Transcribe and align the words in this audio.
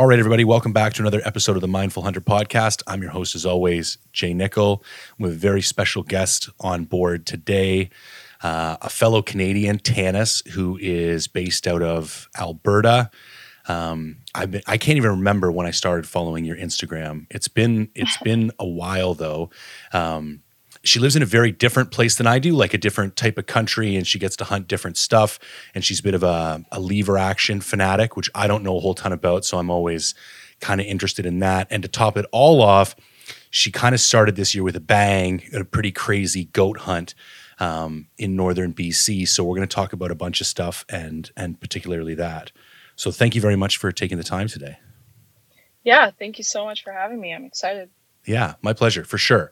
All 0.00 0.06
right, 0.06 0.18
everybody, 0.18 0.44
welcome 0.44 0.72
back 0.72 0.94
to 0.94 1.02
another 1.02 1.20
episode 1.26 1.56
of 1.56 1.60
the 1.60 1.68
Mindful 1.68 2.02
Hunter 2.02 2.22
podcast. 2.22 2.82
I'm 2.86 3.02
your 3.02 3.10
host, 3.10 3.34
as 3.34 3.44
always, 3.44 3.98
Jay 4.14 4.32
Nichol, 4.32 4.82
with 5.18 5.32
a 5.32 5.36
very 5.36 5.60
special 5.60 6.02
guest 6.02 6.48
on 6.58 6.86
board 6.86 7.26
today, 7.26 7.90
uh, 8.42 8.78
a 8.80 8.88
fellow 8.88 9.20
Canadian, 9.20 9.78
Tannis, 9.78 10.42
who 10.52 10.78
is 10.80 11.28
based 11.28 11.66
out 11.66 11.82
of 11.82 12.30
Alberta. 12.38 13.10
Um, 13.68 14.16
I've 14.34 14.50
been, 14.50 14.62
I 14.66 14.78
can't 14.78 14.96
even 14.96 15.10
remember 15.10 15.52
when 15.52 15.66
I 15.66 15.70
started 15.70 16.08
following 16.08 16.46
your 16.46 16.56
Instagram. 16.56 17.26
It's 17.28 17.48
been 17.48 17.90
it's 17.94 18.16
been 18.22 18.52
a 18.58 18.66
while 18.66 19.12
though. 19.12 19.50
Um, 19.92 20.40
she 20.82 20.98
lives 20.98 21.14
in 21.14 21.22
a 21.22 21.26
very 21.26 21.52
different 21.52 21.90
place 21.90 22.16
than 22.16 22.26
I 22.26 22.38
do, 22.38 22.54
like 22.54 22.72
a 22.72 22.78
different 22.78 23.16
type 23.16 23.36
of 23.36 23.46
country, 23.46 23.96
and 23.96 24.06
she 24.06 24.18
gets 24.18 24.36
to 24.36 24.44
hunt 24.44 24.68
different 24.68 24.96
stuff. 24.96 25.38
And 25.74 25.84
she's 25.84 26.00
a 26.00 26.02
bit 26.02 26.14
of 26.14 26.22
a, 26.22 26.64
a 26.72 26.80
lever 26.80 27.18
action 27.18 27.60
fanatic, 27.60 28.16
which 28.16 28.30
I 28.34 28.46
don't 28.46 28.62
know 28.62 28.76
a 28.76 28.80
whole 28.80 28.94
ton 28.94 29.12
about. 29.12 29.44
So 29.44 29.58
I'm 29.58 29.70
always 29.70 30.14
kind 30.60 30.80
of 30.80 30.86
interested 30.86 31.26
in 31.26 31.40
that. 31.40 31.66
And 31.70 31.82
to 31.82 31.88
top 31.88 32.16
it 32.16 32.26
all 32.32 32.62
off, 32.62 32.96
she 33.50 33.70
kind 33.70 33.94
of 33.94 34.00
started 34.00 34.36
this 34.36 34.54
year 34.54 34.64
with 34.64 34.76
a 34.76 34.80
bang, 34.80 35.42
a 35.52 35.64
pretty 35.64 35.92
crazy 35.92 36.44
goat 36.46 36.78
hunt 36.78 37.14
um, 37.58 38.08
in 38.16 38.34
northern 38.36 38.72
BC. 38.72 39.28
So 39.28 39.44
we're 39.44 39.56
going 39.56 39.68
to 39.68 39.74
talk 39.74 39.92
about 39.92 40.10
a 40.10 40.14
bunch 40.14 40.40
of 40.40 40.46
stuff 40.46 40.84
and 40.88 41.30
and 41.36 41.60
particularly 41.60 42.14
that. 42.14 42.52
So 42.96 43.10
thank 43.10 43.34
you 43.34 43.40
very 43.40 43.56
much 43.56 43.76
for 43.76 43.92
taking 43.92 44.18
the 44.18 44.24
time 44.24 44.48
today. 44.48 44.78
Yeah, 45.82 46.10
thank 46.10 46.38
you 46.38 46.44
so 46.44 46.64
much 46.64 46.84
for 46.84 46.92
having 46.92 47.20
me. 47.20 47.32
I'm 47.32 47.44
excited. 47.44 47.90
Yeah, 48.26 48.54
my 48.62 48.72
pleasure 48.72 49.04
for 49.04 49.18
sure. 49.18 49.50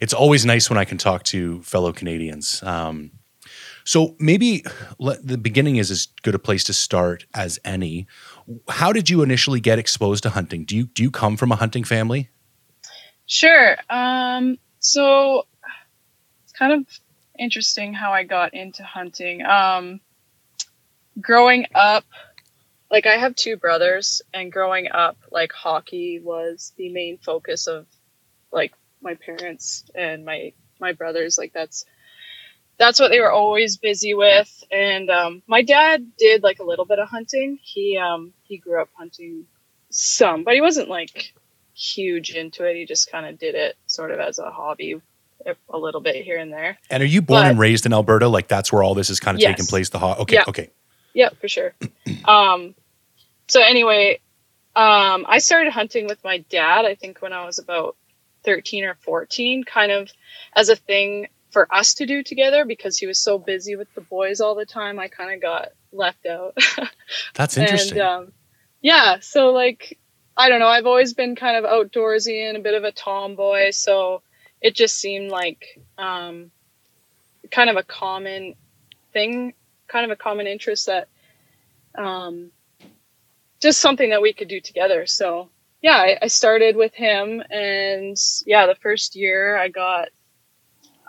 It's 0.00 0.12
always 0.12 0.44
nice 0.44 0.68
when 0.68 0.78
I 0.78 0.84
can 0.84 0.98
talk 0.98 1.22
to 1.24 1.62
fellow 1.62 1.92
Canadians. 1.92 2.62
Um, 2.62 3.12
so 3.84 4.14
maybe 4.18 4.64
let, 4.98 5.26
the 5.26 5.38
beginning 5.38 5.76
is 5.76 5.90
as 5.90 6.08
good 6.22 6.34
a 6.34 6.38
place 6.38 6.64
to 6.64 6.72
start 6.72 7.26
as 7.34 7.58
any. 7.64 8.06
How 8.68 8.92
did 8.92 9.08
you 9.08 9.22
initially 9.22 9.60
get 9.60 9.78
exposed 9.78 10.22
to 10.24 10.30
hunting? 10.30 10.64
Do 10.64 10.76
you 10.76 10.84
do 10.84 11.02
you 11.02 11.10
come 11.10 11.36
from 11.36 11.50
a 11.50 11.56
hunting 11.56 11.84
family? 11.84 12.28
Sure. 13.26 13.76
Um, 13.88 14.58
so 14.80 15.46
it's 16.44 16.52
kind 16.52 16.72
of 16.72 16.86
interesting 17.38 17.94
how 17.94 18.12
I 18.12 18.24
got 18.24 18.54
into 18.54 18.82
hunting. 18.82 19.44
Um, 19.44 20.00
growing 21.20 21.66
up, 21.74 22.04
like 22.90 23.06
I 23.06 23.16
have 23.16 23.34
two 23.34 23.56
brothers, 23.56 24.20
and 24.34 24.52
growing 24.52 24.88
up, 24.90 25.16
like 25.30 25.52
hockey 25.52 26.20
was 26.22 26.72
the 26.76 26.90
main 26.90 27.18
focus 27.18 27.66
of 27.66 27.86
like 28.52 28.72
my 29.02 29.14
parents 29.14 29.84
and 29.94 30.24
my 30.24 30.52
my 30.80 30.92
brothers 30.92 31.38
like 31.38 31.52
that's 31.52 31.84
that's 32.78 32.98
what 32.98 33.10
they 33.10 33.20
were 33.20 33.30
always 33.30 33.76
busy 33.76 34.14
with. 34.14 34.64
And 34.72 35.10
um, 35.10 35.42
my 35.46 35.60
dad 35.60 36.12
did 36.16 36.42
like 36.42 36.60
a 36.60 36.64
little 36.64 36.86
bit 36.86 36.98
of 36.98 37.08
hunting. 37.08 37.58
He 37.62 37.98
um 37.98 38.32
he 38.44 38.56
grew 38.56 38.80
up 38.80 38.88
hunting 38.94 39.46
some 39.90 40.44
but 40.44 40.54
he 40.54 40.60
wasn't 40.60 40.88
like 40.88 41.34
huge 41.74 42.30
into 42.30 42.64
it. 42.64 42.76
He 42.76 42.86
just 42.86 43.10
kind 43.10 43.26
of 43.26 43.38
did 43.38 43.54
it 43.54 43.76
sort 43.86 44.10
of 44.10 44.20
as 44.20 44.38
a 44.38 44.50
hobby 44.50 45.00
a 45.70 45.78
little 45.78 46.00
bit 46.00 46.16
here 46.16 46.38
and 46.38 46.52
there. 46.52 46.78
And 46.90 47.02
are 47.02 47.06
you 47.06 47.22
born 47.22 47.42
but, 47.42 47.50
and 47.50 47.58
raised 47.58 47.86
in 47.86 47.92
alberta? 47.92 48.28
Like 48.28 48.48
that's 48.48 48.72
where 48.72 48.82
all 48.82 48.94
this 48.94 49.10
is 49.10 49.20
kind 49.20 49.34
of 49.34 49.40
yes. 49.40 49.50
taking 49.50 49.66
place 49.66 49.88
the 49.88 49.98
ho- 49.98 50.16
okay 50.20 50.36
yeah. 50.36 50.44
okay. 50.48 50.70
Yeah 51.14 51.28
for 51.40 51.48
sure. 51.48 51.74
Um 52.24 52.74
so 53.50 53.60
anyway 53.60 54.20
um 54.76 55.26
i 55.28 55.38
started 55.38 55.72
hunting 55.72 56.06
with 56.06 56.22
my 56.22 56.38
dad 56.38 56.84
i 56.84 56.94
think 56.94 57.20
when 57.20 57.32
i 57.32 57.44
was 57.44 57.58
about 57.58 57.96
13 58.44 58.84
or 58.84 58.94
14 58.94 59.64
kind 59.64 59.92
of 59.92 60.10
as 60.54 60.68
a 60.68 60.76
thing 60.76 61.28
for 61.50 61.72
us 61.74 61.94
to 61.94 62.06
do 62.06 62.22
together 62.22 62.64
because 62.64 62.98
he 62.98 63.06
was 63.06 63.18
so 63.18 63.38
busy 63.38 63.76
with 63.76 63.92
the 63.94 64.00
boys 64.00 64.40
all 64.40 64.54
the 64.54 64.66
time 64.66 64.98
i 64.98 65.08
kind 65.08 65.34
of 65.34 65.42
got 65.42 65.68
left 65.92 66.24
out. 66.26 66.56
That's 67.34 67.56
interesting. 67.56 67.98
and, 67.98 68.06
um, 68.06 68.32
yeah 68.80 69.18
so 69.20 69.50
like 69.50 69.98
i 70.36 70.48
don't 70.48 70.60
know 70.60 70.68
i've 70.68 70.86
always 70.86 71.14
been 71.14 71.34
kind 71.36 71.56
of 71.56 71.70
outdoorsy 71.70 72.48
and 72.48 72.56
a 72.56 72.60
bit 72.60 72.74
of 72.74 72.84
a 72.84 72.92
tomboy 72.92 73.70
so 73.70 74.22
it 74.60 74.74
just 74.74 74.96
seemed 74.96 75.30
like 75.30 75.80
um, 75.96 76.50
kind 77.50 77.70
of 77.70 77.76
a 77.76 77.82
common 77.82 78.54
thing 79.12 79.54
kind 79.88 80.04
of 80.04 80.10
a 80.10 80.16
common 80.16 80.46
interest 80.46 80.86
that 80.86 81.08
um, 81.96 82.52
just 83.60 83.80
something 83.80 84.10
that 84.10 84.22
we 84.22 84.32
could 84.32 84.48
do 84.48 84.60
together 84.60 85.06
so 85.06 85.48
yeah, 85.82 85.96
I, 85.96 86.18
I, 86.22 86.26
started 86.26 86.76
with 86.76 86.94
him, 86.94 87.42
and 87.50 88.16
yeah, 88.46 88.66
the 88.66 88.74
first 88.74 89.16
year 89.16 89.56
I 89.56 89.68
got 89.68 90.08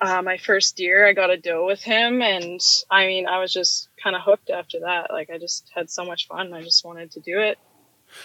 uh, 0.01 0.21
my 0.21 0.37
first 0.37 0.79
year, 0.79 1.07
I 1.07 1.13
got 1.13 1.29
a 1.29 1.37
doe 1.37 1.65
with 1.65 1.81
him, 1.81 2.21
and 2.21 2.59
I 2.89 3.05
mean, 3.05 3.27
I 3.27 3.39
was 3.39 3.53
just 3.53 3.89
kind 4.03 4.15
of 4.15 4.23
hooked 4.23 4.49
after 4.49 4.79
that. 4.81 5.11
Like, 5.11 5.29
I 5.29 5.37
just 5.37 5.69
had 5.75 5.89
so 5.89 6.05
much 6.05 6.27
fun. 6.27 6.53
I 6.53 6.63
just 6.63 6.83
wanted 6.83 7.11
to 7.11 7.19
do 7.19 7.39
it. 7.39 7.59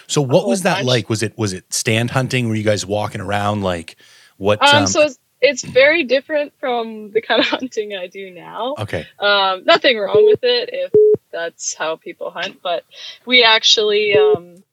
So, 0.07 0.21
what 0.21 0.47
was 0.47 0.63
that 0.63 0.77
bunch. 0.77 0.87
like? 0.87 1.09
Was 1.09 1.21
it 1.21 1.37
was 1.37 1.53
it 1.53 1.71
stand 1.71 2.11
hunting? 2.11 2.49
Were 2.49 2.55
you 2.55 2.63
guys 2.63 2.85
walking 2.85 3.21
around 3.21 3.61
like 3.61 3.97
what? 4.37 4.61
Um, 4.61 4.83
um, 4.83 4.87
so 4.87 5.03
it's, 5.03 5.19
it's 5.39 5.63
very 5.63 6.03
different 6.03 6.53
from 6.59 7.11
the 7.11 7.21
kind 7.21 7.41
of 7.41 7.47
hunting 7.47 7.93
I 7.93 8.07
do 8.07 8.31
now. 8.31 8.75
Okay. 8.79 9.05
Um, 9.19 9.63
nothing 9.65 9.97
wrong 9.97 10.25
with 10.25 10.43
it 10.43 10.69
if 10.73 10.91
that's 11.31 11.75
how 11.75 11.95
people 11.95 12.31
hunt, 12.31 12.61
but 12.63 12.83
we 13.25 13.43
actually 13.43 14.17
um 14.17 14.63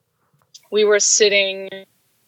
we 0.70 0.84
were 0.84 1.00
sitting, 1.00 1.68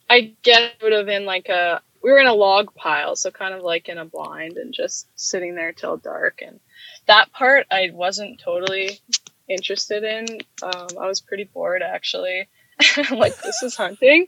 I 0.08 0.34
guess 0.42 0.72
would 0.82 0.92
have 0.92 1.06
been 1.06 1.24
like 1.24 1.48
a, 1.48 1.80
we 2.02 2.10
were 2.10 2.19
in 2.19 2.26
a 2.26 2.34
log 2.34 2.74
pile, 2.74 3.16
so 3.16 3.30
kind 3.30 3.54
of 3.54 3.62
like 3.62 3.88
in 3.88 3.98
a 3.98 4.04
blind 4.04 4.58
and 4.58 4.72
just 4.72 5.08
sitting 5.16 5.54
there 5.54 5.72
till 5.72 5.97
dark. 5.97 6.41
And 6.47 6.60
that 7.06 7.32
part 7.32 7.66
I 7.70 7.91
wasn't 7.92 8.41
totally 8.41 9.00
interested 9.48 10.04
in. 10.04 10.41
Um, 10.62 10.88
I 11.00 11.06
was 11.06 11.20
pretty 11.20 11.44
bored 11.44 11.82
actually. 11.82 12.48
like 13.10 13.36
this 13.38 13.62
is 13.62 13.74
hunting, 13.74 14.26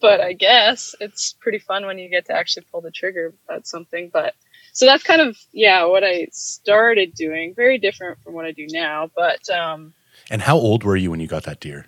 but 0.00 0.20
I 0.20 0.34
guess 0.34 0.94
it's 1.00 1.32
pretty 1.32 1.58
fun 1.58 1.86
when 1.86 1.98
you 1.98 2.10
get 2.10 2.26
to 2.26 2.34
actually 2.34 2.66
pull 2.70 2.82
the 2.82 2.90
trigger 2.90 3.32
at 3.50 3.66
something. 3.66 4.10
But 4.12 4.34
so 4.72 4.84
that's 4.84 5.02
kind 5.02 5.22
of 5.22 5.38
yeah 5.52 5.86
what 5.86 6.04
I 6.04 6.28
started 6.32 7.14
doing. 7.14 7.54
Very 7.54 7.78
different 7.78 8.22
from 8.22 8.34
what 8.34 8.44
I 8.44 8.52
do 8.52 8.66
now, 8.70 9.10
but 9.14 9.48
um. 9.48 9.94
And 10.30 10.42
how 10.42 10.56
old 10.56 10.84
were 10.84 10.96
you 10.96 11.10
when 11.10 11.20
you 11.20 11.26
got 11.26 11.44
that 11.44 11.60
deer? 11.60 11.86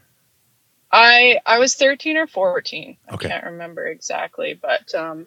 I 0.90 1.38
I 1.44 1.58
was 1.58 1.74
13 1.74 2.16
or 2.16 2.26
14. 2.26 2.96
Okay. 3.12 3.26
I 3.26 3.30
can't 3.30 3.44
remember 3.46 3.86
exactly, 3.86 4.54
but 4.54 4.94
um, 4.94 5.26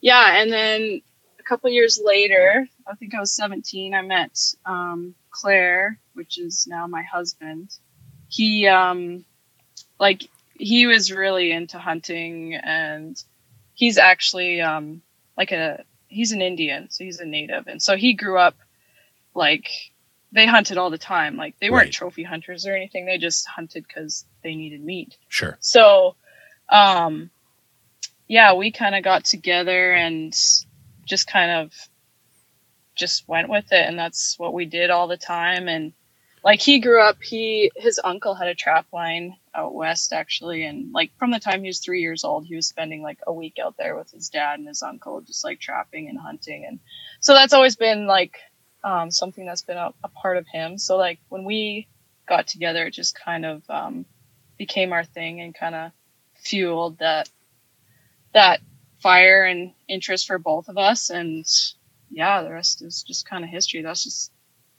yeah. 0.00 0.42
And 0.42 0.52
then 0.52 1.02
a 1.38 1.42
couple 1.42 1.70
years 1.70 2.00
later, 2.02 2.66
I 2.86 2.94
think 2.94 3.14
I 3.14 3.20
was 3.20 3.32
17. 3.32 3.94
I 3.94 4.02
met 4.02 4.38
um, 4.66 5.14
Claire, 5.30 5.98
which 6.14 6.38
is 6.38 6.66
now 6.68 6.86
my 6.86 7.02
husband. 7.02 7.70
He 8.28 8.66
um, 8.66 9.24
like 9.98 10.28
he 10.54 10.86
was 10.86 11.10
really 11.10 11.50
into 11.50 11.78
hunting, 11.78 12.54
and 12.54 13.22
he's 13.74 13.98
actually 13.98 14.60
um, 14.60 15.02
like 15.36 15.52
a 15.52 15.84
he's 16.08 16.32
an 16.32 16.42
Indian, 16.42 16.90
so 16.90 17.04
he's 17.04 17.20
a 17.20 17.26
native, 17.26 17.66
and 17.66 17.82
so 17.82 17.96
he 17.96 18.14
grew 18.14 18.38
up 18.38 18.56
like 19.34 19.68
they 20.34 20.46
hunted 20.46 20.76
all 20.76 20.90
the 20.90 20.98
time. 20.98 21.36
Like 21.36 21.54
they 21.60 21.70
weren't 21.70 21.86
right. 21.86 21.92
trophy 21.92 22.24
hunters 22.24 22.66
or 22.66 22.74
anything. 22.74 23.06
They 23.06 23.18
just 23.18 23.46
hunted 23.46 23.86
because 23.86 24.26
they 24.42 24.56
needed 24.56 24.84
meat. 24.84 25.16
Sure. 25.28 25.56
So, 25.60 26.16
um, 26.68 27.30
yeah, 28.26 28.54
we 28.54 28.72
kind 28.72 28.96
of 28.96 29.04
got 29.04 29.24
together 29.24 29.92
and 29.92 30.36
just 31.04 31.28
kind 31.28 31.50
of 31.50 31.72
just 32.96 33.28
went 33.28 33.48
with 33.48 33.72
it, 33.72 33.86
and 33.86 33.98
that's 33.98 34.38
what 34.38 34.52
we 34.54 34.66
did 34.66 34.90
all 34.90 35.06
the 35.06 35.16
time. 35.16 35.68
And 35.68 35.92
like 36.42 36.60
he 36.60 36.80
grew 36.80 37.00
up, 37.00 37.22
he 37.22 37.70
his 37.76 38.00
uncle 38.02 38.34
had 38.34 38.48
a 38.48 38.54
trap 38.56 38.86
line 38.92 39.36
out 39.54 39.72
west 39.72 40.12
actually, 40.12 40.64
and 40.64 40.92
like 40.92 41.12
from 41.16 41.30
the 41.30 41.38
time 41.38 41.62
he 41.62 41.68
was 41.68 41.78
three 41.78 42.00
years 42.00 42.24
old, 42.24 42.44
he 42.44 42.56
was 42.56 42.66
spending 42.66 43.02
like 43.02 43.20
a 43.24 43.32
week 43.32 43.58
out 43.64 43.76
there 43.78 43.96
with 43.96 44.10
his 44.10 44.30
dad 44.30 44.58
and 44.58 44.66
his 44.66 44.82
uncle, 44.82 45.20
just 45.20 45.44
like 45.44 45.60
trapping 45.60 46.08
and 46.08 46.18
hunting. 46.18 46.64
And 46.66 46.80
so 47.20 47.34
that's 47.34 47.52
always 47.52 47.76
been 47.76 48.08
like 48.08 48.36
um, 48.84 49.10
something 49.10 49.46
that's 49.46 49.62
been 49.62 49.78
a, 49.78 49.92
a, 50.04 50.08
part 50.08 50.36
of 50.36 50.46
him. 50.46 50.76
So 50.76 50.96
like 50.96 51.18
when 51.30 51.44
we 51.44 51.88
got 52.28 52.46
together, 52.46 52.86
it 52.86 52.92
just 52.92 53.18
kind 53.18 53.46
of 53.46 53.62
um, 53.70 54.04
became 54.58 54.92
our 54.92 55.04
thing 55.04 55.40
and 55.40 55.54
kind 55.54 55.74
of 55.74 55.90
fueled 56.34 56.98
that 56.98 57.28
that 58.34 58.60
fire 59.00 59.44
and 59.44 59.72
interest 59.88 60.26
for 60.26 60.38
both 60.38 60.68
of 60.68 60.76
us. 60.76 61.08
And 61.08 61.46
yeah, 62.10 62.42
the 62.42 62.52
rest 62.52 62.82
is 62.82 63.02
just 63.02 63.28
kind 63.28 63.42
of 63.42 63.50
history. 63.50 63.82
That's 63.82 64.04
just 64.04 64.30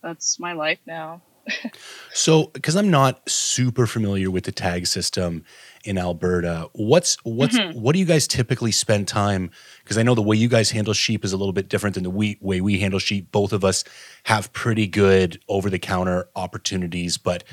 that's 0.04 0.40
my 0.40 0.54
life 0.54 0.80
now. 0.86 1.22
so, 2.14 2.48
because 2.48 2.76
I'm 2.76 2.90
not 2.90 3.28
super 3.30 3.88
familiar 3.88 4.32
with 4.32 4.46
the 4.46 4.52
tag 4.52 4.88
system 4.88 5.46
in 5.86 5.98
Alberta, 5.98 6.70
what's 6.74 7.18
what's 7.24 7.58
mm-hmm. 7.58 7.80
what 7.80 7.94
do 7.94 8.00
you 8.00 8.06
guys 8.06 8.28
typically 8.28 8.72
spend 8.72 9.08
time? 9.08 9.52
Because 9.84 9.98
I 9.98 10.04
know 10.04 10.16
the 10.16 10.22
way 10.22 10.36
you 10.36 10.50
guys 10.50 10.72
handle 10.72 10.94
sheep 10.94 11.24
is 11.24 11.32
a 11.32 11.38
little 11.38 11.54
bit 11.54 11.70
different 11.70 11.94
than 11.94 12.04
the 12.04 12.10
we, 12.10 12.38
way 12.42 12.60
we 12.60 12.80
handle 12.80 13.00
sheep. 13.00 13.32
Both 13.32 13.54
of 13.54 13.64
us 13.64 13.84
have 14.24 14.52
pretty 14.52 14.88
good 14.88 15.40
over 15.48 15.70
the 15.70 15.80
counter 15.80 16.28
opportunities, 16.36 17.18
but 17.18 17.44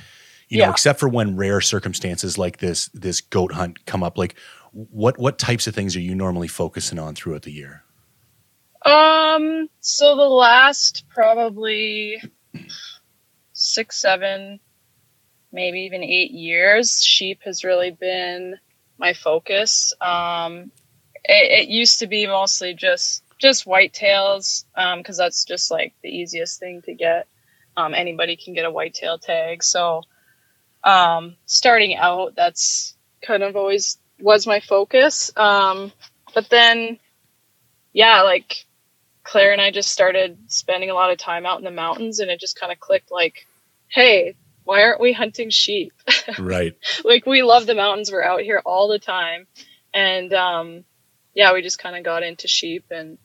you 0.49 0.59
yeah. 0.59 0.67
know, 0.67 0.73
except 0.73 0.99
for 0.99 1.09
when 1.09 1.37
rare 1.37 1.61
circumstances 1.61 2.39
like 2.39 2.59
this 2.59 2.89
this 2.95 3.21
goat 3.21 3.53
hunt 3.53 3.85
come 3.85 4.03
up, 4.03 4.17
like 4.17 4.35
what 4.73 5.19
what 5.19 5.39
types 5.39 5.67
of 5.67 5.75
things 5.75 5.95
are 5.95 6.01
you 6.01 6.15
normally 6.15 6.49
focusing 6.49 6.99
on 6.99 7.15
throughout 7.15 7.43
the 7.43 7.53
year? 7.53 7.85
Um, 8.85 9.69
so 9.81 10.17
the 10.17 10.23
last 10.23 11.05
probably 11.11 12.21
six, 13.53 14.01
seven, 14.01 14.59
maybe 15.53 15.81
even 15.81 16.03
eight 16.03 16.31
years, 16.31 17.03
sheep 17.05 17.41
has 17.45 17.65
really 17.65 17.91
been 17.91 18.57
my 18.99 19.13
focus. 19.13 19.93
Um, 20.01 20.71
it, 21.25 21.67
it, 21.67 21.69
used 21.69 22.01
to 22.01 22.07
be 22.07 22.27
mostly 22.27 22.75
just 22.75 23.23
just 23.39 23.67
whitetails 23.67 24.65
because 24.75 25.21
um, 25.21 25.25
that's 25.25 25.45
just 25.45 25.71
like 25.71 25.95
the 26.03 26.09
easiest 26.09 26.59
thing 26.59 26.83
to 26.83 26.95
get. 26.95 27.27
Um, 27.77 27.95
anybody 27.95 28.37
can 28.37 28.55
get 28.55 28.65
a 28.65 28.71
whitetail 28.71 29.19
tag. 29.19 29.63
So 29.63 30.03
um, 30.85 31.37
starting 31.47 31.97
out, 31.97 32.35
that's 32.37 32.97
kind 33.23 33.43
of 33.43 33.57
always 33.57 33.99
was 34.21 34.47
my 34.47 34.61
focus. 34.61 35.37
Um, 35.37 35.93
but 36.35 36.49
then, 36.51 36.99
yeah, 37.93 38.23
like 38.23 38.65
Claire 39.25 39.53
and 39.53 39.61
I 39.61 39.71
just 39.71 39.91
started 39.91 40.39
spending 40.49 40.91
a 40.91 40.95
lot 40.95 41.11
of 41.11 41.19
time 41.19 41.47
out 41.47 41.59
in 41.59 41.65
the 41.65 41.71
mountains, 41.71 42.21
and 42.21 42.31
it 42.31 42.41
just 42.41 42.59
kind 42.59 42.73
of 42.73 42.81
clicked. 42.81 43.11
Like, 43.11 43.47
hey, 43.89 44.35
why 44.65 44.83
aren't 44.83 45.01
we 45.01 45.13
hunting 45.13 45.51
sheep? 45.51 45.93
Right. 46.39 46.77
like 47.05 47.27
we 47.27 47.43
love 47.43 47.67
the 47.67 47.75
mountains. 47.75 48.11
We're 48.13 48.23
out 48.23 48.43
here 48.43 48.63
all 48.65 48.89
the 48.89 48.99
time, 48.99 49.47
and 49.93 50.33
um, 50.33 50.85
yeah, 51.35 51.53
we 51.53 51.63
just 51.63 51.79
kind 51.79 51.97
of 51.97 52.05
got 52.05 52.23
into 52.23 52.49
sheep 52.49 52.87
and 52.91 53.19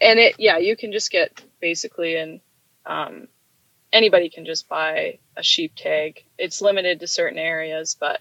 and 0.00 0.18
it 0.18 0.36
yeah, 0.38 0.58
you 0.58 0.76
can 0.76 0.92
just 0.92 1.10
get 1.10 1.40
basically 1.60 2.16
and 2.16 2.40
um, 2.84 3.28
anybody 3.92 4.28
can 4.28 4.46
just 4.46 4.68
buy 4.68 5.18
a 5.36 5.42
sheep 5.42 5.74
tag. 5.76 6.24
It's 6.38 6.62
limited 6.62 7.00
to 7.00 7.06
certain 7.06 7.38
areas, 7.38 7.96
but 7.98 8.20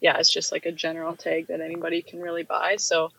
yeah, 0.00 0.18
it's 0.18 0.32
just 0.32 0.52
like 0.52 0.66
a 0.66 0.72
general 0.72 1.16
tag 1.16 1.48
that 1.48 1.60
anybody 1.60 2.02
can 2.02 2.20
really 2.20 2.42
buy. 2.42 2.76
So 2.76 3.10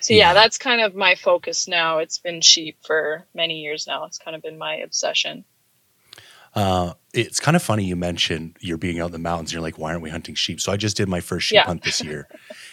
so 0.00 0.14
yeah, 0.14 0.28
yeah, 0.28 0.34
that's 0.34 0.58
kind 0.58 0.80
of 0.80 0.94
my 0.94 1.14
focus 1.14 1.68
now. 1.68 1.98
It's 1.98 2.18
been 2.18 2.40
sheep 2.40 2.78
for 2.86 3.26
many 3.34 3.60
years 3.60 3.86
now. 3.86 4.04
It's 4.04 4.18
kind 4.18 4.34
of 4.34 4.42
been 4.42 4.56
my 4.58 4.76
obsession. 4.76 5.44
Uh, 6.54 6.94
it's 7.12 7.40
kind 7.40 7.56
of 7.56 7.62
funny 7.62 7.84
you 7.84 7.96
mentioned 7.96 8.56
you're 8.60 8.76
being 8.76 9.00
out 9.00 9.06
in 9.06 9.12
the 9.12 9.18
mountains. 9.18 9.50
And 9.50 9.54
you're 9.54 9.62
like, 9.62 9.78
why 9.78 9.90
aren't 9.90 10.02
we 10.02 10.10
hunting 10.10 10.34
sheep? 10.34 10.60
So 10.60 10.72
I 10.72 10.76
just 10.76 10.96
did 10.96 11.08
my 11.08 11.20
first 11.20 11.46
sheep 11.46 11.56
yeah. 11.56 11.64
hunt 11.64 11.82
this 11.82 12.02
year, 12.02 12.28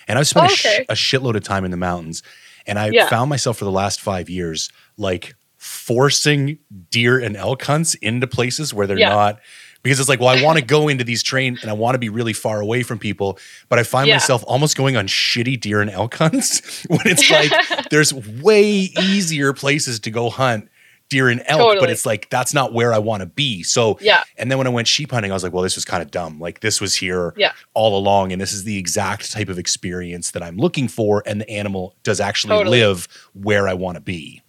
and 0.08 0.18
I've 0.18 0.28
spent 0.28 0.50
oh, 0.50 0.54
okay. 0.54 0.86
a, 0.90 0.96
sh- 0.96 1.16
a, 1.16 1.20
shitload 1.20 1.36
of 1.36 1.44
time 1.44 1.66
in 1.66 1.72
the 1.72 1.78
mountains. 1.78 2.24
And 2.66 2.78
I 2.78 2.90
yeah. 2.90 3.08
found 3.08 3.30
myself 3.30 3.58
for 3.58 3.66
the 3.66 3.72
last 3.72 4.02
five 4.02 4.30
years 4.30 4.70
like 4.98 5.36
forcing 5.58 6.60
deer 6.90 7.20
and 7.20 7.36
elk 7.36 7.64
hunts 7.64 7.96
into 7.96 8.28
places 8.28 8.74
where 8.74 8.86
they're 8.88 9.00
yeah. 9.00 9.10
not 9.10 9.40
because 9.84 10.00
it's 10.00 10.10
like, 10.10 10.20
well, 10.20 10.30
I 10.30 10.44
want 10.44 10.60
to 10.60 10.66
go 10.66 10.88
into 10.88 11.04
these 11.04 11.24
train 11.24 11.58
and 11.62 11.70
I 11.70 11.74
want 11.74 11.96
to 11.96 12.00
be 12.00 12.10
really 12.10 12.34
far 12.34 12.60
away 12.60 12.84
from 12.84 13.00
people, 13.00 13.40
but 13.70 13.80
I 13.80 13.84
find 13.84 14.10
myself 14.10 14.44
almost 14.48 14.76
going 14.76 14.98
on 14.98 15.08
shitty 15.08 15.60
deer 15.60 15.82
and 15.82 15.90
elk 15.90 16.16
hunts 16.16 16.84
when 16.88 17.02
it's 17.06 17.30
like 17.30 17.90
there's 17.90 18.14
way 18.14 18.90
easier 19.00 19.54
places 19.54 20.00
to 20.02 20.12
go 20.12 20.30
hunt 20.30 20.70
deer 21.10 21.30
and 21.30 21.42
elk, 21.48 21.60
totally. 21.60 21.80
but 21.80 21.90
it's 21.90 22.06
like 22.06 22.30
that's 22.30 22.54
not 22.54 22.74
where 22.74 22.94
I 22.94 23.00
want 23.00 23.22
to 23.22 23.28
be. 23.28 23.64
So 23.64 23.98
yeah. 24.02 24.24
And 24.38 24.52
then 24.52 24.58
when 24.58 24.68
I 24.68 24.70
went 24.70 24.88
sheep 24.88 25.12
hunting, 25.12 25.32
I 25.32 25.34
was 25.34 25.44
like, 25.44 25.54
well, 25.54 25.64
this 25.64 25.76
was 25.76 25.86
kind 25.86 26.04
of 26.04 26.12
dumb. 26.12 26.40
Like 26.40 26.60
this 26.60 26.82
was 26.82 26.96
here 26.96 27.34
yeah. 27.38 27.54
all 27.74 27.98
along, 27.98 28.32
and 28.32 28.42
this 28.42 28.54
is 28.54 28.64
the 28.64 28.78
exact 28.78 29.32
type 29.32 29.50
of 29.50 29.58
experience 29.58 30.32
that 30.32 30.44
I'm 30.44 30.58
looking 30.58 30.88
for, 30.88 31.24
and 31.26 31.42
the 31.42 31.50
animal 31.50 31.96
does 32.04 32.20
actually 32.20 32.58
totally. 32.58 32.80
live 32.80 33.08
where 33.34 33.68
I 33.68 33.74
want 33.74 33.96
to 33.96 34.02
be. 34.02 34.42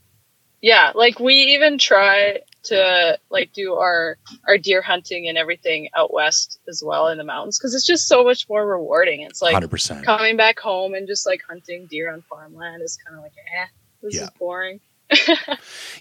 Yeah, 0.61 0.93
like 0.95 1.21
we 1.21 1.35
even 1.35 1.79
try 1.79 2.41
to 2.65 3.19
like 3.31 3.53
do 3.53 3.75
our 3.75 4.19
our 4.47 4.59
deer 4.59 4.83
hunting 4.83 5.29
and 5.29 5.39
everything 5.39 5.89
out 5.95 6.13
west 6.13 6.59
as 6.69 6.83
well 6.85 7.09
in 7.09 7.19
the 7.19 7.25
mountains 7.25 7.59
because 7.59 7.75
it's 7.75 7.87
just 7.87 8.09
so 8.09 8.25
much 8.25 8.49
more 8.49 8.67
rewarding. 8.67 9.23
It's 9.23 9.41
like 9.41 9.55
100%. 9.55 10.05
coming 10.05 10.37
back 10.37 10.59
home 10.59 10.95
and 10.95 11.07
just 11.07 11.27
like 11.27 11.43
hunting 11.49 11.87
deer 11.87 12.13
on 12.13 12.23
farmland 12.23 12.83
is 12.83 12.97
kind 12.97 13.17
of 13.17 13.23
like, 13.23 13.35
eh, 13.37 13.67
this 14.03 14.17
yeah. 14.17 14.25
is 14.25 14.31
boring. 14.31 14.81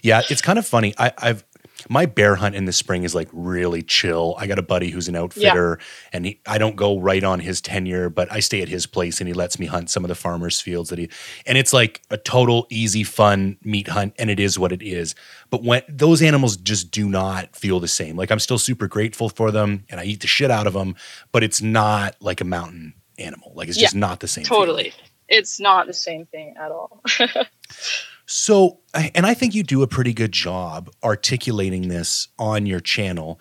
Yeah, 0.02 0.22
it's 0.28 0.42
kind 0.42 0.58
of 0.58 0.66
funny. 0.66 0.94
I, 0.98 1.12
I've 1.18 1.44
my 1.88 2.06
bear 2.06 2.34
hunt 2.36 2.54
in 2.54 2.64
the 2.64 2.72
spring 2.72 3.04
is 3.04 3.14
like 3.14 3.28
really 3.32 3.82
chill. 3.82 4.34
I 4.38 4.46
got 4.46 4.58
a 4.58 4.62
buddy 4.62 4.90
who's 4.90 5.08
an 5.08 5.16
outfitter, 5.16 5.78
yeah. 5.78 6.08
and 6.12 6.26
he, 6.26 6.40
I 6.46 6.58
don't 6.58 6.76
go 6.76 6.98
right 6.98 7.22
on 7.22 7.40
his 7.40 7.60
tenure, 7.60 8.08
but 8.10 8.30
I 8.32 8.40
stay 8.40 8.62
at 8.62 8.68
his 8.68 8.86
place, 8.86 9.20
and 9.20 9.28
he 9.28 9.34
lets 9.34 9.58
me 9.58 9.66
hunt 9.66 9.90
some 9.90 10.04
of 10.04 10.08
the 10.08 10.14
farmers' 10.14 10.60
fields 10.60 10.90
that 10.90 10.98
he. 10.98 11.08
And 11.46 11.56
it's 11.56 11.72
like 11.72 12.02
a 12.10 12.16
total 12.16 12.66
easy, 12.70 13.04
fun 13.04 13.58
meat 13.62 13.88
hunt, 13.88 14.14
and 14.18 14.30
it 14.30 14.40
is 14.40 14.58
what 14.58 14.72
it 14.72 14.82
is. 14.82 15.14
But 15.50 15.62
when 15.62 15.82
those 15.88 16.20
animals 16.22 16.56
just 16.56 16.90
do 16.90 17.08
not 17.08 17.54
feel 17.54 17.80
the 17.80 17.88
same. 17.88 18.16
Like 18.16 18.30
I'm 18.30 18.40
still 18.40 18.58
super 18.58 18.88
grateful 18.88 19.28
for 19.28 19.50
them, 19.50 19.84
and 19.88 20.00
I 20.00 20.04
eat 20.04 20.20
the 20.20 20.26
shit 20.26 20.50
out 20.50 20.66
of 20.66 20.72
them, 20.72 20.96
but 21.32 21.42
it's 21.42 21.62
not 21.62 22.16
like 22.20 22.40
a 22.40 22.44
mountain 22.44 22.94
animal. 23.18 23.52
Like 23.54 23.68
it's 23.68 23.78
yeah, 23.78 23.84
just 23.84 23.96
not 23.96 24.20
the 24.20 24.28
same. 24.28 24.44
Totally, 24.44 24.90
feeling. 24.90 25.08
it's 25.28 25.60
not 25.60 25.86
the 25.86 25.94
same 25.94 26.26
thing 26.26 26.54
at 26.58 26.72
all. 26.72 27.02
So, 28.30 28.80
and 28.92 29.24
I 29.24 29.32
think 29.32 29.54
you 29.54 29.62
do 29.62 29.80
a 29.80 29.86
pretty 29.86 30.12
good 30.12 30.32
job 30.32 30.90
articulating 31.02 31.88
this 31.88 32.28
on 32.38 32.66
your 32.66 32.78
channel. 32.78 33.40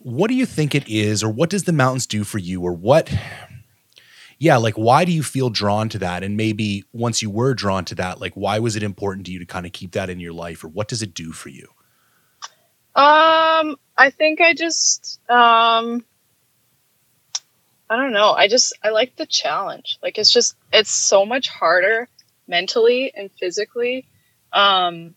What 0.00 0.26
do 0.26 0.34
you 0.34 0.46
think 0.46 0.74
it 0.74 0.88
is, 0.88 1.22
or 1.22 1.30
what 1.30 1.48
does 1.48 1.62
the 1.62 1.72
mountains 1.72 2.04
do 2.04 2.24
for 2.24 2.38
you, 2.38 2.60
or 2.60 2.72
what? 2.72 3.16
Yeah, 4.36 4.56
like 4.56 4.74
why 4.74 5.04
do 5.04 5.12
you 5.12 5.22
feel 5.22 5.48
drawn 5.48 5.88
to 5.90 5.98
that? 6.00 6.24
And 6.24 6.36
maybe 6.36 6.82
once 6.92 7.22
you 7.22 7.30
were 7.30 7.54
drawn 7.54 7.84
to 7.84 7.94
that, 7.94 8.20
like 8.20 8.32
why 8.34 8.58
was 8.58 8.74
it 8.74 8.82
important 8.82 9.26
to 9.26 9.32
you 9.32 9.38
to 9.38 9.46
kind 9.46 9.64
of 9.64 9.70
keep 9.70 9.92
that 9.92 10.10
in 10.10 10.18
your 10.18 10.32
life, 10.32 10.64
or 10.64 10.68
what 10.68 10.88
does 10.88 11.00
it 11.00 11.14
do 11.14 11.30
for 11.30 11.50
you? 11.50 11.68
Um, 12.96 13.76
I 13.96 14.10
think 14.10 14.40
I 14.40 14.54
just 14.54 15.20
um 15.30 16.04
I 17.88 17.96
don't 17.96 18.12
know. 18.12 18.32
I 18.32 18.48
just 18.48 18.76
I 18.82 18.90
like 18.90 19.14
the 19.14 19.26
challenge. 19.26 20.00
Like 20.02 20.18
it's 20.18 20.32
just 20.32 20.56
it's 20.72 20.90
so 20.90 21.24
much 21.24 21.48
harder 21.48 22.08
mentally 22.46 23.12
and 23.14 23.30
physically. 23.38 24.06
Um, 24.52 25.14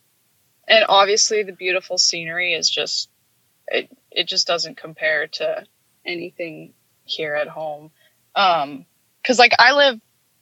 and 0.67 0.85
obviously 0.89 1.43
the 1.43 1.53
beautiful 1.53 1.97
scenery 1.97 2.53
is 2.53 2.69
just 2.69 3.09
it 3.67 3.89
it 4.11 4.27
just 4.27 4.47
doesn't 4.47 4.77
compare 4.77 5.27
to 5.27 5.65
anything 6.05 6.73
here 7.03 7.35
at 7.35 7.47
home. 7.47 7.91
Um, 8.35 8.85
cause 9.25 9.39
like 9.39 9.53
I 9.59 9.73
live 9.73 9.99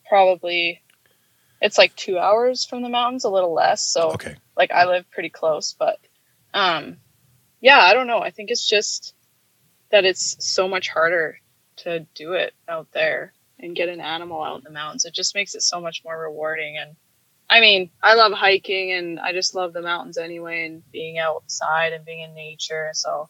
probably 0.08 0.82
it's 1.62 1.78
like 1.78 1.96
two 1.96 2.20
hours 2.20 2.66
from 2.66 2.82
the 2.82 2.90
mountains, 2.90 3.24
a 3.24 3.30
little 3.30 3.54
less. 3.54 3.84
So 3.84 4.12
okay. 4.12 4.36
like 4.58 4.72
I 4.72 4.86
live 4.86 5.10
pretty 5.12 5.30
close, 5.30 5.74
but 5.78 5.98
um, 6.54 6.98
yeah, 7.62 7.80
I 7.80 7.94
don't 7.94 8.08
know. 8.08 8.20
I 8.20 8.32
think 8.32 8.52
it's 8.52 8.68
just 8.68 9.14
that 9.92 10.06
it's 10.06 10.38
so 10.40 10.68
much 10.68 10.90
harder 10.90 11.40
to 11.78 12.02
do 12.16 12.34
it 12.34 12.54
out 12.68 12.88
there 12.92 13.34
and 13.60 13.75
get 13.75 13.90
an 13.90 14.02
animal 14.02 14.44
out 14.44 14.57
in 14.57 14.63
the 14.63 14.72
mountains. 14.72 15.06
It 15.06 15.13
just 15.13 15.36
makes 15.36 15.56
it 15.56 15.62
so 15.62 15.80
much 15.80 16.04
more 16.04 16.19
rewarding. 16.19 16.78
And 16.78 16.96
I 17.50 17.60
mean, 17.60 17.90
I 18.02 18.16
love 18.16 18.34
hiking 18.34 18.92
and 18.92 19.19
I 19.19 19.31
just 19.31 19.56
love 19.56 19.74
the 19.74 19.81
mountains 19.81 20.18
anyway 20.18 20.66
and 20.66 20.90
being 20.92 21.18
outside 21.18 21.94
and 21.94 22.06
being 22.06 22.22
in 22.22 22.34
nature. 22.34 22.90
So 22.94 23.30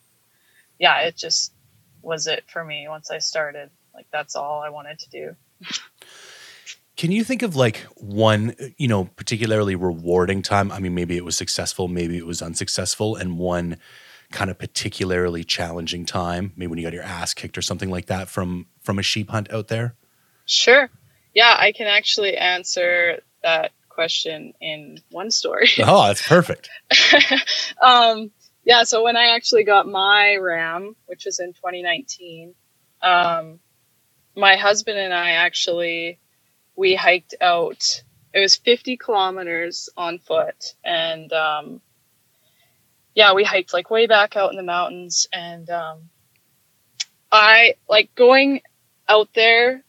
yeah, 0.80 1.02
it 1.02 1.16
just 1.16 1.54
was 2.02 2.28
it 2.28 2.44
for 2.48 2.64
me 2.64 2.88
once 2.88 3.12
I 3.12 3.20
started. 3.20 3.70
Like 3.94 4.08
that's 4.12 4.36
all 4.36 4.62
I 4.62 4.70
wanted 4.70 5.00
to 5.00 5.10
do. 5.10 5.36
Can 6.98 7.12
you 7.12 7.24
think 7.26 7.42
of 7.42 7.56
like 7.56 7.80
one, 7.96 8.56
you 8.78 8.88
know, 8.88 9.06
particularly 9.06 9.76
rewarding 9.76 10.42
time? 10.42 10.72
I 10.72 10.80
mean, 10.80 10.96
maybe 10.96 11.18
it 11.18 11.26
was 11.26 11.36
successful, 11.36 11.88
maybe 11.90 12.18
it 12.18 12.26
was 12.26 12.42
unsuccessful, 12.42 13.18
and 13.18 13.38
one 13.38 13.78
kind 14.32 14.50
of 14.50 14.58
particularly 14.58 15.44
challenging 15.44 16.06
time, 16.06 16.54
maybe 16.56 16.68
when 16.68 16.80
you 16.80 16.86
got 16.86 16.94
your 16.94 17.04
ass 17.04 17.34
kicked 17.34 17.58
or 17.58 17.62
something 17.62 17.90
like 17.90 18.06
that 18.08 18.30
from 18.30 18.68
from 18.82 18.98
a 18.98 19.04
sheep 19.04 19.30
hunt 19.30 19.52
out 19.52 19.68
there? 19.68 19.96
Sure. 20.46 20.90
Yeah, 21.34 21.56
I 21.58 21.72
can 21.72 21.88
actually 21.88 22.38
answer 22.38 23.22
that 23.44 23.72
question 23.90 24.54
in 24.62 25.00
one 25.12 25.32
story. 25.32 25.70
oh, 25.80 26.08
that's 26.08 26.28
perfect. 26.28 26.70
um, 27.82 28.32
yeah, 28.64 28.84
so 28.84 29.04
when 29.04 29.18
I 29.18 29.36
actually 29.36 29.64
got 29.64 29.88
my 29.88 30.36
ram, 30.38 30.96
which 31.06 31.26
was 31.26 31.40
in 31.40 31.54
2019, 31.54 32.56
um, 33.02 33.60
my 34.36 34.56
husband 34.56 34.98
and 34.98 35.14
I 35.14 35.32
actually 35.32 36.20
we 36.76 36.96
hiked 36.96 37.36
out. 37.42 38.04
It 38.34 38.40
was 38.42 38.56
50 38.58 38.98
kilometers 38.98 39.90
on 39.96 40.20
foot, 40.20 40.76
and 40.84 41.32
um, 41.32 41.82
yeah, 43.14 43.34
we 43.34 43.44
hiked 43.44 43.74
like 43.74 43.90
way 43.90 44.08
back 44.08 44.36
out 44.36 44.52
in 44.52 44.58
the 44.58 44.64
mountains. 44.64 45.28
And 45.32 45.70
um, 45.70 46.10
I 47.32 47.76
like 47.88 48.14
going 48.16 48.62
out 49.08 49.30
there 49.34 49.84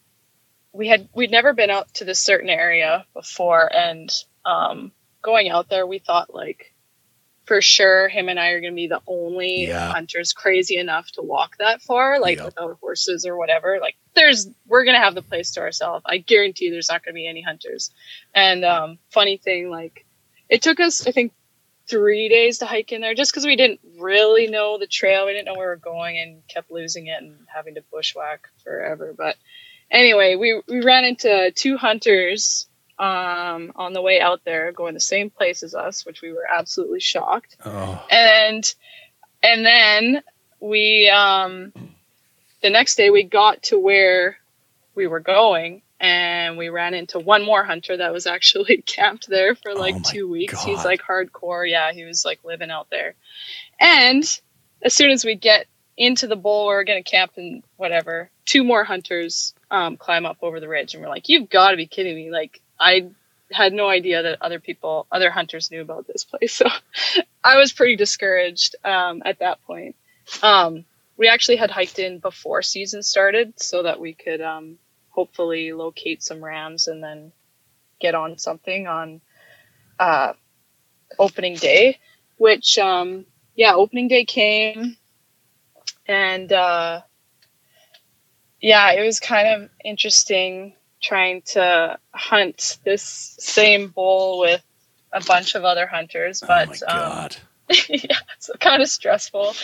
we 0.76 0.88
had 0.88 1.08
we'd 1.14 1.30
never 1.30 1.52
been 1.52 1.70
out 1.70 1.92
to 1.94 2.04
this 2.04 2.20
certain 2.20 2.50
area 2.50 3.06
before 3.14 3.68
and 3.74 4.12
um, 4.44 4.92
going 5.22 5.48
out 5.48 5.68
there 5.68 5.86
we 5.86 5.98
thought 5.98 6.32
like 6.32 6.72
for 7.46 7.62
sure 7.62 8.08
him 8.08 8.28
and 8.28 8.38
I 8.38 8.48
are 8.48 8.60
going 8.60 8.72
to 8.72 8.76
be 8.76 8.88
the 8.88 9.00
only 9.06 9.68
yeah. 9.68 9.92
hunters 9.92 10.32
crazy 10.32 10.76
enough 10.76 11.10
to 11.12 11.22
walk 11.22 11.56
that 11.58 11.80
far 11.80 12.20
like 12.20 12.38
yep. 12.38 12.46
without 12.46 12.76
horses 12.80 13.24
or 13.24 13.36
whatever. 13.36 13.78
Like 13.80 13.96
there's 14.14 14.48
we're 14.66 14.84
going 14.84 14.96
to 14.96 15.04
have 15.04 15.14
the 15.14 15.22
place 15.22 15.52
to 15.52 15.60
ourselves. 15.60 16.04
I 16.06 16.18
guarantee 16.18 16.70
there's 16.70 16.90
not 16.90 17.04
going 17.04 17.14
to 17.14 17.16
be 17.16 17.28
any 17.28 17.42
hunters. 17.42 17.92
And 18.34 18.64
um, 18.64 18.98
funny 19.10 19.36
thing 19.36 19.70
like 19.70 20.04
it 20.48 20.62
took 20.62 20.80
us 20.80 21.06
I 21.06 21.12
think 21.12 21.32
3 21.88 22.28
days 22.28 22.58
to 22.58 22.66
hike 22.66 22.90
in 22.90 23.00
there 23.00 23.14
just 23.14 23.32
cuz 23.32 23.46
we 23.46 23.54
didn't 23.54 23.78
really 23.96 24.48
know 24.48 24.76
the 24.76 24.88
trail. 24.88 25.26
We 25.26 25.32
didn't 25.32 25.46
know 25.46 25.54
where 25.54 25.68
we 25.68 25.70
were 25.70 25.76
going 25.76 26.18
and 26.18 26.46
kept 26.48 26.72
losing 26.72 27.06
it 27.06 27.22
and 27.22 27.46
having 27.46 27.76
to 27.76 27.84
bushwhack 27.92 28.48
forever. 28.64 29.14
But 29.16 29.36
anyway, 29.90 30.36
we, 30.36 30.60
we 30.68 30.82
ran 30.82 31.04
into 31.04 31.52
two 31.54 31.76
hunters 31.76 32.66
um, 32.98 33.72
on 33.76 33.92
the 33.92 34.00
way 34.00 34.20
out 34.20 34.42
there 34.44 34.72
going 34.72 34.94
the 34.94 35.00
same 35.00 35.30
place 35.30 35.62
as 35.62 35.74
us, 35.74 36.06
which 36.06 36.22
we 36.22 36.32
were 36.32 36.46
absolutely 36.48 37.00
shocked. 37.00 37.56
Oh. 37.64 38.06
And 38.10 38.74
and 39.42 39.64
then 39.66 40.22
we 40.60 41.08
um 41.10 41.72
the 42.62 42.70
next 42.70 42.96
day 42.96 43.10
we 43.10 43.22
got 43.22 43.64
to 43.64 43.78
where 43.78 44.38
we 44.94 45.06
were 45.06 45.20
going 45.20 45.82
and 46.00 46.56
we 46.56 46.68
ran 46.68 46.94
into 46.94 47.18
one 47.18 47.44
more 47.44 47.64
hunter 47.64 47.98
that 47.98 48.12
was 48.12 48.26
actually 48.26 48.82
camped 48.86 49.28
there 49.28 49.54
for 49.54 49.74
like 49.74 49.96
Oh 49.96 50.02
two 50.04 50.28
weeks. 50.28 50.54
God. 50.54 50.66
He's 50.66 50.84
like 50.84 51.02
hardcore. 51.02 51.68
Yeah, 51.68 51.92
he 51.92 52.04
was 52.04 52.24
like 52.24 52.40
living 52.44 52.70
out 52.70 52.88
there. 52.90 53.14
And 53.78 54.24
as 54.82 54.94
soon 54.94 55.10
as 55.10 55.24
we 55.24 55.34
get 55.34 55.66
into 55.98 56.26
the 56.26 56.36
bowl, 56.36 56.66
we're 56.66 56.84
gonna 56.84 57.02
camp 57.02 57.32
and 57.36 57.62
whatever. 57.76 58.30
Two 58.46 58.64
more 58.64 58.84
hunters 58.84 59.54
um, 59.70 59.96
climb 59.96 60.26
up 60.26 60.38
over 60.42 60.60
the 60.60 60.68
ridge, 60.68 60.94
and 60.94 61.02
we're 61.02 61.08
like, 61.08 61.28
"You've 61.28 61.50
got 61.50 61.70
to 61.70 61.76
be 61.76 61.86
kidding 61.86 62.14
me!" 62.14 62.30
Like 62.30 62.60
I 62.78 63.10
had 63.50 63.72
no 63.72 63.88
idea 63.88 64.22
that 64.22 64.42
other 64.42 64.60
people, 64.60 65.06
other 65.10 65.30
hunters, 65.30 65.70
knew 65.70 65.80
about 65.80 66.06
this 66.06 66.24
place. 66.24 66.60
So 66.66 67.22
I 67.44 67.58
was 67.58 67.72
pretty 67.72 67.96
discouraged 67.96 68.76
um, 68.84 69.22
at 69.24 69.38
that 69.38 69.62
point. 69.62 69.94
Um, 70.42 70.84
we 71.16 71.28
actually 71.28 71.56
had 71.56 71.70
hiked 71.70 71.98
in 71.98 72.18
before 72.18 72.62
season 72.62 73.02
started 73.02 73.60
so 73.60 73.84
that 73.84 74.00
we 74.00 74.14
could 74.14 74.40
um, 74.40 74.78
hopefully 75.10 75.72
locate 75.72 76.22
some 76.22 76.44
rams 76.44 76.88
and 76.88 77.02
then 77.02 77.32
get 78.00 78.14
on 78.14 78.38
something 78.38 78.86
on 78.86 79.20
uh, 79.98 80.32
opening 81.18 81.54
day. 81.54 81.98
Which, 82.36 82.78
um, 82.78 83.24
yeah, 83.54 83.74
opening 83.74 84.08
day 84.08 84.26
came, 84.26 84.96
and 86.06 86.52
uh, 86.52 87.00
yeah, 88.60 88.92
it 88.92 89.04
was 89.04 89.20
kind 89.20 89.48
of 89.64 89.70
interesting 89.84 90.74
trying 91.02 91.42
to 91.42 91.98
hunt 92.12 92.78
this 92.84 93.02
same 93.38 93.88
bull 93.88 94.40
with 94.40 94.62
a 95.12 95.22
bunch 95.24 95.54
of 95.54 95.64
other 95.64 95.86
hunters, 95.86 96.42
but 96.46 96.82
oh 96.88 97.20
um, 97.24 97.28
yeah, 97.88 98.16
it's 98.36 98.50
kind 98.60 98.82
of 98.82 98.88
stressful, 98.88 99.54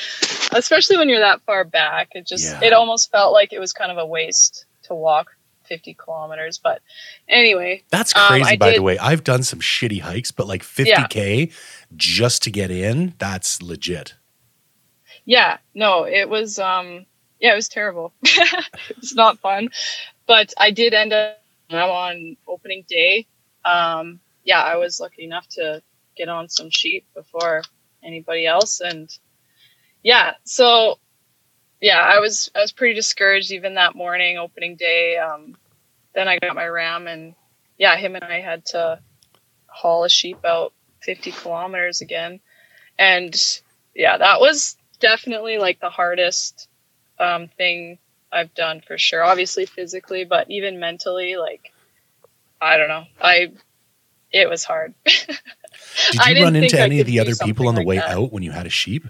especially 0.52 0.96
when 0.98 1.08
you're 1.08 1.20
that 1.20 1.40
far 1.42 1.64
back. 1.64 2.10
It 2.12 2.26
just 2.26 2.44
Yeah. 2.44 2.60
it 2.68 2.72
almost 2.72 3.10
felt 3.10 3.32
like 3.32 3.52
it 3.52 3.58
was 3.60 3.72
kind 3.72 3.90
of 3.92 3.98
a 3.98 4.06
waste 4.06 4.66
to 4.84 4.94
walk 4.94 5.30
50 5.64 5.94
kilometers. 5.94 6.58
But 6.58 6.82
anyway, 7.28 7.82
That's 7.90 8.14
um, 8.16 8.26
crazy, 8.28 8.50
I 8.50 8.56
by 8.56 8.66
the 8.68 8.72
did- 8.74 8.80
way. 8.82 8.98
I've 8.98 9.24
done 9.24 9.42
some 9.42 9.60
shitty 9.60 10.00
hikes, 10.00 10.30
but 10.32 10.46
like 10.48 10.62
50K 10.62 11.52
just 11.96 12.42
to 12.42 12.50
get 12.50 12.70
in, 12.70 13.14
that's 13.18 13.62
legit. 13.62 14.14
yeah, 15.24 15.58
no, 15.74 16.04
it 16.04 16.28
was 16.28 16.58
um 16.58 17.06
yeah, 17.42 17.52
it 17.52 17.56
was 17.56 17.68
terrible. 17.68 18.14
it's 18.22 19.16
not 19.16 19.40
fun, 19.40 19.70
but 20.28 20.54
I 20.56 20.70
did 20.70 20.94
end 20.94 21.12
up 21.12 21.38
on 21.72 22.36
opening 22.46 22.84
day. 22.88 23.26
Um, 23.64 24.20
yeah, 24.44 24.62
I 24.62 24.76
was 24.76 25.00
lucky 25.00 25.24
enough 25.24 25.48
to 25.50 25.82
get 26.16 26.28
on 26.28 26.48
some 26.48 26.70
sheep 26.70 27.04
before 27.14 27.62
anybody 28.02 28.46
else, 28.46 28.80
and 28.80 29.10
yeah, 30.04 30.34
so 30.44 31.00
yeah, 31.80 32.00
I 32.00 32.20
was 32.20 32.48
I 32.54 32.60
was 32.60 32.70
pretty 32.70 32.94
discouraged 32.94 33.50
even 33.50 33.74
that 33.74 33.96
morning, 33.96 34.38
opening 34.38 34.76
day. 34.76 35.18
Um, 35.18 35.56
then 36.14 36.28
I 36.28 36.38
got 36.38 36.54
my 36.54 36.68
ram, 36.68 37.08
and 37.08 37.34
yeah, 37.76 37.96
him 37.96 38.14
and 38.14 38.24
I 38.24 38.40
had 38.40 38.64
to 38.66 39.00
haul 39.66 40.04
a 40.04 40.08
sheep 40.08 40.44
out 40.44 40.72
50 41.00 41.32
kilometers 41.32 42.02
again, 42.02 42.38
and 43.00 43.34
yeah, 43.96 44.16
that 44.16 44.38
was 44.38 44.76
definitely 45.00 45.58
like 45.58 45.80
the 45.80 45.90
hardest 45.90 46.68
um, 47.18 47.48
thing 47.48 47.98
I've 48.32 48.54
done 48.54 48.80
for 48.86 48.98
sure. 48.98 49.22
Obviously 49.22 49.66
physically, 49.66 50.24
but 50.24 50.50
even 50.50 50.80
mentally, 50.80 51.36
like 51.36 51.72
I 52.60 52.76
don't 52.76 52.88
know, 52.88 53.04
I 53.20 53.52
it 54.30 54.48
was 54.48 54.64
hard. 54.64 54.94
Did 55.04 56.26
you 56.26 56.44
run 56.44 56.56
into 56.56 56.80
any 56.80 57.00
of 57.00 57.06
the 57.06 57.20
other 57.20 57.34
people 57.34 57.68
on 57.68 57.74
the 57.74 57.80
something 57.80 57.88
way 57.88 57.96
that. 57.96 58.10
out 58.10 58.32
when 58.32 58.42
you 58.42 58.50
had 58.50 58.66
a 58.66 58.70
sheep? 58.70 59.06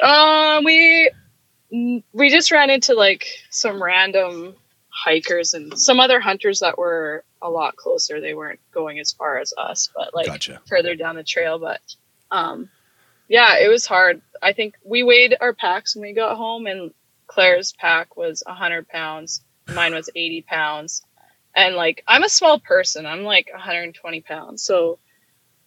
Um, 0.00 0.64
we 0.64 1.10
we 2.12 2.30
just 2.30 2.50
ran 2.50 2.70
into 2.70 2.94
like 2.94 3.26
some 3.50 3.82
random 3.82 4.54
hikers 4.88 5.54
and 5.54 5.78
some 5.78 5.98
other 6.00 6.20
hunters 6.20 6.60
that 6.60 6.78
were 6.78 7.24
a 7.42 7.50
lot 7.50 7.76
closer. 7.76 8.20
They 8.20 8.34
weren't 8.34 8.60
going 8.72 8.98
as 9.00 9.12
far 9.12 9.38
as 9.38 9.52
us, 9.56 9.90
but 9.94 10.14
like 10.14 10.26
Gotcha. 10.26 10.60
further 10.66 10.94
down 10.94 11.16
the 11.16 11.24
trail. 11.24 11.58
But 11.58 11.80
um, 12.30 12.70
yeah, 13.34 13.58
it 13.58 13.66
was 13.66 13.84
hard. 13.84 14.22
I 14.40 14.52
think 14.52 14.76
we 14.84 15.02
weighed 15.02 15.34
our 15.40 15.52
packs 15.52 15.96
when 15.96 16.02
we 16.02 16.12
got 16.12 16.36
home, 16.36 16.68
and 16.68 16.92
Claire's 17.26 17.72
pack 17.72 18.16
was 18.16 18.44
hundred 18.46 18.88
pounds. 18.88 19.42
Mine 19.74 19.92
was 19.92 20.08
eighty 20.14 20.40
pounds, 20.40 21.02
and 21.52 21.74
like 21.74 22.04
I'm 22.06 22.22
a 22.22 22.28
small 22.28 22.60
person. 22.60 23.06
I'm 23.06 23.24
like 23.24 23.48
120 23.52 24.20
pounds, 24.20 24.62
so 24.62 25.00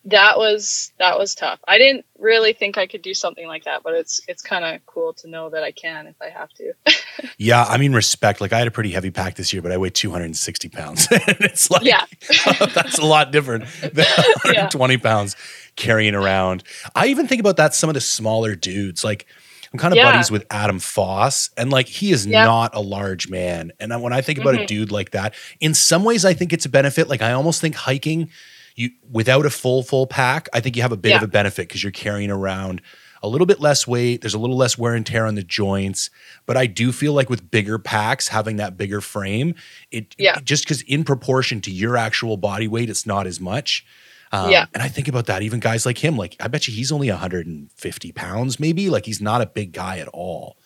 that 0.05 0.37
was 0.37 0.93
that 0.97 1.19
was 1.19 1.35
tough. 1.35 1.59
I 1.67 1.77
didn't 1.77 2.05
really 2.17 2.53
think 2.53 2.77
I 2.77 2.87
could 2.87 3.01
do 3.01 3.13
something 3.13 3.45
like 3.45 3.65
that, 3.65 3.83
but 3.83 3.95
it's 3.95 4.21
it's 4.29 4.41
kind 4.41 4.63
of 4.63 4.85
cool 4.85 5.11
to 5.15 5.29
know 5.29 5.49
that 5.49 5.63
I 5.63 5.73
can 5.73 6.07
if 6.07 6.15
I 6.21 6.29
have 6.29 6.49
to. 6.53 6.73
Yeah, 7.39 7.63
I 7.63 7.77
mean, 7.77 7.93
respect. 7.93 8.41
Like, 8.41 8.53
I 8.53 8.57
had 8.59 8.67
a 8.67 8.71
pretty 8.71 8.91
heavy 8.91 9.11
pack 9.11 9.35
this 9.35 9.53
year, 9.53 9.61
but 9.61 9.71
I 9.71 9.77
weighed 9.77 9.93
260 9.93 10.69
pounds. 10.69 11.07
and 11.11 11.37
it's 11.41 11.69
like, 11.69 11.83
Yeah. 11.83 12.05
that's 12.73 12.97
a 12.97 13.05
lot 13.05 13.31
different 13.31 13.65
than 13.81 14.05
120 14.05 14.97
pounds 14.97 15.35
carrying 15.77 16.13
around. 16.15 16.63
I 16.93 17.07
even 17.07 17.27
think 17.27 17.39
about 17.39 17.55
that, 17.57 17.73
some 17.73 17.89
of 17.89 17.93
the 17.93 18.01
smaller 18.01 18.55
dudes. 18.55 19.03
Like, 19.05 19.25
I'm 19.71 19.79
kind 19.79 19.93
of 19.93 19.97
Yeah. 19.97 20.11
buddies 20.11 20.29
with 20.31 20.45
Adam 20.49 20.79
Foss, 20.79 21.49
and 21.57 21.69
like, 21.69 21.87
he 21.87 22.11
is 22.11 22.25
Yeah. 22.25 22.43
not 22.45 22.75
a 22.75 22.81
large 22.81 23.29
man. 23.29 23.71
And 23.79 24.01
when 24.01 24.11
I 24.13 24.21
think 24.21 24.39
about 24.39 24.55
a 24.55 24.59
Mhm. 24.59 24.67
dude 24.67 24.91
like 24.91 25.11
that, 25.11 25.33
in 25.59 25.73
some 25.73 26.03
ways, 26.03 26.25
I 26.25 26.33
think 26.33 26.51
it's 26.51 26.65
a 26.65 26.69
benefit. 26.69 27.07
Like, 27.07 27.21
I 27.21 27.31
almost 27.31 27.61
think 27.61 27.75
hiking, 27.75 28.29
you 28.75 28.91
without 29.09 29.45
a 29.45 29.49
full, 29.49 29.83
full 29.83 30.07
pack, 30.07 30.49
I 30.53 30.59
think 30.59 30.75
you 30.75 30.81
have 30.81 30.91
a 30.91 30.97
bit 30.97 31.15
of 31.15 31.23
a 31.23 31.27
benefit 31.27 31.67
because 31.67 31.83
you're 31.83 31.91
carrying 31.91 32.31
around 32.31 32.81
a 33.23 33.27
little 33.27 33.47
bit 33.47 33.59
less 33.59 33.87
weight. 33.87 34.21
There's 34.21 34.35
a 34.35 34.39
little 34.39 34.55
less 34.55 34.77
wear 34.77 34.93
and 34.93 35.03
tear 35.05 35.25
on 35.25 35.33
the 35.35 35.43
joints. 35.43 36.11
But 36.45 36.55
I 36.55 36.67
do 36.67 36.91
feel 36.91 37.13
like 37.13 37.29
with 37.31 37.49
bigger 37.49 37.79
packs, 37.79 38.27
having 38.27 38.57
that 38.57 38.77
bigger 38.77 39.01
frame, 39.01 39.55
it, 39.91 40.15
Yeah. 40.19 40.37
it- 40.37 40.45
just 40.45 40.63
because 40.63 40.81
in 40.83 41.03
proportion 41.03 41.59
to 41.61 41.71
your 41.71 41.97
actual 41.97 42.37
body 42.37 42.67
weight, 42.67 42.89
it's 42.91 43.05
not 43.07 43.25
as 43.27 43.39
much. 43.39 43.83
Um, 44.31 44.51
Yeah. 44.51 44.65
And 44.73 44.83
I 44.83 44.87
think 44.87 45.07
about 45.07 45.27
that, 45.27 45.41
even 45.41 45.59
guys 45.59 45.85
like 45.85 45.97
him, 45.97 46.17
like 46.17 46.35
I 46.39 46.47
bet 46.47 46.67
you 46.67 46.73
he's 46.73 46.91
only 46.91 47.09
150 47.09 48.11
pounds, 48.11 48.59
maybe. 48.59 48.89
Like 48.89 49.05
he's 49.05 49.21
not 49.21 49.41
a 49.41 49.45
big 49.45 49.71
guy 49.71 49.99
at 49.99 50.07
all. 50.09 50.57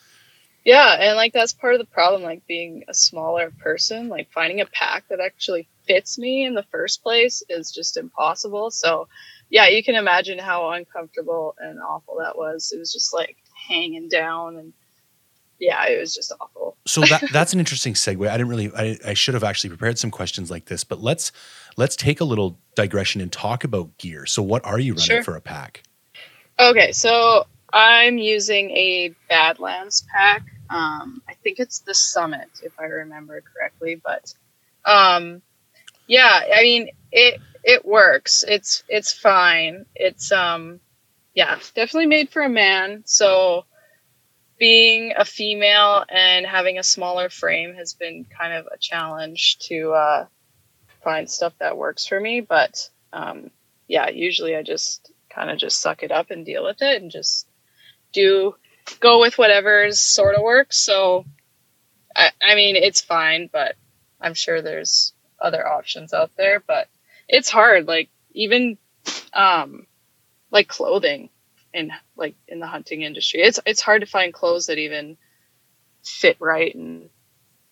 Yeah, 0.64 0.96
and 1.00 1.16
like 1.16 1.32
that's 1.32 1.52
part 1.52 1.74
of 1.74 1.80
the 1.80 1.86
problem, 1.86 2.22
like 2.22 2.46
being 2.46 2.84
a 2.88 2.94
smaller 2.94 3.50
person, 3.50 4.08
like 4.08 4.30
finding 4.30 4.60
a 4.60 4.66
pack 4.66 5.08
that 5.08 5.18
actually 5.18 5.68
fits 5.88 6.18
me 6.18 6.44
in 6.44 6.54
the 6.54 6.64
first 6.70 7.02
place 7.02 7.42
is 7.48 7.72
just 7.72 7.96
impossible. 7.96 8.70
So, 8.70 9.08
yeah, 9.50 9.66
you 9.66 9.82
can 9.82 9.96
imagine 9.96 10.38
how 10.38 10.70
uncomfortable 10.70 11.56
and 11.58 11.80
awful 11.80 12.18
that 12.20 12.38
was. 12.38 12.70
It 12.72 12.78
was 12.78 12.92
just 12.92 13.12
like 13.12 13.36
hanging 13.68 14.08
down, 14.08 14.56
and 14.56 14.72
yeah, 15.62 15.86
it 15.86 16.00
was 16.00 16.12
just 16.12 16.32
awful. 16.40 16.76
So 16.88 17.02
that 17.02 17.22
that's 17.32 17.52
an 17.52 17.60
interesting 17.60 17.94
segue. 17.94 18.28
I 18.28 18.36
didn't 18.36 18.48
really 18.48 18.72
I, 18.76 18.98
I 19.06 19.14
should 19.14 19.34
have 19.34 19.44
actually 19.44 19.70
prepared 19.70 19.96
some 19.96 20.10
questions 20.10 20.50
like 20.50 20.64
this, 20.64 20.82
but 20.82 21.00
let's 21.00 21.30
let's 21.76 21.94
take 21.94 22.20
a 22.20 22.24
little 22.24 22.58
digression 22.74 23.20
and 23.20 23.30
talk 23.30 23.62
about 23.62 23.96
gear. 23.96 24.26
So 24.26 24.42
what 24.42 24.64
are 24.66 24.78
you 24.80 24.94
running 24.94 25.06
Sure. 25.06 25.22
for 25.22 25.36
a 25.36 25.40
pack? 25.40 25.84
Okay, 26.58 26.90
so 26.90 27.46
I'm 27.72 28.18
using 28.18 28.70
a 28.72 29.14
Badlands 29.28 30.04
pack. 30.12 30.42
Um, 30.68 31.22
I 31.28 31.34
think 31.34 31.60
it's 31.60 31.78
the 31.80 31.94
Summit, 31.94 32.48
if 32.62 32.78
I 32.80 32.86
remember 32.86 33.40
correctly. 33.54 34.00
But 34.02 34.34
um, 34.84 35.42
yeah, 36.08 36.42
I 36.52 36.62
mean 36.62 36.88
it 37.12 37.40
it 37.62 37.84
works. 37.86 38.44
It's 38.46 38.82
it's 38.88 39.12
fine. 39.12 39.86
It's 39.94 40.32
um 40.32 40.80
yeah, 41.34 41.56
definitely 41.76 42.06
made 42.06 42.30
for 42.30 42.42
a 42.42 42.48
man. 42.48 43.04
So 43.06 43.64
being 44.62 45.12
a 45.16 45.24
female 45.24 46.04
and 46.08 46.46
having 46.46 46.78
a 46.78 46.84
smaller 46.84 47.28
frame 47.28 47.74
has 47.74 47.94
been 47.94 48.24
kind 48.24 48.52
of 48.52 48.68
a 48.70 48.78
challenge 48.78 49.58
to 49.58 49.90
uh, 49.90 50.26
find 51.02 51.28
stuff 51.28 51.52
that 51.58 51.76
works 51.76 52.06
for 52.06 52.20
me. 52.20 52.40
But 52.40 52.88
um, 53.12 53.50
yeah, 53.88 54.08
usually 54.10 54.54
I 54.54 54.62
just 54.62 55.10
kind 55.28 55.50
of 55.50 55.58
just 55.58 55.80
suck 55.80 56.04
it 56.04 56.12
up 56.12 56.30
and 56.30 56.46
deal 56.46 56.62
with 56.62 56.80
it 56.80 57.02
and 57.02 57.10
just 57.10 57.48
do 58.12 58.54
go 59.00 59.18
with 59.18 59.36
whatever's 59.36 59.98
sort 59.98 60.36
of 60.36 60.42
works. 60.42 60.78
So, 60.78 61.24
I, 62.14 62.30
I 62.40 62.54
mean, 62.54 62.76
it's 62.76 63.00
fine, 63.00 63.50
but 63.52 63.74
I'm 64.20 64.34
sure 64.34 64.62
there's 64.62 65.12
other 65.40 65.66
options 65.66 66.14
out 66.14 66.30
there. 66.36 66.62
But 66.64 66.86
it's 67.26 67.50
hard, 67.50 67.88
like 67.88 68.10
even 68.30 68.78
um, 69.32 69.88
like 70.52 70.68
clothing 70.68 71.30
in 71.74 71.90
like 72.16 72.34
in 72.48 72.60
the 72.60 72.66
hunting 72.66 73.02
industry. 73.02 73.40
It's 73.42 73.60
it's 73.66 73.80
hard 73.80 74.02
to 74.02 74.06
find 74.06 74.32
clothes 74.32 74.66
that 74.66 74.78
even 74.78 75.16
fit 76.04 76.36
right 76.40 76.74
and 76.74 77.08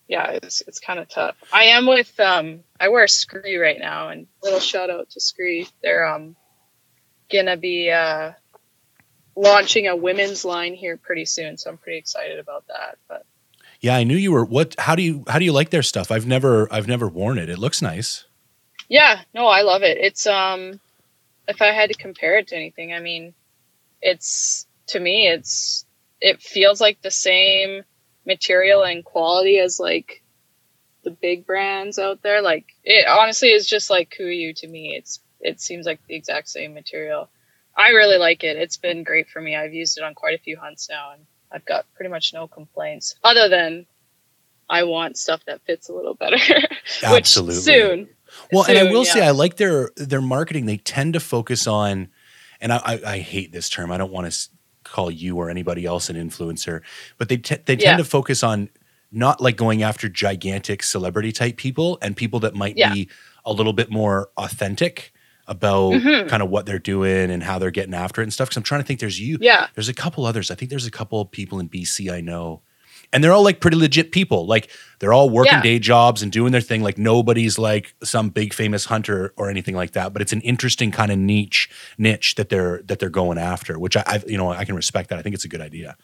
yeah, 0.07 0.31
it's 0.31 0.61
it's 0.61 0.79
kind 0.79 0.99
of 0.99 1.07
tough. 1.07 1.35
I 1.53 1.65
am 1.65 1.85
with 1.87 2.19
um 2.19 2.63
I 2.79 2.89
wear 2.89 3.07
Scree 3.07 3.57
right 3.57 3.79
now 3.79 4.09
and 4.09 4.27
little 4.43 4.59
shout 4.59 4.89
out 4.89 5.09
to 5.11 5.19
Scree. 5.21 5.67
They're 5.81 6.05
um 6.07 6.35
gonna 7.31 7.57
be 7.57 7.91
uh 7.91 8.33
launching 9.35 9.87
a 9.87 9.95
women's 9.95 10.43
line 10.43 10.73
here 10.73 10.97
pretty 10.97 11.25
soon, 11.25 11.57
so 11.57 11.69
I'm 11.69 11.77
pretty 11.77 11.97
excited 11.99 12.39
about 12.39 12.65
that. 12.67 12.97
But 13.07 13.25
Yeah, 13.79 13.95
I 13.95 14.03
knew 14.03 14.17
you 14.17 14.31
were 14.33 14.43
what 14.45 14.75
how 14.79 14.95
do 14.95 15.03
you 15.03 15.23
how 15.27 15.39
do 15.39 15.45
you 15.45 15.53
like 15.53 15.69
their 15.69 15.83
stuff? 15.83 16.11
I've 16.11 16.27
never 16.27 16.67
I've 16.73 16.87
never 16.87 17.07
worn 17.07 17.37
it. 17.37 17.49
It 17.49 17.57
looks 17.59 17.81
nice. 17.81 18.25
yeah, 18.89 19.21
no, 19.33 19.47
I 19.47 19.61
love 19.61 19.83
it. 19.83 19.97
It's 19.97 20.27
um 20.27 20.79
if 21.47 21.61
I 21.61 21.67
had 21.67 21.89
to 21.89 21.95
compare 21.97 22.37
it 22.37 22.47
to 22.49 22.55
anything, 22.55 22.93
I 22.93 22.99
mean, 22.99 23.33
it's 24.01 24.65
to 24.87 24.99
me 24.99 25.27
it's 25.27 25.85
it 26.19 26.41
feels 26.41 26.79
like 26.79 27.01
the 27.01 27.11
same 27.11 27.83
material 28.25 28.83
and 28.83 29.03
quality 29.03 29.59
as 29.59 29.79
like 29.79 30.21
the 31.03 31.11
big 31.11 31.45
brands 31.45 31.97
out 31.97 32.21
there. 32.21 32.41
Like 32.41 32.65
it 32.83 33.07
honestly 33.07 33.49
is 33.49 33.67
just 33.67 33.89
like 33.89 34.15
Kuiu 34.17 34.55
to 34.57 34.67
me. 34.67 34.95
It's 34.95 35.19
it 35.39 35.59
seems 35.59 35.85
like 35.85 35.99
the 36.07 36.15
exact 36.15 36.49
same 36.49 36.73
material. 36.73 37.29
I 37.75 37.89
really 37.89 38.17
like 38.17 38.43
it. 38.43 38.57
It's 38.57 38.77
been 38.77 39.03
great 39.03 39.29
for 39.29 39.41
me. 39.41 39.55
I've 39.55 39.73
used 39.73 39.97
it 39.97 40.03
on 40.03 40.13
quite 40.13 40.39
a 40.39 40.43
few 40.43 40.57
hunts 40.57 40.89
now 40.89 41.13
and 41.13 41.25
I've 41.51 41.65
got 41.65 41.85
pretty 41.95 42.09
much 42.09 42.33
no 42.33 42.47
complaints 42.47 43.15
other 43.23 43.49
than 43.49 43.87
I 44.69 44.83
want 44.83 45.17
stuff 45.17 45.43
that 45.47 45.61
fits 45.65 45.89
a 45.89 45.93
little 45.93 46.13
better. 46.13 46.37
Absolutely. 47.03 47.55
soon. 47.55 48.09
Well, 48.51 48.63
soon, 48.63 48.77
and 48.77 48.87
I 48.87 48.91
will 48.91 49.05
yeah. 49.05 49.13
say 49.13 49.25
I 49.25 49.31
like 49.31 49.57
their 49.57 49.89
their 49.97 50.21
marketing. 50.21 50.65
They 50.65 50.77
tend 50.77 51.13
to 51.13 51.19
focus 51.19 51.67
on, 51.67 52.09
and 52.61 52.71
I, 52.71 52.77
I, 52.85 53.01
I 53.05 53.17
hate 53.19 53.51
this 53.51 53.69
term. 53.69 53.91
I 53.91 53.97
don't 53.97 54.11
want 54.11 54.31
to 54.31 54.49
call 54.83 55.11
you 55.11 55.37
or 55.37 55.49
anybody 55.49 55.85
else 55.85 56.09
an 56.09 56.15
influencer, 56.15 56.81
but 57.17 57.27
they 57.29 57.37
te- 57.37 57.55
they 57.65 57.75
tend 57.75 57.81
Yeah. 57.81 57.97
to 57.97 58.03
focus 58.03 58.43
on 58.43 58.69
not 59.11 59.41
like 59.41 59.57
going 59.57 59.83
after 59.83 60.07
gigantic 60.07 60.83
celebrity 60.83 61.31
type 61.31 61.57
people 61.57 61.97
and 62.01 62.15
people 62.15 62.39
that 62.41 62.55
might 62.55 62.77
Yeah. 62.77 62.93
be 62.93 63.09
a 63.45 63.51
little 63.51 63.73
bit 63.73 63.91
more 63.91 64.29
authentic 64.37 65.11
about 65.47 65.91
Mhm. 65.93 66.29
kind 66.29 66.41
of 66.41 66.49
what 66.49 66.65
they're 66.65 66.79
doing 66.79 67.29
and 67.29 67.43
how 67.43 67.59
they're 67.59 67.71
getting 67.71 67.93
after 67.93 68.21
it 68.21 68.25
and 68.25 68.33
stuff. 68.33 68.47
Because 68.47 68.57
I'm 68.57 68.63
trying 68.63 68.81
to 68.81 68.87
think. 68.87 68.99
There's 69.01 69.19
you. 69.19 69.37
Yeah. 69.41 69.67
There's 69.75 69.89
a 69.89 69.93
couple 69.93 70.25
others. 70.25 70.49
I 70.49 70.55
think 70.55 70.69
there's 70.69 70.85
a 70.85 70.91
couple 70.91 71.19
of 71.19 71.29
people 71.31 71.59
in 71.59 71.67
BC 71.67 72.09
I 72.09 72.21
know. 72.21 72.61
And 73.13 73.23
they're 73.23 73.33
all 73.33 73.43
like 73.43 73.59
pretty 73.59 73.77
legit 73.77 74.11
people. 74.11 74.45
Like 74.45 74.69
they're 74.99 75.13
all 75.13 75.29
working 75.29 75.57
Yeah. 75.57 75.61
day 75.61 75.79
jobs 75.79 76.23
and 76.23 76.31
doing 76.31 76.51
their 76.53 76.61
thing. 76.61 76.81
Like 76.81 76.97
nobody's 76.97 77.59
like 77.59 77.93
some 78.03 78.29
big 78.29 78.53
famous 78.53 78.85
hunter 78.85 79.33
or 79.35 79.49
anything 79.49 79.75
like 79.75 79.91
that. 79.91 80.13
But 80.13 80.21
it's 80.21 80.31
an 80.33 80.41
interesting 80.41 80.91
kind 80.91 81.11
of 81.11 81.17
niche 81.17 81.69
niche 81.97 82.35
that 82.35 82.49
they're 82.49 82.81
that 82.83 82.99
they're 82.99 83.09
going 83.09 83.37
after, 83.37 83.77
which 83.77 83.97
I, 83.97 84.03
I 84.05 84.23
you 84.27 84.37
know 84.37 84.49
I 84.51 84.63
can 84.65 84.75
respect 84.75 85.09
that. 85.09 85.19
I 85.19 85.21
think 85.23 85.35
it's 85.35 85.45
a 85.45 85.49
good 85.49 85.61
idea. 85.61 85.97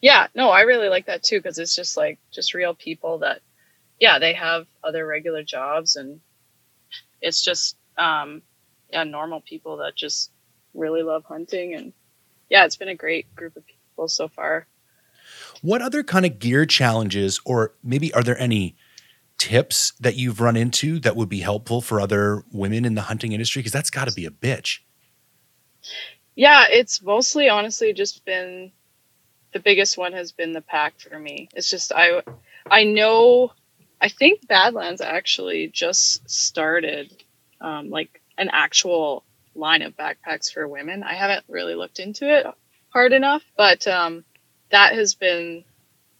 Yeah, 0.00 0.26
no, 0.34 0.50
I 0.50 0.62
really 0.62 0.88
like 0.90 1.06
that 1.06 1.22
too 1.22 1.38
because 1.38 1.58
it's 1.58 1.74
just 1.74 1.96
like 1.96 2.18
just 2.30 2.52
real 2.52 2.74
people 2.74 3.18
that, 3.20 3.40
yeah, 3.98 4.18
they 4.18 4.34
have 4.34 4.66
other 4.82 5.06
regular 5.06 5.42
jobs 5.42 5.96
and 5.96 6.20
it's 7.22 7.42
just, 7.42 7.76
um, 7.96 8.42
yeah, 8.92 9.04
normal 9.04 9.40
people 9.40 9.78
that 9.78 9.94
just 9.96 10.30
really 10.74 11.02
love 11.02 11.24
hunting 11.24 11.74
and 11.74 11.92
yeah, 12.50 12.66
it's 12.66 12.76
been 12.76 12.88
a 12.88 12.94
great 12.94 13.34
group 13.34 13.56
of 13.56 13.64
people 13.66 14.08
so 14.08 14.28
far. 14.28 14.66
What 15.64 15.80
other 15.80 16.02
kind 16.02 16.26
of 16.26 16.38
gear 16.38 16.66
challenges, 16.66 17.40
or 17.46 17.72
maybe 17.82 18.12
are 18.12 18.22
there 18.22 18.38
any 18.38 18.76
tips 19.38 19.94
that 19.98 20.14
you've 20.14 20.38
run 20.38 20.58
into 20.58 21.00
that 21.00 21.16
would 21.16 21.30
be 21.30 21.40
helpful 21.40 21.80
for 21.80 21.98
other 21.98 22.44
women 22.52 22.84
in 22.84 22.96
the 22.96 23.00
hunting 23.00 23.32
industry? 23.32 23.60
Because 23.60 23.72
that's 23.72 23.88
got 23.88 24.06
to 24.06 24.14
be 24.14 24.26
a 24.26 24.30
bitch. 24.30 24.80
Yeah, 26.34 26.66
it's 26.68 27.00
mostly 27.00 27.48
honestly 27.48 27.94
just 27.94 28.26
been 28.26 28.72
the 29.54 29.58
biggest 29.58 29.96
one 29.96 30.12
has 30.12 30.32
been 30.32 30.52
the 30.52 30.60
pack 30.60 31.00
for 31.00 31.18
me. 31.18 31.48
It's 31.54 31.70
just 31.70 31.92
I 31.96 32.22
I 32.70 32.84
know 32.84 33.50
I 34.02 34.10
think 34.10 34.46
Badlands 34.46 35.00
actually 35.00 35.68
just 35.68 36.28
started 36.28 37.24
um, 37.62 37.88
like 37.88 38.20
an 38.36 38.50
actual 38.52 39.24
line 39.54 39.80
of 39.80 39.96
backpacks 39.96 40.52
for 40.52 40.68
women. 40.68 41.02
I 41.02 41.14
haven't 41.14 41.46
really 41.48 41.74
looked 41.74 42.00
into 42.00 42.30
it 42.30 42.44
hard 42.90 43.14
enough, 43.14 43.42
but 43.56 43.86
um, 43.86 44.26
that 44.70 44.94
has 44.94 45.14
been 45.14 45.64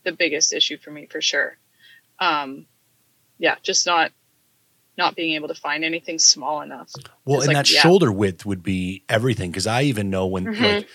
the 0.04 0.12
biggest 0.12 0.52
issue 0.52 0.76
for 0.78 0.90
me 0.90 1.06
for 1.06 1.20
sure. 1.20 1.56
Um, 2.18 2.66
yeah, 3.38 3.56
just 3.62 3.86
not 3.86 4.12
not 4.96 5.16
being 5.16 5.34
able 5.34 5.48
to 5.48 5.54
find 5.56 5.84
anything 5.84 6.20
small 6.20 6.60
enough. 6.62 6.88
Well, 7.24 7.40
and 7.40 7.48
like, 7.48 7.56
that 7.56 7.70
yeah. 7.70 7.80
shoulder 7.80 8.12
width 8.12 8.46
would 8.46 8.62
be 8.62 9.02
everything. 9.08 9.50
Because 9.50 9.66
I 9.66 9.82
even 9.82 10.08
know 10.08 10.26
when 10.26 10.44
Mhm. 10.44 10.60
like 10.76 10.88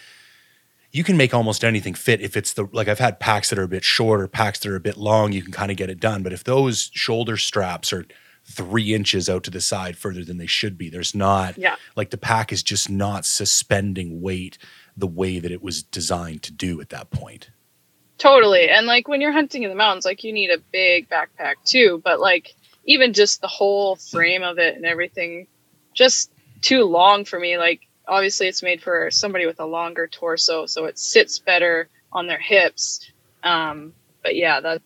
you 0.92 1.04
can 1.04 1.18
make 1.18 1.34
almost 1.34 1.66
anything 1.66 1.94
fit 1.94 2.22
if 2.22 2.38
it's 2.38 2.54
the 2.54 2.68
like 2.72 2.88
I've 2.88 3.00
had 3.00 3.20
packs 3.20 3.50
that 3.50 3.60
are 3.60 3.64
a 3.64 3.68
bit 3.68 3.84
short 3.84 4.22
or 4.22 4.28
packs 4.30 4.60
that 4.60 4.70
are 4.70 4.76
a 4.78 4.80
bit 4.80 4.96
long, 4.98 5.34
you 5.34 5.44
can 5.44 5.52
kind 5.52 5.70
of 5.70 5.76
get 5.78 5.90
it 5.90 6.00
done. 6.00 6.24
But 6.24 6.32
if 6.34 6.44
those 6.46 6.90
shoulder 6.94 7.36
straps 7.36 7.92
are 7.92 8.06
three 8.46 8.94
inches 8.96 9.30
out 9.30 9.44
to 9.44 9.52
the 9.52 9.62
side 9.62 9.98
further 9.98 10.24
than 10.24 10.38
they 10.38 10.48
should 10.48 10.78
be, 10.78 10.90
there's 10.90 11.14
not 11.14 11.58
Yeah. 11.58 11.76
like 11.98 12.10
the 12.10 12.18
pack 12.18 12.52
is 12.54 12.64
just 12.64 12.90
not 12.90 13.26
suspending 13.26 14.22
weight 14.22 14.58
the 15.00 15.08
way 15.08 15.40
that 15.40 15.52
it 15.52 15.62
was 15.62 15.84
designed 15.84 16.44
to 16.44 16.52
do 16.52 16.82
at 16.82 16.90
that 16.90 17.10
point. 17.10 17.50
Totally. 18.18 18.70
And 18.70 18.86
like 18.86 19.08
when 19.08 19.22
you're 19.22 19.32
hunting 19.32 19.64
in 19.64 19.70
the 19.70 19.76
mountains, 19.76 20.06
like 20.06 20.24
you 20.24 20.34
need 20.34 20.52
a 20.52 20.58
big 20.58 21.10
backpack 21.10 21.56
too, 21.66 22.02
but 22.04 22.20
like 22.20 22.54
even 22.84 23.14
just 23.14 23.40
the 23.42 23.48
whole 23.48 23.96
frame 23.96 24.44
of 24.44 24.60
it 24.60 24.76
and 24.76 24.86
everything 24.86 25.48
just 25.94 26.32
too 26.62 26.84
long 26.84 27.24
for 27.24 27.40
me. 27.40 27.58
Like 27.58 27.82
obviously 28.06 28.48
it's 28.48 28.62
made 28.62 28.82
for 28.82 29.10
somebody 29.10 29.46
with 29.46 29.62
a 29.62 29.66
longer 29.66 30.06
torso, 30.08 30.66
so 30.66 30.86
it 30.86 31.00
sits 31.00 31.40
better 31.40 31.88
on 32.12 32.28
their 32.28 32.40
hips. 32.40 33.10
Um 33.42 33.94
but 34.22 34.36
yeah, 34.36 34.60
that 34.60 34.82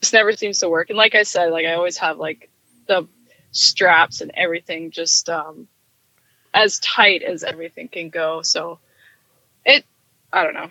just 0.00 0.12
never 0.12 0.32
seems 0.32 0.58
to 0.58 0.68
work. 0.68 0.90
And 0.90 0.96
like 0.96 1.14
I 1.14 1.22
said, 1.22 1.50
like 1.52 1.66
I 1.66 1.74
always 1.74 1.98
have 1.98 2.18
like 2.18 2.50
the 2.88 3.06
straps 3.52 4.20
and 4.22 4.32
everything 4.34 4.90
just 4.90 5.28
um 5.28 5.68
as 6.54 6.78
tight 6.80 7.22
as 7.22 7.44
everything 7.44 7.88
can 7.88 8.08
go. 8.10 8.42
So 8.42 8.78
it 9.64 9.84
i 10.32 10.42
don't 10.42 10.54
know 10.54 10.68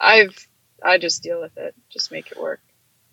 i've 0.00 0.48
i 0.82 0.96
just 0.98 1.22
deal 1.22 1.40
with 1.40 1.56
it 1.58 1.74
just 1.90 2.10
make 2.10 2.30
it 2.32 2.38
work 2.40 2.60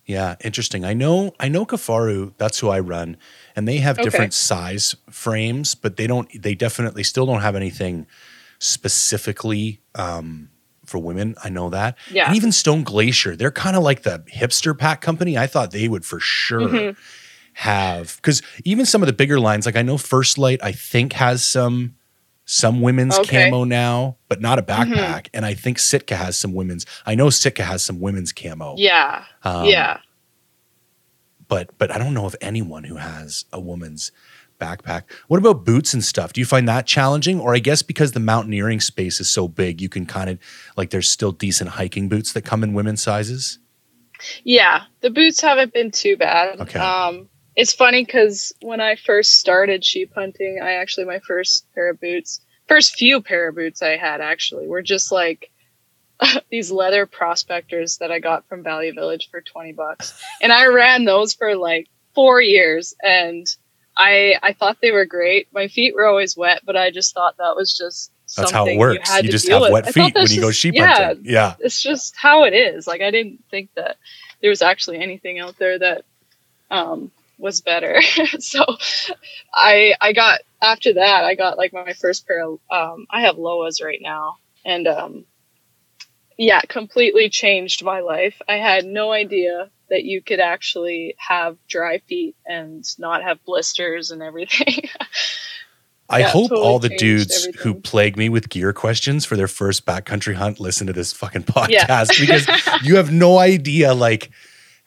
Yeah, 0.06 0.36
interesting. 0.44 0.84
I 0.86 0.94
know 0.94 1.34
I 1.40 1.48
know 1.50 1.66
Kifaru, 1.66 2.34
that's 2.38 2.60
who 2.60 2.70
I 2.70 2.80
run, 2.80 3.18
and 3.56 3.68
they 3.68 3.78
have 3.78 3.98
Okay. 3.98 4.04
different 4.04 4.34
size 4.34 4.96
frames, 5.10 5.76
but 5.76 5.98
they 5.98 6.08
don't 6.08 6.30
they 6.42 6.56
definitely 6.56 7.04
still 7.04 7.26
don't 7.26 7.42
have 7.42 7.56
anything 7.56 8.08
specifically 8.60 9.82
um 9.96 10.50
for 10.86 10.98
women. 10.98 11.36
I 11.44 11.50
know 11.50 11.70
that. 11.70 11.98
yeah 12.10 12.28
And 12.28 12.36
even 12.36 12.52
Stone 12.52 12.84
Glacier, 12.84 13.36
they're 13.36 13.52
kind 13.52 13.76
of 13.76 13.84
like 13.84 14.04
the 14.04 14.24
hipster 14.34 14.78
pack 14.78 15.02
company. 15.02 15.38
I 15.38 15.48
thought 15.48 15.72
they 15.72 15.88
would 15.88 16.06
for 16.06 16.20
sure 16.20 16.68
Mhm. 16.68 16.98
Have 17.54 18.16
because 18.18 18.42
even 18.64 18.86
some 18.86 19.02
of 19.04 19.08
the 19.08 19.14
bigger 19.14 19.40
lines, 19.40 19.66
like 19.66 19.76
I 19.76 19.82
know 19.82 19.98
First 19.98 20.38
Light, 20.38 20.60
I 20.64 20.72
think 20.72 21.14
has 21.14 21.44
some 21.44 21.96
some 22.46 22.82
women's 22.82 23.18
Okay. 23.20 23.46
camo 23.46 23.64
now, 23.64 24.18
but 24.28 24.42
not 24.42 24.58
a 24.60 24.62
Mhm. 24.64 24.68
backpack. 24.94 25.28
And 25.34 25.46
I 25.46 25.54
think 25.54 25.80
Sitka 25.80 26.16
has 26.16 26.38
some 26.38 26.54
women's. 26.54 26.86
I 27.06 27.16
know 27.16 27.30
Sitka 27.30 27.64
has 27.64 27.82
some 27.84 28.00
women's 28.00 28.32
camo. 28.34 28.76
yeah 28.78 29.24
Um, 29.44 29.66
yeah 29.68 29.98
but 31.48 31.78
but 31.78 31.92
I 31.92 31.98
don't 31.98 32.14
know 32.14 32.26
of 32.26 32.36
anyone 32.42 32.84
who 32.86 32.96
has 32.96 33.46
a 33.54 33.60
woman's 33.60 34.12
backpack. 34.60 35.04
What 35.28 35.38
about 35.38 35.66
boots 35.66 35.94
and 35.94 36.04
stuff? 36.04 36.34
Do 36.34 36.40
you 36.42 36.46
find 36.46 36.68
that 36.70 36.86
challenging? 36.86 37.40
Or 37.40 37.56
I 37.56 37.60
guess 37.60 37.82
because 37.82 38.12
the 38.12 38.20
mountaineering 38.20 38.80
space 38.80 39.20
is 39.20 39.30
so 39.30 39.48
big, 39.48 39.82
you 39.82 39.90
can 39.90 40.06
kind 40.06 40.30
of 40.30 40.38
like 40.78 40.92
there's 40.92 41.10
still 41.10 41.32
decent 41.32 41.72
hiking 41.72 42.10
boots 42.10 42.32
that 42.34 42.44
come 42.44 42.64
in 42.64 42.74
women's 42.74 43.02
sizes. 43.02 43.60
yeah 44.44 44.84
the 45.02 45.10
boots 45.10 45.42
haven't 45.42 45.74
been 45.74 45.90
too 45.90 46.16
bad 46.16 46.60
Okay. 46.62 46.78
um 46.80 47.28
it's 47.62 47.74
funny 47.74 48.04
because 48.04 48.54
when 48.62 48.82
i 48.82 48.96
first 48.96 49.40
started 49.40 49.86
sheep 49.86 50.12
hunting 50.16 50.60
i 50.62 50.74
actually 50.74 51.06
my 51.06 51.20
first 51.20 51.66
pair 51.76 51.92
of 51.92 52.02
boots 52.02 52.42
first 52.68 52.96
few 52.96 53.22
pair 53.22 53.50
of 53.50 53.56
boots 53.56 53.82
i 53.84 53.98
had 53.98 54.20
actually 54.20 54.68
were 54.68 54.82
just 54.82 55.12
like 55.12 55.52
these 56.50 56.72
leather 56.72 57.06
prospectors 57.06 57.98
that 58.00 58.12
i 58.12 58.20
got 58.20 58.48
from 58.50 58.64
Value 58.64 58.94
Village 58.94 59.30
for 59.30 59.42
20 59.42 59.74
bucks 59.74 60.20
and 60.42 60.52
i 60.52 60.66
ran 60.66 61.06
those 61.06 61.34
for 61.36 61.56
like 61.56 61.88
four 62.16 62.42
years 62.42 62.96
and 63.02 63.46
i 63.96 64.34
i 64.42 64.54
thought 64.54 64.78
they 64.82 64.92
were 64.92 65.06
great 65.06 65.48
my 65.54 65.68
feet 65.68 65.94
were 65.94 66.06
always 66.06 66.36
wet 66.36 66.62
but 66.66 66.76
i 66.76 66.90
just 66.90 67.14
thought 67.14 67.38
that 67.38 67.56
was 67.56 67.78
just 67.78 68.12
That's 68.38 68.52
how 68.52 68.66
it 68.66 68.78
works. 68.78 69.10
had 69.10 69.26
You, 69.26 69.32
just 69.32 69.48
have 69.50 69.62
with. 69.62 69.72
wet 69.72 69.94
feet 69.94 70.16
when 70.16 70.32
you 70.32 70.42
go 70.42 70.52
sheep 70.52 70.74
yeah, 70.74 70.96
hunting. 70.96 71.26
Yeah. 71.26 71.56
it's 71.60 71.82
just 71.82 72.16
how 72.16 72.46
it 72.46 72.54
is. 72.54 72.88
Like 72.88 73.02
I 73.02 73.12
didn't 73.12 73.44
think 73.52 73.72
that 73.76 73.98
there 74.40 74.50
was 74.50 74.62
actually 74.62 75.00
anything 75.00 75.40
out 75.40 75.58
there 75.60 75.78
that 75.78 76.06
um, 76.70 77.12
was 77.42 77.62
better. 77.62 78.02
so 78.40 78.64
I 79.54 79.96
I 80.00 80.14
got 80.14 80.40
after 80.62 80.94
that 80.94 81.26
I 81.26 81.36
got 81.36 81.58
like 81.58 81.74
my 81.74 81.94
first 81.94 82.28
pair 82.28 82.44
of 82.46 82.60
um, 82.70 83.08
I 83.10 83.22
have 83.22 83.36
Lowas 83.36 83.84
right 83.84 84.02
now 84.02 84.38
and 84.64 84.88
um, 84.88 85.26
yeah, 86.38 86.62
completely 86.62 87.30
changed 87.30 87.84
my 87.84 88.00
life. 88.00 88.42
I 88.48 88.56
had 88.56 88.86
no 88.86 89.12
idea 89.12 89.70
that 89.90 90.04
you 90.06 90.22
could 90.22 90.40
actually 90.40 91.16
have 91.18 91.58
dry 91.68 92.00
feet 92.00 92.36
and 92.46 92.84
not 92.98 93.24
have 93.24 93.44
blisters 93.46 94.12
and 94.12 94.24
everything. 94.24 94.90
I 96.10 96.24
hope 96.24 96.50
totally 96.50 96.68
all 96.68 96.80
the 96.80 96.90
dudes 96.90 97.46
who 97.60 97.74
plague 97.74 98.18
me 98.18 98.28
with 98.28 98.50
gear 98.50 98.74
questions 98.74 99.24
for 99.24 99.38
their 99.38 99.48
first 99.48 99.86
backcountry 99.86 100.34
hunt 100.34 100.60
listen 100.60 100.88
to 100.88 100.94
this 100.94 101.14
fucking 101.14 101.44
podcast 101.44 101.70
Yeah. 101.70 102.04
because 102.20 102.48
you 102.84 102.98
have 102.98 103.14
no 103.14 103.38
idea 103.38 103.94
like 103.94 104.30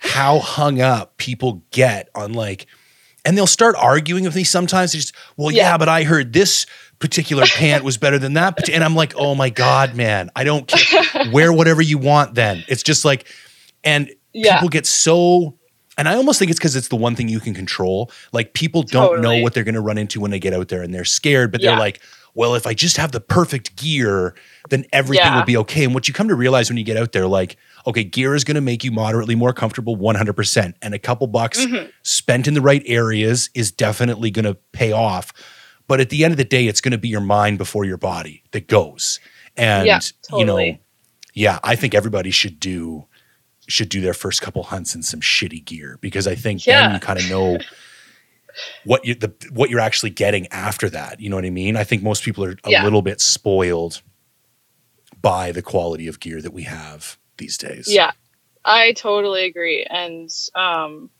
how 0.04 0.38
hung 0.38 0.80
up 0.80 1.16
people 1.16 1.62
get 1.70 2.08
on 2.14 2.32
like 2.34 2.66
and 3.24 3.36
they'll 3.36 3.46
start 3.46 3.74
arguing 3.78 4.22
with 4.24 4.36
me 4.36 4.44
sometimes 4.44 4.92
They 4.92 4.98
just 4.98 5.14
well 5.36 5.50
yeah, 5.50 5.70
Yeah. 5.70 5.78
but 5.78 5.88
I 5.88 6.04
heard 6.04 6.32
this 6.32 6.66
particular 6.98 7.44
pant 7.46 7.82
was 7.84 7.96
better 7.96 8.18
than 8.18 8.34
that 8.34 8.68
and 8.68 8.84
I'm 8.84 8.94
like 8.94 9.14
oh 9.16 9.34
my 9.34 9.50
god 9.50 9.94
man 9.96 10.30
I 10.36 10.44
don't 10.44 10.68
care 10.68 11.02
wear 11.32 11.52
whatever 11.52 11.82
you 11.82 11.98
want 11.98 12.34
then 12.34 12.64
it's 12.68 12.82
just 12.82 13.04
like 13.04 13.26
and 13.82 14.10
yeah. 14.32 14.54
people 14.56 14.68
get 14.68 14.86
so 14.86 15.56
and 15.96 16.08
I 16.08 16.14
almost 16.16 16.38
think 16.38 16.50
it's 16.50 16.58
because 16.58 16.74
it's 16.76 16.88
the 16.88 16.96
one 16.96 17.14
thing 17.14 17.28
you 17.28 17.38
can 17.38 17.54
control. 17.54 18.10
Like 18.32 18.52
people 18.52 18.82
don't 18.82 19.22
know 19.22 19.38
what 19.42 19.54
they're 19.54 19.62
going 19.62 19.76
to 19.76 19.80
run 19.80 19.96
into 19.96 20.20
when 20.20 20.32
they 20.32 20.40
get 20.40 20.52
out 20.52 20.66
there, 20.66 20.82
and 20.82 20.92
they're 20.92 21.04
scared. 21.04 21.52
But 21.52 21.60
they're 21.70 21.78
like, 21.78 22.00
"Well, 22.34 22.56
if 22.56 22.66
I 22.66 22.74
just 22.74 22.96
have 22.96 23.12
the 23.12 23.20
perfect 23.20 23.76
gear, 23.76 24.34
then 24.70 24.86
everything 24.92 25.24
Yeah. 25.26 25.36
will 25.38 25.44
be 25.44 25.56
okay." 25.58 25.84
And 25.84 25.94
what 25.94 26.08
you 26.08 26.12
come 26.14 26.26
to 26.26 26.34
realize 26.34 26.68
when 26.68 26.76
you 26.78 26.82
get 26.82 26.96
out 26.96 27.12
there, 27.12 27.28
like, 27.28 27.56
okay, 27.86 28.04
gear 28.04 28.34
is 28.34 28.44
going 28.44 28.54
to 28.54 28.60
make 28.60 28.82
you 28.84 28.90
moderately 28.90 29.34
more 29.34 29.52
comfortable, 29.52 29.94
one 29.96 30.14
hundred 30.14 30.34
percent, 30.34 30.76
and 30.82 30.94
a 30.94 30.98
couple 30.98 31.26
bucks 31.26 31.60
Mhm. 31.64 31.90
spent 32.02 32.46
in 32.48 32.54
the 32.54 32.60
right 32.62 32.82
areas 32.86 33.50
is 33.54 33.70
definitely 33.72 34.30
going 34.30 34.44
to 34.46 34.54
pay 34.72 34.92
off. 34.92 35.32
But 35.86 36.00
at 36.00 36.08
the 36.10 36.24
end 36.24 36.32
of 36.32 36.38
the 36.38 36.44
day, 36.44 36.66
it's 36.66 36.80
going 36.80 36.92
to 36.92 36.98
be 36.98 37.08
your 37.08 37.20
mind 37.20 37.58
before 37.58 37.84
your 37.84 37.98
body 37.98 38.42
that 38.52 38.68
goes. 38.68 39.20
And 39.56 39.86
Yeah, 39.86 40.00
you 40.38 40.44
know, 40.46 40.56
yeah, 41.34 41.58
I 41.62 41.76
think 41.76 41.94
everybody 41.94 42.30
should 42.30 42.58
do 42.58 43.06
should 43.66 43.88
do 43.88 44.00
their 44.02 44.14
first 44.14 44.42
couple 44.42 44.62
hunts 44.62 44.94
in 44.94 45.02
some 45.02 45.20
shitty 45.20 45.64
gear 45.64 45.98
because 46.02 46.26
I 46.26 46.34
think 46.34 46.62
then 46.64 46.92
you 46.94 47.00
kind 47.00 47.18
of 47.18 47.28
know 47.30 47.58
what 48.84 49.04
you 49.04 49.14
the 49.14 49.32
what 49.50 49.70
you're 49.70 49.80
actually 49.80 50.10
getting 50.10 50.46
after 50.48 50.88
that. 50.90 51.20
You 51.20 51.30
know 51.30 51.36
what 51.36 51.44
I 51.46 51.50
mean? 51.50 51.76
I 51.76 51.84
think 51.84 52.02
most 52.02 52.22
people 52.24 52.44
are 52.44 52.56
a 52.64 52.70
Yeah. 52.70 52.84
little 52.84 53.00
bit 53.02 53.20
spoiled 53.20 54.02
by 55.20 55.52
the 55.52 55.62
quality 55.62 56.06
of 56.06 56.20
gear 56.20 56.42
that 56.42 56.52
we 56.52 56.64
have 56.64 57.16
these 57.36 57.56
days. 57.56 57.86
Yeah, 57.88 58.12
I 58.64 58.92
totally 58.92 59.44
agree. 59.44 59.84
And 59.88 60.30
um, 60.54 61.10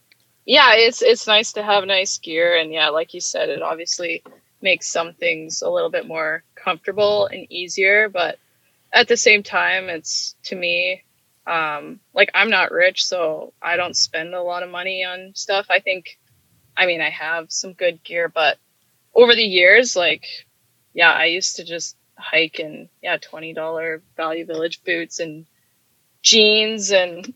yeah, 0.45 0.75
it's 0.75 1.03
it's 1.03 1.27
nice 1.27 1.53
to 1.53 1.63
have 1.63 1.85
nice 1.85 2.19
gear, 2.19 2.57
and 2.57 2.73
yeah, 2.73 2.89
like 2.89 3.15
you 3.15 3.21
said, 3.21 3.49
it 3.49 3.63
obviously 3.63 4.23
makes 4.61 4.91
some 4.91 5.13
things 5.15 5.63
a 5.63 5.71
little 5.71 5.91
bit 5.91 6.07
more 6.07 6.43
comfortable 6.55 7.27
and 7.27 7.47
easier. 7.51 8.09
But 8.09 8.39
at 8.93 9.09
the 9.09 9.17
same 9.17 9.43
time, 9.43 9.89
it's 9.89 10.35
to 10.45 10.57
me, 10.57 11.03
um, 11.47 12.01
like 12.15 12.31
I'm 12.35 12.51
not 12.51 12.73
rich, 12.73 13.05
so 13.05 13.53
I 13.61 13.77
don't 13.77 13.97
spend 13.97 14.35
a 14.35 14.43
lot 14.43 14.63
of 14.63 14.71
money 14.71 15.05
on 15.05 15.33
stuff. 15.35 15.67
I 15.71 15.81
think, 15.81 16.19
I 16.77 16.87
mean, 16.87 17.01
I 17.01 17.11
have 17.11 17.53
some 17.53 17.73
good 17.73 18.03
gear, 18.05 18.29
but 18.29 18.59
over 19.15 19.35
the 19.35 19.43
years, 19.43 19.97
like, 19.97 20.27
yeah, 20.93 21.13
I 21.13 21.27
used 21.27 21.57
to 21.57 21.65
just 21.65 21.97
hike 22.17 22.61
in 22.61 22.89
yeah 23.03 23.17
twenty 23.21 23.53
dollar 23.53 24.03
Value 24.17 24.47
Village 24.47 24.85
boots 24.85 25.19
and 25.21 25.47
jeans 26.25 26.91
and 26.91 27.33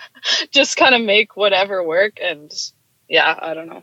just 0.50 0.76
kind 0.76 0.94
of 0.94 1.00
make 1.02 1.36
whatever 1.36 1.82
work 1.84 2.18
and 2.20 2.52
yeah 3.08 3.38
i 3.40 3.54
don't 3.54 3.68
know 3.68 3.82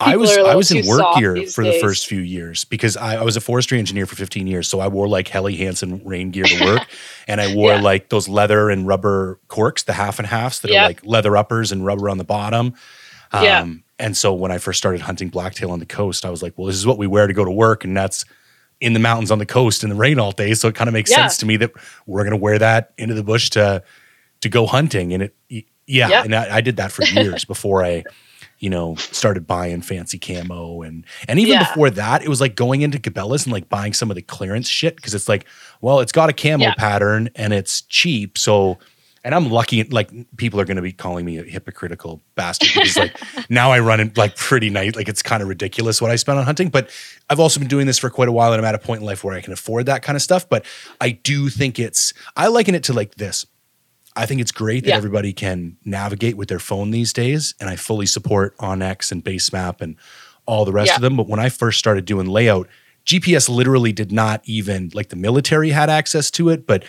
I 0.00 0.16
was 0.16 0.36
I 0.36 0.56
was 0.56 0.72
in 0.72 0.84
work 0.86 1.16
gear 1.16 1.46
for 1.46 1.62
the 1.64 1.78
first 1.80 2.06
few 2.08 2.18
years 2.20 2.64
because 2.64 2.96
I, 2.96 3.14
I 3.16 3.22
was 3.22 3.36
a 3.36 3.40
forestry 3.40 3.78
engineer 3.78 4.06
for 4.06 4.16
15 4.16 4.48
years. 4.48 4.68
So 4.68 4.80
I 4.80 4.88
wore 4.88 5.06
like 5.06 5.28
Helly 5.28 5.54
Hansen 5.54 6.02
rain 6.04 6.32
gear 6.32 6.44
to 6.44 6.64
work, 6.64 6.88
and 7.28 7.40
I 7.40 7.54
wore 7.54 7.74
Yeah. 7.74 7.80
like 7.80 8.08
those 8.08 8.28
leather 8.28 8.70
and 8.70 8.88
rubber 8.88 9.38
corks, 9.46 9.84
the 9.84 9.92
half 9.92 10.18
and 10.18 10.26
halves 10.26 10.60
that 10.60 10.70
are 10.72 10.86
like 10.88 11.06
leather 11.06 11.36
uppers 11.36 11.70
and 11.70 11.86
rubber 11.86 12.10
on 12.10 12.18
the 12.18 12.24
bottom. 12.24 12.74
Um, 13.32 13.44
Yeah. 13.44 13.66
And 14.00 14.16
so 14.16 14.34
when 14.34 14.50
I 14.50 14.58
first 14.58 14.78
started 14.78 15.00
hunting 15.00 15.28
blacktail 15.28 15.70
on 15.70 15.78
the 15.78 15.86
coast, 15.86 16.26
I 16.26 16.30
was 16.30 16.42
like, 16.42 16.54
well, 16.56 16.66
this 16.66 16.76
is 16.76 16.84
what 16.86 16.98
we 16.98 17.06
wear 17.06 17.28
to 17.28 17.32
go 17.32 17.44
to 17.44 17.50
work, 17.52 17.84
and 17.84 17.96
that's 17.96 18.24
in 18.80 18.92
the 18.92 19.00
mountains 19.00 19.30
on 19.30 19.38
the 19.38 19.46
coast 19.46 19.82
in 19.84 19.88
the 19.90 19.96
rain 19.96 20.18
all 20.18 20.32
day. 20.32 20.54
So 20.54 20.68
it 20.68 20.74
kind 20.74 20.88
of 20.88 20.94
makes 20.94 21.10
Yeah. 21.10 21.16
sense 21.16 21.36
to 21.38 21.46
me 21.46 21.56
that 21.58 21.72
we're 22.06 22.22
going 22.22 22.32
to 22.32 22.36
wear 22.36 22.58
that 22.58 22.92
into 22.98 23.14
the 23.14 23.22
bush 23.24 23.50
to 23.50 23.82
to 24.40 24.48
go 24.48 24.66
hunting. 24.66 25.12
And 25.14 25.22
it, 25.22 25.64
yeah, 25.86 26.22
and 26.22 26.34
I, 26.34 26.56
I 26.56 26.60
did 26.60 26.76
that 26.76 26.92
for 26.92 27.04
years 27.12 27.44
before 27.44 27.84
I 27.84 28.04
you 28.60 28.70
know, 28.70 28.94
started 28.96 29.46
buying 29.46 29.82
fancy 29.82 30.18
camo 30.18 30.80
and 30.82 31.04
and 31.28 31.38
even 31.38 31.54
Yeah. 31.54 31.58
before 31.68 31.90
that, 31.90 32.22
it 32.22 32.28
was 32.28 32.40
like 32.40 32.54
going 32.54 32.82
into 32.82 32.98
Cabela's 32.98 33.44
and 33.46 33.52
like 33.52 33.68
buying 33.68 33.92
some 33.92 34.10
of 34.10 34.14
the 34.14 34.22
clearance 34.22 34.68
shit 34.68 34.96
because 34.96 35.12
it's 35.12 35.28
like, 35.28 35.44
well, 35.80 36.00
it's 36.00 36.12
got 36.12 36.30
a 36.30 36.32
camo 36.32 36.66
Yeah. 36.66 36.74
pattern 36.74 37.28
and 37.34 37.52
it's 37.52 37.82
cheap, 37.82 38.38
so. 38.38 38.78
And 39.24 39.34
I'm 39.34 39.48
lucky, 39.50 39.82
like 39.84 40.10
people 40.36 40.60
are 40.60 40.66
going 40.66 40.76
to 40.76 40.82
be 40.82 40.92
calling 40.92 41.24
me 41.24 41.38
a 41.38 41.44
hypocritical 41.44 42.22
bastard 42.34 42.68
because, 42.74 42.96
like, 42.98 43.16
now 43.50 43.70
I 43.72 43.78
run 43.80 43.98
in 44.00 44.12
like 44.16 44.36
pretty 44.36 44.68
nice. 44.68 44.94
Like, 44.96 45.08
it's 45.08 45.22
kind 45.22 45.42
of 45.42 45.48
ridiculous 45.48 46.02
what 46.02 46.10
I 46.10 46.16
spend 46.16 46.38
on 46.38 46.44
hunting. 46.44 46.68
But 46.68 46.90
I've 47.30 47.40
also 47.40 47.58
been 47.58 47.68
doing 47.68 47.86
this 47.86 47.98
for 47.98 48.10
quite 48.10 48.28
a 48.28 48.32
while, 48.32 48.52
and 48.52 48.60
I'm 48.60 48.66
at 48.66 48.74
a 48.74 48.78
point 48.78 49.00
in 49.00 49.06
life 49.06 49.24
where 49.24 49.34
I 49.34 49.40
can 49.40 49.54
afford 49.54 49.86
that 49.86 50.02
kind 50.02 50.14
of 50.14 50.20
stuff. 50.20 50.46
But 50.46 50.66
I 51.00 51.12
do 51.12 51.48
think 51.48 51.78
it's. 51.78 52.12
I 52.36 52.48
liken 52.48 52.74
it 52.74 52.84
to 52.84 52.92
like 52.92 53.14
this. 53.14 53.46
I 54.14 54.26
think 54.26 54.42
it's 54.42 54.52
great 54.52 54.84
that 54.84 54.90
Yeah. 54.90 54.96
everybody 54.96 55.32
can 55.32 55.78
navigate 55.86 56.36
with 56.36 56.48
their 56.48 56.58
phone 56.60 56.90
these 56.90 57.12
days, 57.14 57.54
and 57.60 57.70
I 57.70 57.76
fully 57.76 58.06
support 58.06 58.54
OnX 58.58 59.10
and 59.10 59.24
Basemap 59.24 59.80
and 59.80 59.96
all 60.46 60.66
the 60.66 60.72
rest 60.72 60.88
Yeah. 60.90 60.96
of 60.96 61.00
them. 61.00 61.16
But 61.16 61.28
when 61.28 61.40
I 61.40 61.48
first 61.48 61.78
started 61.78 62.04
doing 62.04 62.26
layout, 62.26 62.68
GPS 63.06 63.48
literally 63.48 63.92
did 63.92 64.12
not 64.12 64.42
even 64.44 64.90
like 64.94 65.08
the 65.08 65.16
military 65.16 65.70
had 65.70 65.88
access 65.90 66.30
to 66.32 66.50
it, 66.50 66.66
but 66.66 66.84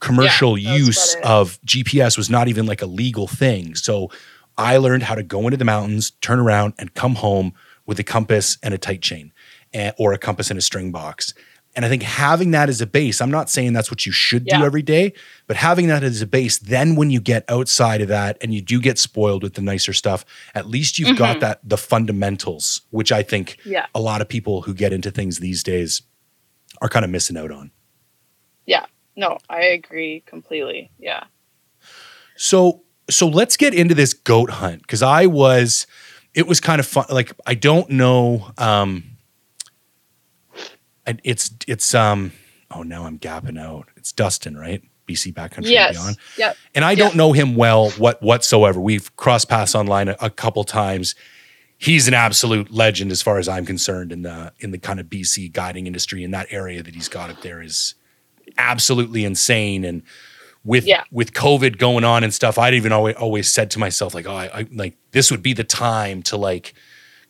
commercial 0.00 0.56
Yeah, 0.58 0.76
use 0.76 1.14
of 1.24 1.60
GPS 1.64 2.16
was 2.16 2.28
not 2.30 2.48
even 2.48 2.66
like 2.66 2.82
a 2.82 2.86
legal 2.86 3.26
thing. 3.26 3.74
So 3.74 4.10
I 4.58 4.76
learned 4.78 5.04
how 5.04 5.14
to 5.14 5.22
go 5.22 5.44
into 5.46 5.56
the 5.56 5.64
mountains, 5.64 6.10
turn 6.20 6.38
around, 6.38 6.74
and 6.78 6.92
come 6.94 7.14
home 7.16 7.52
with 7.86 7.98
a 7.98 8.04
compass 8.04 8.58
and 8.62 8.74
a 8.74 8.78
tight 8.78 9.02
chain, 9.02 9.32
and, 9.72 9.94
or 9.98 10.12
a 10.12 10.18
compass 10.18 10.50
and 10.50 10.58
a 10.58 10.62
string 10.62 10.90
box. 10.92 11.32
And 11.76 11.84
I 11.84 11.88
think 11.88 12.02
having 12.02 12.50
that 12.50 12.68
as 12.68 12.80
a 12.80 12.86
base, 12.86 13.20
I'm 13.20 13.30
not 13.30 13.48
saying 13.48 13.72
that's 13.74 13.90
what 13.92 14.04
you 14.04 14.10
should 14.10 14.44
do 14.44 14.56
every 14.64 14.82
day, 14.82 15.12
but 15.46 15.56
having 15.56 15.86
that 15.86 16.02
as 16.02 16.20
a 16.20 16.26
base, 16.26 16.58
then 16.58 16.96
when 16.96 17.10
you 17.10 17.20
get 17.20 17.44
outside 17.48 18.00
of 18.00 18.08
that 18.08 18.36
and 18.40 18.52
you 18.52 18.60
do 18.60 18.80
get 18.80 18.98
spoiled 18.98 19.44
with 19.44 19.54
the 19.54 19.62
nicer 19.62 19.92
stuff, 19.92 20.24
at 20.54 20.66
least 20.66 20.98
you've 20.98 21.16
got 21.16 21.36
Mhm. 21.36 21.40
that 21.40 21.60
the 21.62 21.78
fundamentals, 21.78 22.82
which 22.90 23.12
I 23.12 23.22
think 23.22 23.56
yeah 23.64 23.86
a 23.94 24.00
lot 24.00 24.20
of 24.20 24.28
people 24.28 24.62
who 24.62 24.74
get 24.74 24.92
into 24.92 25.12
things 25.12 25.38
these 25.38 25.62
days 25.62 26.02
are 26.82 26.88
kind 26.88 27.04
of 27.04 27.10
missing 27.10 27.36
out 27.36 27.52
on. 27.52 27.70
yeah 28.66 28.86
no 29.20 29.38
i 29.48 29.62
agree 29.62 30.22
completely 30.26 30.90
yeah 30.98 31.24
So 32.36 32.82
so 33.08 33.26
let's 33.28 33.56
get 33.56 33.74
into 33.74 33.94
this 33.94 34.12
goat 34.14 34.50
hunt 34.50 34.82
because 34.82 35.02
I 35.02 35.26
was 35.26 35.86
it 36.32 36.46
was 36.46 36.60
kind 36.60 36.78
of 36.80 36.86
fun. 36.86 37.06
Like 37.10 37.32
I 37.46 37.54
don't 37.54 37.90
know. 37.90 38.52
Um, 38.56 39.02
and 41.06 41.20
it's 41.24 41.50
it's 41.66 41.94
um 41.94 42.32
oh 42.70 42.82
now 42.82 43.04
I'm 43.04 43.18
gapping 43.18 43.58
out. 43.60 43.88
It's 43.96 44.12
Dustin, 44.12 44.56
right? 44.56 44.82
BC 45.08 45.34
Backcountry 45.34 45.70
yes 45.70 45.92
Beyond. 45.92 46.16
yep 46.38 46.56
And 46.74 46.84
I 46.84 46.92
Yeah. 46.92 46.98
don't 46.98 47.16
know 47.16 47.32
him 47.32 47.56
well 47.56 47.90
what 47.92 48.22
whatsoever. 48.22 48.80
We've 48.80 49.14
crossed 49.16 49.48
paths 49.48 49.74
online 49.74 50.08
a, 50.08 50.16
a 50.20 50.30
couple 50.30 50.62
times. 50.64 51.14
He's 51.78 52.06
an 52.08 52.14
absolute 52.14 52.70
legend 52.70 53.10
as 53.10 53.22
far 53.22 53.38
as 53.38 53.48
I'm 53.48 53.66
concerned 53.66 54.12
in 54.12 54.22
the 54.22 54.52
in 54.60 54.70
the 54.70 54.78
kind 54.78 55.00
of 55.00 55.06
BC 55.06 55.52
guiding 55.52 55.86
industry 55.86 56.22
and 56.24 56.32
that 56.32 56.46
area 56.50 56.82
that 56.82 56.94
he's 56.94 57.08
got 57.08 57.28
up 57.30 57.40
there 57.40 57.60
is 57.60 57.94
absolutely 58.58 59.24
insane 59.24 59.84
and 59.84 60.02
with 60.64 60.84
Yeah. 60.86 61.04
with 61.10 61.32
COVID 61.32 61.78
going 61.78 62.04
on 62.04 62.22
and 62.24 62.34
stuff, 62.34 62.58
I'd 62.58 62.74
even 62.74 62.92
always 62.92 63.16
always 63.16 63.50
said 63.50 63.70
to 63.72 63.78
myself 63.78 64.14
like, 64.14 64.26
oh, 64.26 64.34
I, 64.34 64.60
I 64.60 64.66
like 64.72 64.96
this 65.12 65.30
would 65.30 65.42
be 65.42 65.52
the 65.54 65.64
time 65.64 66.22
to 66.24 66.36
like 66.36 66.74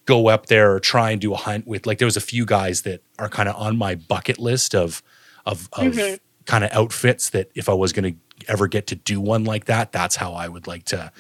go 0.06 0.28
up 0.28 0.46
there 0.46 0.72
or 0.74 0.80
try 0.80 1.10
and 1.12 1.20
do 1.20 1.32
a 1.32 1.36
hunt 1.36 1.66
with 1.66 1.86
like 1.86 1.98
there 1.98 2.06
was 2.06 2.16
a 2.16 2.20
few 2.20 2.44
guys 2.44 2.82
that 2.82 3.02
are 3.18 3.28
kind 3.28 3.48
of 3.48 3.54
on 3.56 3.76
my 3.76 3.94
bucket 3.94 4.38
list 4.38 4.74
of 4.74 5.02
of 5.46 5.68
of 5.74 5.92
Mhm. 5.94 6.18
kind 6.46 6.64
of 6.64 6.70
outfits 6.72 7.30
that 7.30 7.50
if 7.54 7.68
I 7.68 7.74
was 7.74 7.92
going 7.92 8.14
to 8.14 8.18
ever 8.50 8.66
get 8.66 8.86
to 8.88 8.96
do 8.96 9.20
one 9.20 9.44
like 9.44 9.66
that, 9.66 9.92
that's 9.92 10.16
how 10.16 10.32
I 10.32 10.48
would 10.48 10.66
like 10.66 10.84
to 10.86 11.12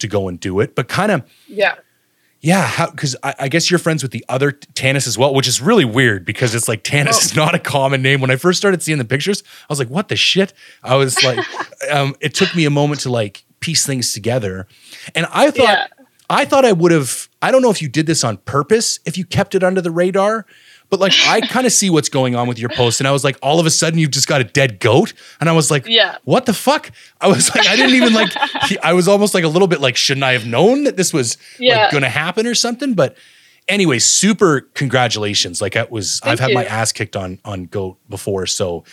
to 0.00 0.06
go 0.08 0.28
and 0.28 0.38
do 0.38 0.60
it. 0.60 0.74
But 0.74 0.88
kind 0.88 1.10
of 1.10 1.22
yeah 1.48 1.76
yeah, 2.40 2.62
how 2.66 2.90
because 2.90 3.16
I, 3.22 3.34
I 3.40 3.48
guess 3.48 3.70
you're 3.70 3.78
friends 3.78 4.02
with 4.02 4.12
the 4.12 4.24
other 4.28 4.52
Tanis 4.52 5.06
as 5.06 5.16
well, 5.18 5.34
which 5.34 5.48
is 5.48 5.60
really 5.60 5.84
weird 5.84 6.24
because 6.24 6.54
it's 6.54 6.68
like 6.68 6.84
Tanis 6.84 7.14
Oh. 7.14 7.18
is 7.24 7.36
not 7.36 7.54
a 7.54 7.58
common 7.58 8.02
name. 8.02 8.20
When 8.20 8.30
I 8.30 8.36
first 8.36 8.58
started 8.58 8.82
seeing 8.82 8.98
the 8.98 9.04
pictures, 9.04 9.42
I 9.62 9.66
was 9.72 9.78
like, 9.78 9.88
what 9.88 10.08
the 10.08 10.16
shit? 10.16 10.52
I 10.82 10.96
was 10.96 11.22
like, 11.24 11.38
um, 11.90 12.14
it 12.20 12.34
took 12.34 12.54
me 12.54 12.64
a 12.64 12.70
moment 12.70 13.00
to 13.02 13.10
like 13.10 13.44
piece 13.60 13.84
things 13.86 14.12
together. 14.12 14.66
And 15.14 15.26
I 15.32 15.50
thought 15.50 15.62
Yeah. 15.68 15.86
I 16.28 16.44
thought 16.44 16.64
I 16.64 16.72
would 16.72 16.90
have, 16.90 17.28
I 17.40 17.52
don't 17.52 17.62
know 17.62 17.70
if 17.70 17.80
you 17.80 17.88
did 17.88 18.06
this 18.06 18.24
on 18.24 18.38
purpose, 18.38 18.98
if 19.06 19.16
you 19.16 19.24
kept 19.24 19.54
it 19.54 19.62
under 19.62 19.80
the 19.80 19.92
radar, 19.92 20.44
but 20.90 21.00
like 21.00 21.12
I 21.26 21.40
kind 21.48 21.66
of 21.66 21.72
see 21.72 21.90
what's 21.90 22.08
going 22.08 22.34
on 22.34 22.48
with 22.48 22.58
your 22.58 22.68
post. 22.70 23.00
And 23.00 23.08
I 23.08 23.12
was 23.12 23.24
like, 23.24 23.38
all 23.42 23.58
of 23.60 23.66
a 23.66 23.70
sudden 23.70 23.98
you've 23.98 24.10
just 24.10 24.28
got 24.28 24.40
a 24.40 24.44
dead 24.44 24.80
goat. 24.80 25.12
And 25.40 25.48
I 25.48 25.52
was 25.52 25.70
like, 25.70 25.86
Yeah. 25.86 26.18
what 26.24 26.46
the 26.46 26.54
fuck? 26.54 26.90
I 27.20 27.28
was 27.28 27.54
like, 27.54 27.66
I 27.66 27.76
didn't 27.76 27.94
even 27.94 28.12
like, 28.12 28.30
I 28.82 28.92
was 28.92 29.08
almost 29.08 29.34
like 29.34 29.44
a 29.44 29.48
little 29.48 29.68
bit 29.68 29.80
like, 29.80 29.96
shouldn't 29.96 30.24
I 30.24 30.32
have 30.32 30.46
known 30.46 30.84
that 30.84 30.96
this 30.96 31.12
was 31.12 31.36
Yeah. 31.58 31.82
like 31.82 31.90
going 31.90 32.02
to 32.02 32.08
happen 32.08 32.46
or 32.46 32.54
something? 32.54 32.94
But 32.94 33.16
anyway, 33.68 33.98
super 33.98 34.62
congratulations. 34.74 35.60
Like 35.60 35.76
I 35.76 35.86
was, 35.90 36.20
I've 36.22 36.38
Thank 36.38 36.52
had 36.52 36.54
my 36.54 36.64
ass 36.64 36.92
kicked 36.92 37.16
on, 37.16 37.40
on 37.44 37.64
goat 37.64 37.98
before. 38.08 38.46
So 38.46 38.84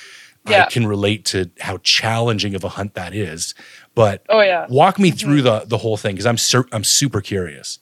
I 0.45 0.51
Yeah. 0.51 0.65
can 0.65 0.87
relate 0.87 1.25
to 1.25 1.51
how 1.59 1.77
challenging 1.77 2.55
of 2.55 2.63
a 2.63 2.69
hunt 2.69 2.95
that 2.95 3.13
is. 3.13 3.53
But 3.95 4.25
oh 4.29 4.41
yeah 4.41 4.65
walk 4.69 4.97
me 4.97 5.09
mm-hmm. 5.09 5.17
through 5.17 5.41
the, 5.43 5.65
the 5.67 5.77
whole 5.77 5.97
thing. 5.97 6.15
Cause 6.15 6.25
I'm, 6.25 6.37
sur- 6.37 6.67
I'm 6.71 6.83
super 6.83 7.21
curious. 7.21 7.79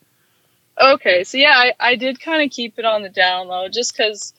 Okay, 0.82 1.24
so 1.24 1.38
yeah, 1.38 1.54
I, 1.56 1.74
I 1.80 1.96
did 1.96 2.20
kind 2.20 2.44
of 2.44 2.50
keep 2.50 2.80
it 2.80 2.86
on 2.86 3.04
the 3.04 3.10
down 3.10 3.48
low 3.48 3.67
just 3.70 3.96
because, 3.96 4.34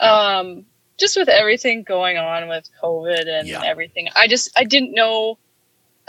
um, 0.00 0.64
just 0.98 1.16
with 1.16 1.28
everything 1.28 1.82
going 1.82 2.18
on 2.18 2.48
with 2.48 2.68
COVID 2.82 3.26
and 3.28 3.48
Yeah. 3.48 3.62
everything, 3.64 4.08
I 4.14 4.28
just 4.28 4.50
I 4.56 4.64
didn't 4.64 4.92
know. 4.94 5.38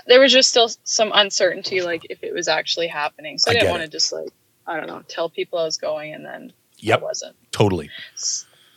There 0.05 0.19
was 0.19 0.31
just 0.31 0.49
still 0.49 0.69
some 0.83 1.12
uncertainty, 1.13 1.81
like 1.81 2.05
if 2.09 2.23
it 2.23 2.33
was 2.33 2.47
actually 2.47 2.88
happening. 2.88 3.39
So 3.39 3.49
I 3.49 3.53
I, 3.53 3.53
didn't 3.55 3.71
want 3.71 3.83
to 3.83 3.89
just 3.89 4.12
like 4.13 4.29
I 4.67 4.77
don't 4.77 4.88
know 4.88 5.01
tell 5.07 5.29
people 5.29 5.59
I 5.59 5.63
was 5.63 5.77
going 5.77 6.13
and 6.13 6.25
then 6.25 6.53
Yep. 6.77 6.99
I 6.99 7.03
wasn't. 7.03 7.36
Totally. 7.51 7.89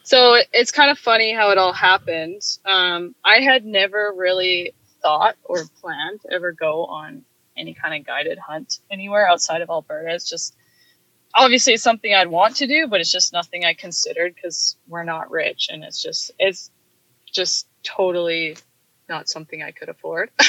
So 0.05 0.37
it's 0.53 0.71
kind 0.71 0.91
of 0.91 0.99
funny 0.99 1.35
how 1.35 1.51
it 1.51 1.59
all 1.59 1.73
happened. 1.73 2.43
Um, 2.65 3.17
I 3.25 3.41
had 3.41 3.65
never 3.65 4.13
really 4.17 4.75
thought 5.03 5.35
or 5.43 5.65
planned 5.81 6.21
to 6.23 6.33
ever 6.33 6.53
go 6.53 6.85
on 6.87 7.25
any 7.57 7.75
kind 7.75 7.95
of 8.01 8.07
guided 8.07 8.39
hunt 8.39 8.79
anywhere 8.91 9.29
outside 9.29 9.63
of 9.63 9.71
Alberta. 9.71 10.15
It's 10.15 10.29
just 10.31 10.55
obviously 11.37 11.75
it's 11.75 11.83
something 11.83 12.13
I'd 12.13 12.29
want 12.29 12.57
to 12.57 12.67
do, 12.67 12.87
but 12.89 13.01
it's 13.01 13.13
just 13.13 13.33
nothing 13.33 13.65
I 13.65 13.75
considered 13.75 14.35
because 14.35 14.77
we're 14.89 15.05
not 15.05 15.31
rich, 15.31 15.69
and 15.71 15.85
it's 15.85 16.03
just 16.03 16.31
it's 16.39 16.71
just 17.31 17.69
totally 17.83 18.57
not 19.09 19.29
something 19.29 19.63
I 19.63 19.71
could 19.71 19.89
afford. 19.89 20.31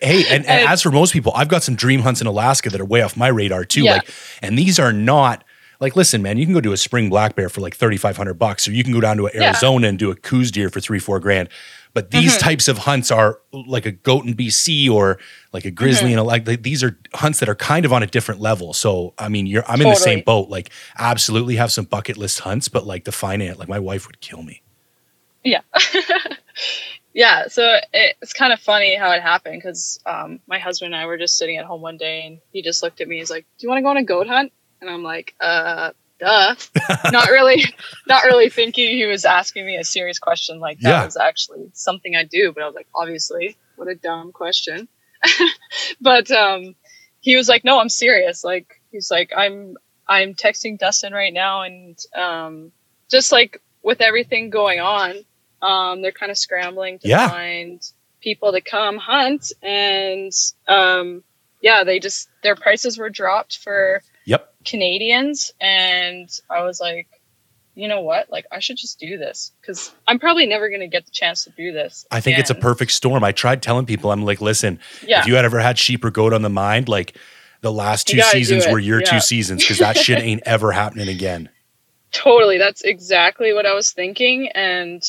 hey, 0.00 0.24
and, 0.30 0.46
and, 0.46 0.68
as 0.68 0.82
for 0.82 0.90
most 0.90 1.12
people, 1.12 1.32
I've 1.34 1.48
got 1.48 1.62
some 1.62 1.74
dream 1.74 2.00
hunts 2.00 2.20
in 2.20 2.26
Alaska 2.26 2.70
that 2.70 2.80
are 2.80 2.86
way 2.86 3.02
off 3.02 3.16
my 3.16 3.28
radar 3.28 3.64
too. 3.64 3.82
Yeah. 3.82 3.94
Like, 3.94 4.10
and 4.40 4.56
these 4.56 4.78
are 4.78 4.92
not 4.92 5.44
like, 5.80 5.94
listen, 5.94 6.22
man, 6.22 6.38
you 6.38 6.46
can 6.46 6.54
go 6.54 6.60
do 6.60 6.72
a 6.72 6.76
spring 6.76 7.08
black 7.10 7.36
bear 7.36 7.48
for 7.48 7.60
like 7.60 7.74
thirty 7.74 7.96
five 7.96 8.16
hundred 8.16 8.34
bucks, 8.34 8.66
or 8.66 8.72
you 8.72 8.84
can 8.84 8.92
go 8.92 9.00
down 9.00 9.16
to 9.18 9.28
Arizona 9.34 9.86
yeah. 9.86 9.88
and 9.90 9.98
do 9.98 10.10
a 10.10 10.16
Coues 10.16 10.50
deer 10.50 10.70
for 10.70 10.80
three 10.80 10.98
four 10.98 11.20
grand. 11.20 11.48
But 11.98 12.12
these 12.12 12.34
mm-hmm. 12.34 12.44
types 12.44 12.68
of 12.68 12.78
hunts 12.78 13.10
are 13.10 13.40
like 13.50 13.84
a 13.84 13.90
goat 13.90 14.24
in 14.24 14.34
BC 14.34 14.88
or 14.88 15.18
like 15.52 15.64
a 15.64 15.72
grizzly 15.72 16.10
mm-hmm. 16.10 16.20
and 16.20 16.46
a, 16.46 16.48
like 16.48 16.62
these 16.62 16.84
are 16.84 16.96
hunts 17.12 17.40
that 17.40 17.48
are 17.48 17.56
kind 17.56 17.84
of 17.84 17.92
on 17.92 18.04
a 18.04 18.06
different 18.06 18.40
level. 18.40 18.72
So 18.72 19.14
I 19.18 19.28
mean, 19.28 19.46
you're 19.46 19.64
I'm 19.64 19.78
totally. 19.78 19.86
in 19.86 19.94
the 19.94 20.00
same 20.00 20.20
boat. 20.20 20.48
Like, 20.48 20.70
absolutely 20.96 21.56
have 21.56 21.72
some 21.72 21.86
bucket 21.86 22.16
list 22.16 22.38
hunts, 22.38 22.68
but 22.68 22.86
like 22.86 23.02
the 23.02 23.10
finance, 23.10 23.58
like 23.58 23.68
my 23.68 23.80
wife 23.80 24.06
would 24.06 24.20
kill 24.20 24.44
me. 24.44 24.62
Yeah. 25.42 25.62
yeah, 27.14 27.48
so 27.48 27.78
it's 27.92 28.32
kind 28.32 28.52
of 28.52 28.60
funny 28.60 28.94
how 28.94 29.10
it 29.10 29.20
happened 29.20 29.60
because 29.60 29.98
um, 30.06 30.38
my 30.46 30.60
husband 30.60 30.94
and 30.94 31.02
I 31.02 31.06
were 31.06 31.18
just 31.18 31.36
sitting 31.36 31.56
at 31.56 31.64
home 31.64 31.80
one 31.80 31.96
day 31.96 32.28
and 32.28 32.38
he 32.52 32.62
just 32.62 32.80
looked 32.80 33.00
at 33.00 33.08
me. 33.08 33.18
He's 33.18 33.28
like, 33.28 33.44
"Do 33.58 33.64
you 33.64 33.70
want 33.70 33.78
to 33.78 33.82
go 33.82 33.88
on 33.88 33.96
a 33.96 34.04
goat 34.04 34.28
hunt?" 34.28 34.52
And 34.80 34.88
I'm 34.88 35.02
like, 35.02 35.34
"Uh, 35.40 35.90
duh." 36.18 36.54
not 37.10 37.28
really, 37.28 37.64
not 38.06 38.24
really 38.24 38.48
thinking 38.48 38.88
he 38.90 39.06
was 39.06 39.24
asking 39.24 39.66
me 39.66 39.76
a 39.76 39.84
serious 39.84 40.18
question 40.18 40.60
like 40.60 40.80
that 40.80 40.88
yeah. 40.88 41.04
was 41.04 41.16
actually 41.16 41.70
something 41.72 42.16
I 42.16 42.24
do. 42.24 42.52
But 42.52 42.62
I 42.62 42.66
was 42.66 42.74
like, 42.74 42.88
obviously, 42.94 43.56
what 43.76 43.88
a 43.88 43.94
dumb 43.94 44.32
question. 44.32 44.88
but 46.00 46.30
um, 46.30 46.74
he 47.20 47.36
was 47.36 47.48
like, 47.48 47.64
"No, 47.64 47.78
I'm 47.78 47.88
serious." 47.88 48.44
Like 48.44 48.80
he's 48.90 49.10
like, 49.10 49.32
"I'm 49.36 49.76
I'm 50.06 50.34
texting 50.34 50.78
Dustin 50.78 51.12
right 51.12 51.32
now, 51.32 51.62
and 51.62 51.98
um, 52.14 52.72
just 53.10 53.32
like 53.32 53.60
with 53.82 54.00
everything 54.00 54.50
going 54.50 54.80
on." 54.80 55.24
Um, 55.60 56.02
they're 56.02 56.12
kind 56.12 56.30
of 56.30 56.38
scrambling 56.38 57.00
to 57.00 57.08
yeah. 57.08 57.28
find 57.28 57.82
people 58.20 58.52
to 58.52 58.60
come 58.60 58.96
hunt, 58.96 59.52
and 59.62 60.32
um, 60.68 61.24
yeah, 61.60 61.84
they 61.84 61.98
just 61.98 62.28
their 62.42 62.56
prices 62.56 62.98
were 62.98 63.10
dropped 63.10 63.58
for 63.58 64.02
yep 64.28 64.48
Canadians, 64.68 65.52
and 65.60 66.28
I 66.50 66.62
was 66.62 66.80
like, 66.80 67.08
you 67.74 67.88
know 67.88 68.00
what? 68.00 68.30
Like, 68.30 68.46
I 68.50 68.58
should 68.58 68.76
just 68.76 68.98
do 68.98 69.16
this 69.18 69.52
because 69.60 69.92
I'm 70.06 70.18
probably 70.18 70.46
never 70.46 70.68
going 70.68 70.80
to 70.80 70.88
get 70.88 71.06
the 71.06 71.10
chance 71.10 71.44
to 71.44 71.50
do 71.50 71.72
this. 71.72 72.06
I 72.10 72.20
think 72.20 72.38
it's 72.38 72.50
a 72.50 72.54
perfect 72.54 72.92
storm. 72.92 73.24
I 73.24 73.32
tried 73.32 73.62
telling 73.62 73.86
people, 73.86 74.10
I'm 74.10 74.24
like, 74.24 74.40
listen, 74.40 74.80
yeah. 75.06 75.20
if 75.20 75.26
you 75.26 75.36
had 75.36 75.44
ever 75.44 75.58
had 75.60 75.78
sheep 75.78 76.04
or 76.04 76.10
goat 76.10 76.32
on 76.32 76.42
the 76.42 76.50
mind, 76.50 76.88
like 76.88 77.16
the 77.60 77.72
last 77.72 78.08
two 78.08 78.20
seasons 78.20 78.66
were 78.66 78.78
your 78.78 79.00
yeah. 79.00 79.10
two 79.10 79.20
seasons 79.20 79.62
because 79.62 79.78
that 79.78 79.96
shit 79.96 80.18
ain't 80.18 80.42
ever 80.46 80.72
happening 80.72 81.08
again. 81.08 81.48
Totally. 82.10 82.58
That's 82.58 82.82
exactly 82.82 83.52
what 83.52 83.64
I 83.64 83.74
was 83.74 83.92
thinking. 83.92 84.48
And 84.48 85.02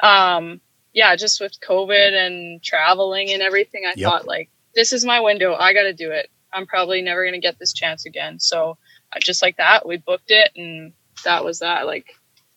um, 0.00 0.60
yeah, 0.92 1.16
just 1.16 1.40
with 1.40 1.60
COVID 1.60 2.12
and 2.12 2.62
traveling 2.62 3.30
and 3.30 3.42
everything, 3.42 3.84
I 3.84 3.92
yep. 3.96 4.10
thought 4.10 4.26
like, 4.26 4.48
this 4.74 4.92
is 4.92 5.04
my 5.04 5.20
window. 5.20 5.54
I 5.54 5.74
got 5.74 5.82
to 5.82 5.92
do 5.92 6.10
it. 6.12 6.30
I'm 6.56 6.66
probably 6.66 7.02
never 7.02 7.22
going 7.22 7.34
to 7.34 7.46
get 7.46 7.58
this 7.58 7.72
chance 7.72 8.06
again. 8.06 8.40
So 8.40 8.78
just 9.20 9.42
like 9.42 9.58
that, 9.58 9.86
we 9.86 9.98
booked 9.98 10.30
it 10.30 10.50
and 10.56 10.92
that 11.24 11.44
was 11.44 11.60
that. 11.60 11.86
Like, 11.86 12.06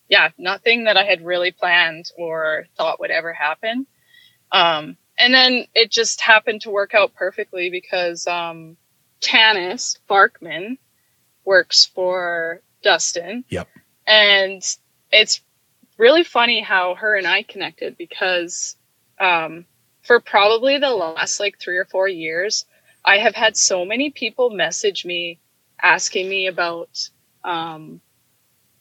yeah, 0.08 0.30
nothing 0.38 0.84
that 0.84 0.96
I 0.96 1.04
had 1.04 1.24
really 1.24 1.52
planned 1.52 2.06
or 2.16 2.66
thought 2.76 3.00
would 3.00 3.10
ever 3.10 3.32
happen. 3.32 3.86
Um, 4.50 4.96
and 5.18 5.34
then 5.34 5.66
it 5.74 5.90
just 5.90 6.20
happened 6.20 6.62
to 6.62 6.70
work 6.70 6.94
out 6.94 7.14
perfectly 7.14 7.70
because, 7.70 8.26
um, 8.26 8.76
Tanis 9.20 9.98
Barkman 10.08 10.78
works 11.44 11.84
for 11.84 12.62
Dustin. 12.82 13.44
Yep. 13.50 13.68
And 14.06 14.62
it's 15.12 15.42
really 15.98 16.24
funny 16.24 16.62
how 16.62 16.94
her 16.94 17.16
and 17.16 17.26
I 17.26 17.42
connected 17.42 17.98
because 17.98 18.76
um, 19.20 19.66
for 20.02 20.20
probably 20.20 20.78
the 20.78 20.90
last 20.90 21.38
like 21.38 21.58
three 21.58 21.76
or 21.76 21.84
four 21.84 22.08
years, 22.08 22.64
I 23.04 23.18
have 23.18 23.34
had 23.34 23.56
so 23.56 23.84
many 23.84 24.10
people 24.10 24.50
message 24.50 25.04
me 25.04 25.40
asking 25.82 26.28
me 26.28 26.46
about 26.46 27.10
um, 27.44 28.00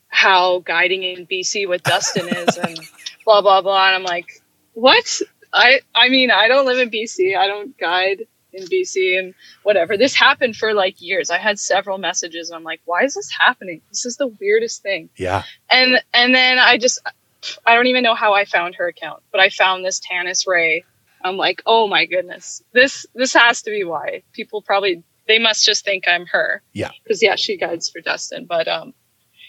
how 0.08 0.60
guiding 0.60 1.04
in 1.04 1.26
BC 1.26 1.68
with 1.68 1.84
Dustin 1.84 2.28
is 2.28 2.58
and 2.58 2.80
blah 3.26 3.42
blah 3.42 3.62
blah. 3.62 3.88
And 3.88 3.96
I'm 3.96 4.04
like, 4.04 4.42
what? 4.74 5.22
I 5.54 5.82
I 5.96 6.10
mean, 6.10 6.32
I 6.32 6.48
don't 6.48 6.66
live 6.66 6.80
in 6.80 6.90
BC. 6.90 7.38
I 7.38 7.48
don't 7.48 7.78
guide 7.78 8.28
in 8.52 8.66
BC 8.66 9.18
and 9.20 9.34
whatever. 9.64 9.98
This 9.98 10.16
happened 10.16 10.56
for 10.56 10.74
like 10.74 11.02
years. 11.02 11.30
I 11.30 11.38
had 11.38 11.60
several 11.60 11.98
messages 11.98 12.50
and 12.50 12.58
I'm 12.58 12.64
like, 12.64 12.82
why 12.86 13.04
is 13.04 13.16
this 13.16 13.30
happening? 13.32 13.82
This 13.90 14.06
is 14.06 14.18
the 14.18 14.28
weirdest 14.28 14.82
thing. 14.82 15.10
Yeah. 15.16 15.44
And 15.70 16.02
and 16.14 16.34
then 16.34 16.60
I 16.60 16.78
just 16.78 17.00
I 17.66 17.76
don't 17.76 17.88
even 17.88 18.04
know 18.04 18.16
how 18.16 18.34
I 18.34 18.46
found 18.46 18.76
her 18.76 18.88
account, 18.88 19.24
but 19.32 19.40
I 19.40 19.50
found 19.50 19.86
this 19.86 20.00
Tanis 20.00 20.48
Ray. 20.48 20.84
I'm 21.24 21.38
like, 21.38 21.62
oh 21.66 21.88
my 21.88 22.06
goodness, 22.06 22.64
this 22.74 23.06
this 23.14 23.34
has 23.34 23.64
to 23.64 23.72
be 23.72 23.84
why 23.84 24.24
people 24.34 24.62
probably 24.62 25.04
they 25.30 25.40
must 25.40 25.64
just 25.64 25.86
think 25.86 26.08
I'm 26.08 26.26
her. 26.26 26.62
Yeah. 26.74 26.90
Because 27.04 27.22
yeah, 27.24 27.36
she 27.36 27.58
guides 27.58 27.90
for 27.90 28.02
Dustin, 28.02 28.46
but 28.46 28.68
um, 28.68 28.94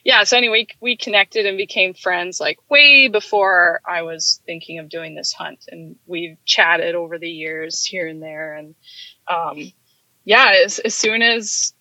yeah. 0.04 0.24
So 0.24 0.36
anyway, 0.36 0.68
we 0.80 0.96
connected 0.96 1.46
and 1.46 1.56
became 1.56 1.94
friends 1.94 2.38
like 2.38 2.58
way 2.68 3.08
before 3.08 3.80
I 3.88 4.02
was 4.02 4.40
thinking 4.46 4.78
of 4.78 4.88
doing 4.88 5.14
this 5.14 5.32
hunt, 5.32 5.64
and 5.68 5.96
we've 6.06 6.36
chatted 6.44 6.94
over 6.94 7.18
the 7.18 7.30
years 7.30 7.84
here 7.84 8.06
and 8.06 8.22
there, 8.22 8.54
and 8.54 8.74
um, 9.26 9.72
yeah, 10.24 10.52
as 10.64 10.78
as 10.78 10.94
soon 10.94 11.22
as 11.22 11.72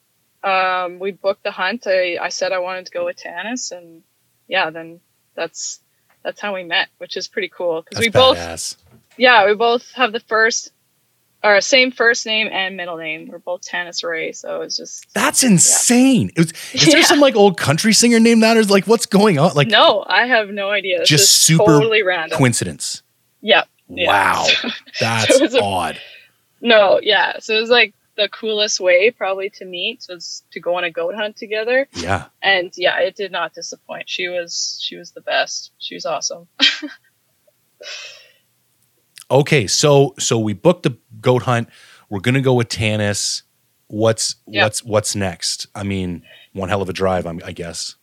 um 0.44 1.00
we 1.00 1.12
booked 1.12 1.44
the 1.44 1.52
hunt, 1.52 1.86
I 1.86 2.18
I 2.22 2.30
said 2.30 2.54
I 2.54 2.60
wanted 2.60 2.86
to 2.88 2.92
go 2.92 3.06
with 3.06 3.18
Tanis, 3.18 3.72
and 3.72 4.04
yeah, 4.48 4.70
then 4.70 5.02
that's 5.36 5.82
that's 6.24 6.40
how 6.40 6.56
we 6.56 6.64
met, 6.64 6.90
which 6.98 7.18
is 7.18 7.28
pretty 7.28 7.50
cool 7.50 7.82
because 7.82 8.00
we 8.00 8.12
badass. 8.12 8.78
Yeah, 9.20 9.46
we 9.46 9.56
both 9.56 9.92
have 9.92 10.12
the 10.12 10.20
first 10.22 10.72
or 11.44 11.62
same 11.62 11.92
first 11.92 12.26
name 12.26 12.48
and 12.52 12.76
middle 12.76 12.98
name. 12.98 13.30
We're 13.32 13.40
both 13.40 13.62
Tanis 13.62 14.04
Ray, 14.04 14.32
so 14.32 14.62
it's 14.62 14.78
just 14.78 15.08
that's 15.14 15.44
insane. 15.44 16.28
Yeah. 16.28 16.32
It 16.36 16.40
was, 16.40 16.54
is 16.74 16.86
there 16.88 16.98
yeah. 17.00 17.06
some 17.06 17.20
like 17.20 17.36
old 17.36 17.58
country 17.58 17.94
singer 17.94 18.20
named 18.20 18.44
that, 18.44 18.58
or 18.58 18.64
like 18.64 18.88
what's 18.88 19.06
going 19.06 19.38
on? 19.40 19.54
Like, 19.54 19.68
no, 19.68 20.04
I 20.08 20.28
have 20.28 20.50
no 20.50 20.70
idea. 20.70 21.02
It's 21.02 21.10
just 21.10 21.44
super 21.44 21.66
totally 21.66 22.04
random 22.04 22.38
coincidence. 22.38 23.04
Yep. 23.42 23.68
Wow, 23.88 24.46
yeah. 24.64 24.72
that's 25.00 25.52
so 25.52 25.64
odd. 25.64 26.00
No, 26.62 27.00
yeah. 27.02 27.40
So 27.40 27.56
it 27.56 27.62
was 27.62 27.70
like 27.70 27.94
the 28.18 28.30
coolest 28.30 28.80
way 28.80 29.12
probably 29.12 29.50
to 29.50 29.66
meet 29.66 30.06
was 30.10 30.44
to 30.52 30.60
go 30.60 30.76
on 30.76 30.84
a 30.84 30.92
goat 30.92 31.16
hunt 31.16 31.38
together. 31.38 31.88
Yeah. 31.94 32.26
And 32.42 32.72
yeah, 32.76 33.00
it 33.00 33.16
did 33.16 33.32
not 33.32 33.54
disappoint. 33.54 34.10
She 34.10 34.28
was 34.28 34.78
she 34.82 34.98
was 34.98 35.12
the 35.12 35.22
best. 35.22 35.72
She 35.80 35.96
was 35.96 36.06
awesome. 36.06 36.48
okay, 39.30 39.68
so 39.68 40.14
so 40.20 40.40
we 40.40 40.54
booked 40.54 40.84
the 40.84 40.98
goat 41.22 41.44
hunt. 41.44 41.70
We're 42.10 42.20
gonna 42.20 42.42
go 42.42 42.54
with 42.54 42.70
Tanis. 42.70 43.44
What's 43.88 44.36
yep. 44.48 44.64
what's 44.64 44.84
what's 44.84 45.16
next? 45.16 45.68
I 45.76 45.84
mean, 45.84 46.24
one 46.54 46.70
hell 46.70 46.82
of 46.82 46.90
a 46.90 46.94
drive, 46.94 47.26
I 47.26 47.52
guess. 47.52 47.96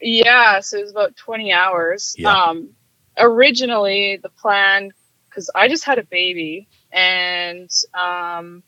Yeah, 0.00 0.60
so 0.60 0.78
it 0.78 0.82
was 0.82 0.90
about 0.90 1.16
twenty 1.16 1.52
hours. 1.52 2.14
Yeah. 2.18 2.32
Um, 2.32 2.70
originally, 3.18 4.18
the 4.22 4.30
plan 4.30 4.90
because 5.28 5.50
I 5.54 5.68
just 5.68 5.84
had 5.84 5.98
a 5.98 6.04
baby, 6.04 6.68
and 6.92 7.70
um, 7.94 8.62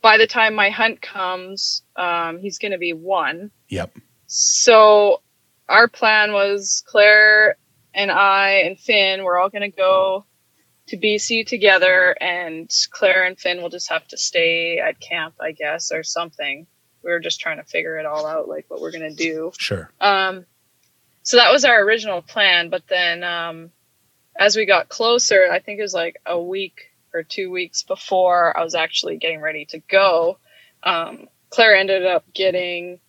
by 0.00 0.18
the 0.18 0.26
time 0.26 0.54
my 0.54 0.70
hunt 0.70 1.00
comes, 1.00 1.82
um, 1.96 2.38
he's 2.38 2.58
going 2.58 2.72
to 2.72 2.78
be 2.78 2.92
one. 2.92 3.50
Yep. 3.68 3.98
So 4.26 5.22
our 5.68 5.88
plan 5.88 6.32
was 6.32 6.82
Claire 6.86 7.56
and 7.94 8.10
I 8.10 8.62
and 8.64 8.78
Finn, 8.78 9.24
we're 9.24 9.38
all 9.38 9.50
going 9.50 9.70
to 9.70 9.76
go 9.76 10.24
to 10.88 10.96
BC 10.96 11.46
together, 11.46 12.16
and 12.20 12.70
Claire 12.90 13.24
and 13.24 13.38
Finn 13.38 13.60
will 13.60 13.70
just 13.70 13.90
have 13.90 14.06
to 14.08 14.16
stay 14.16 14.78
at 14.78 15.00
camp, 15.00 15.34
I 15.40 15.52
guess, 15.52 15.92
or 15.92 16.02
something. 16.02 16.66
We 17.02 17.10
were 17.10 17.20
just 17.20 17.40
trying 17.40 17.58
to 17.58 17.64
figure 17.64 17.98
it 17.98 18.06
all 18.06 18.26
out, 18.26 18.48
like 18.48 18.66
what 18.68 18.80
we're 18.80 18.92
going 18.92 19.10
to 19.10 19.14
do. 19.14 19.52
Sure. 19.58 19.90
Um, 20.00 20.46
so 21.22 21.38
that 21.38 21.52
was 21.52 21.64
our 21.64 21.80
original 21.82 22.22
plan, 22.22 22.70
but 22.70 22.86
then 22.88 23.24
um, 23.24 23.70
as 24.38 24.56
we 24.56 24.64
got 24.64 24.88
closer, 24.88 25.48
I 25.50 25.58
think 25.58 25.78
it 25.78 25.82
was 25.82 25.94
like 25.94 26.20
a 26.24 26.40
week 26.40 26.92
or 27.12 27.22
two 27.22 27.50
weeks 27.50 27.82
before 27.82 28.56
I 28.56 28.62
was 28.62 28.74
actually 28.74 29.16
getting 29.16 29.40
ready 29.40 29.64
to 29.66 29.78
go, 29.78 30.38
um, 30.82 31.28
Claire 31.50 31.76
ended 31.76 32.04
up 32.04 32.24
getting 32.32 33.00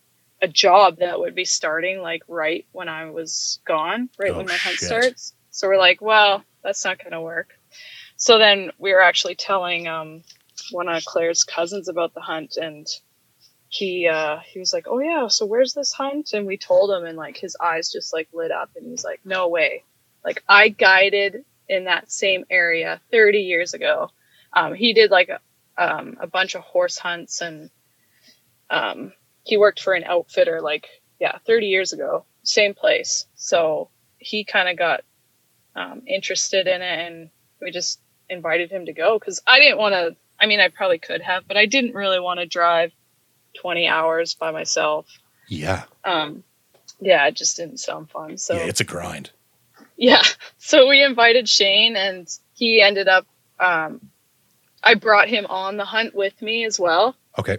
a 0.42 0.48
job 0.48 0.98
that 0.98 1.20
would 1.20 1.36
be 1.36 1.46
starting 1.46 2.02
like 2.02 2.22
right 2.28 2.66
when 2.72 2.88
I 2.88 3.10
was 3.10 3.60
gone, 3.66 4.10
right 4.18 4.32
oh, 4.32 4.38
when 4.38 4.46
my 4.46 4.54
hunt 4.54 4.78
starts. 4.78 5.34
So 5.52 5.68
we're 5.68 5.78
like, 5.78 6.02
well, 6.02 6.44
that's 6.64 6.86
not 6.86 7.00
going 7.00 7.14
to 7.14 7.22
work. 7.22 7.57
So 8.18 8.38
then 8.40 8.72
we 8.80 8.94
were 8.94 9.02
actually 9.02 9.36
telling 9.36 9.88
um, 9.88 10.24
one 10.72 10.90
of 10.90 11.06
Claire's 11.06 11.44
cousins 11.44 11.88
about 11.88 12.14
the 12.14 12.22
hunt, 12.22 12.58
and 12.58 12.88
he 13.70 14.08
uh, 14.08 14.40
he 14.40 14.60
was 14.60 14.74
like, 14.74 14.88
"Oh 14.88 15.00
yeah, 15.00 15.28
so 15.28 15.46
where's 15.46 15.74
this 15.74 15.94
hunt?" 15.94 16.34
And 16.34 16.48
we 16.48 16.58
told 16.58 16.92
him, 16.92 17.06
and 17.06 17.18
like 17.18 17.38
his 17.38 17.56
eyes 17.62 17.92
just 17.92 18.14
like 18.14 18.30
lit 18.34 18.52
up, 18.52 18.72
and 18.76 18.88
he's 18.88 19.04
like, 19.04 19.22
"No 19.24 19.48
way! 19.50 19.84
Like 20.26 20.44
I 20.50 20.70
guided 20.70 21.46
in 21.70 21.86
that 21.86 22.12
same 22.12 22.46
area 22.50 23.02
30 23.12 23.40
years 23.40 23.74
ago. 23.74 24.10
Um, 24.54 24.74
he 24.74 24.94
did 24.94 25.12
like 25.12 25.30
a, 25.30 25.40
um, 25.78 26.18
a 26.20 26.28
bunch 26.28 26.56
of 26.56 26.62
horse 26.62 26.98
hunts 26.98 27.42
and 27.42 27.70
um, 28.70 29.14
he 29.44 29.58
worked 29.58 29.82
for 29.82 29.94
an 29.94 30.04
outfitter 30.04 30.62
like 30.62 30.88
yeah 31.20 31.38
30 31.46 31.68
years 31.68 31.94
ago 31.94 32.26
same 32.44 32.74
place 32.74 33.26
so 33.36 33.90
he 34.18 34.44
kind 34.44 34.70
of 34.70 34.78
got 34.78 35.02
um, 35.76 36.04
interested 36.08 36.68
in 36.68 36.82
it 36.82 37.08
and 37.08 37.30
we 37.62 37.72
just 37.72 38.00
invited 38.30 38.70
him 38.72 38.86
to 38.86 38.94
go 38.94 39.18
because 39.18 39.42
i 39.48 39.60
didn't 39.60 39.78
want 39.78 39.94
to 39.94 40.16
i 40.40 40.46
mean 40.46 40.60
i 40.60 40.68
probably 40.70 40.98
could 41.00 41.22
have 41.22 41.48
but 41.48 41.58
i 41.58 41.66
didn't 41.66 41.94
really 41.94 42.20
want 42.20 42.40
to 42.40 42.46
drive 42.46 42.92
20 43.62 43.88
hours 43.88 44.34
by 44.36 44.52
myself 44.52 45.08
Yeah. 45.48 45.84
um, 46.04 46.44
yeah 47.00 47.28
it 47.28 47.36
just 47.36 47.58
didn't 47.58 47.78
sound 47.80 48.10
fun 48.10 48.38
so 48.38 48.54
yeah, 48.56 48.64
it's 48.66 48.82
a 48.82 48.86
grind. 48.86 49.32
yeah. 49.96 50.22
So 50.60 50.90
we 50.90 51.02
invited 51.04 51.48
Shane 51.48 51.96
and 51.96 52.28
he 52.54 52.82
ended 52.82 53.08
up 53.08 53.26
um 53.60 54.10
I 54.84 54.96
brought 54.96 55.28
him 55.30 55.46
on 55.46 55.78
the 55.78 55.86
hunt 55.86 56.14
with 56.14 56.40
me 56.42 56.66
as 56.66 56.78
well. 56.80 57.16
Okay. 57.40 57.58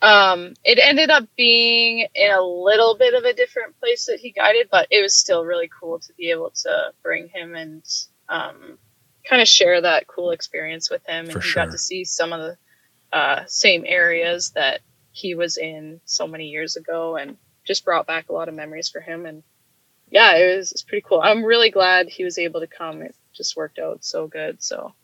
Um 0.00 0.54
it 0.64 0.78
ended 0.82 1.10
up 1.10 1.24
being 1.36 2.06
in 2.14 2.30
a 2.32 2.42
little 2.42 2.96
bit 2.98 3.14
of 3.14 3.24
a 3.24 3.32
different 3.32 3.78
place 3.78 4.06
that 4.06 4.18
he 4.18 4.32
guided, 4.32 4.68
but 4.70 4.88
it 4.90 5.00
was 5.02 5.14
still 5.14 5.44
really 5.44 5.70
cool 5.80 6.00
to 6.00 6.12
be 6.14 6.30
able 6.30 6.50
to 6.64 6.92
bring 7.02 7.28
him 7.28 7.54
and 7.54 7.82
um 8.28 8.78
kind 9.28 9.42
of 9.42 9.48
share 9.48 9.80
that 9.80 10.06
cool 10.06 10.30
experience 10.32 10.90
with 10.90 11.04
him 11.06 11.24
and 11.26 11.32
For 11.32 11.40
he 11.40 11.48
sure. 11.48 11.64
got 11.66 11.72
to 11.72 11.78
see 11.78 12.04
some 12.04 12.32
of 12.32 12.40
the 12.40 12.56
uh 13.16 13.44
same 13.46 13.84
areas 13.86 14.50
that 14.54 14.80
he 15.12 15.34
was 15.34 15.58
in 15.58 16.00
so 16.06 16.26
many 16.26 16.48
years 16.48 16.76
ago 16.76 17.16
and 17.16 17.36
just 17.64 17.84
brought 17.84 18.06
back 18.06 18.28
a 18.28 18.32
lot 18.32 18.48
of 18.48 18.54
memories 18.54 18.88
for 18.88 19.00
him 19.00 19.26
and 19.26 19.42
yeah, 20.10 20.36
it 20.36 20.56
was 20.58 20.72
it's 20.72 20.82
pretty 20.82 21.04
cool. 21.08 21.20
I'm 21.22 21.44
really 21.44 21.70
glad 21.70 22.08
he 22.08 22.24
was 22.24 22.38
able 22.38 22.60
to 22.60 22.66
come. 22.66 23.02
It 23.02 23.14
just 23.34 23.56
worked 23.56 23.78
out 23.78 24.04
so 24.04 24.26
good. 24.26 24.62
So 24.62 24.94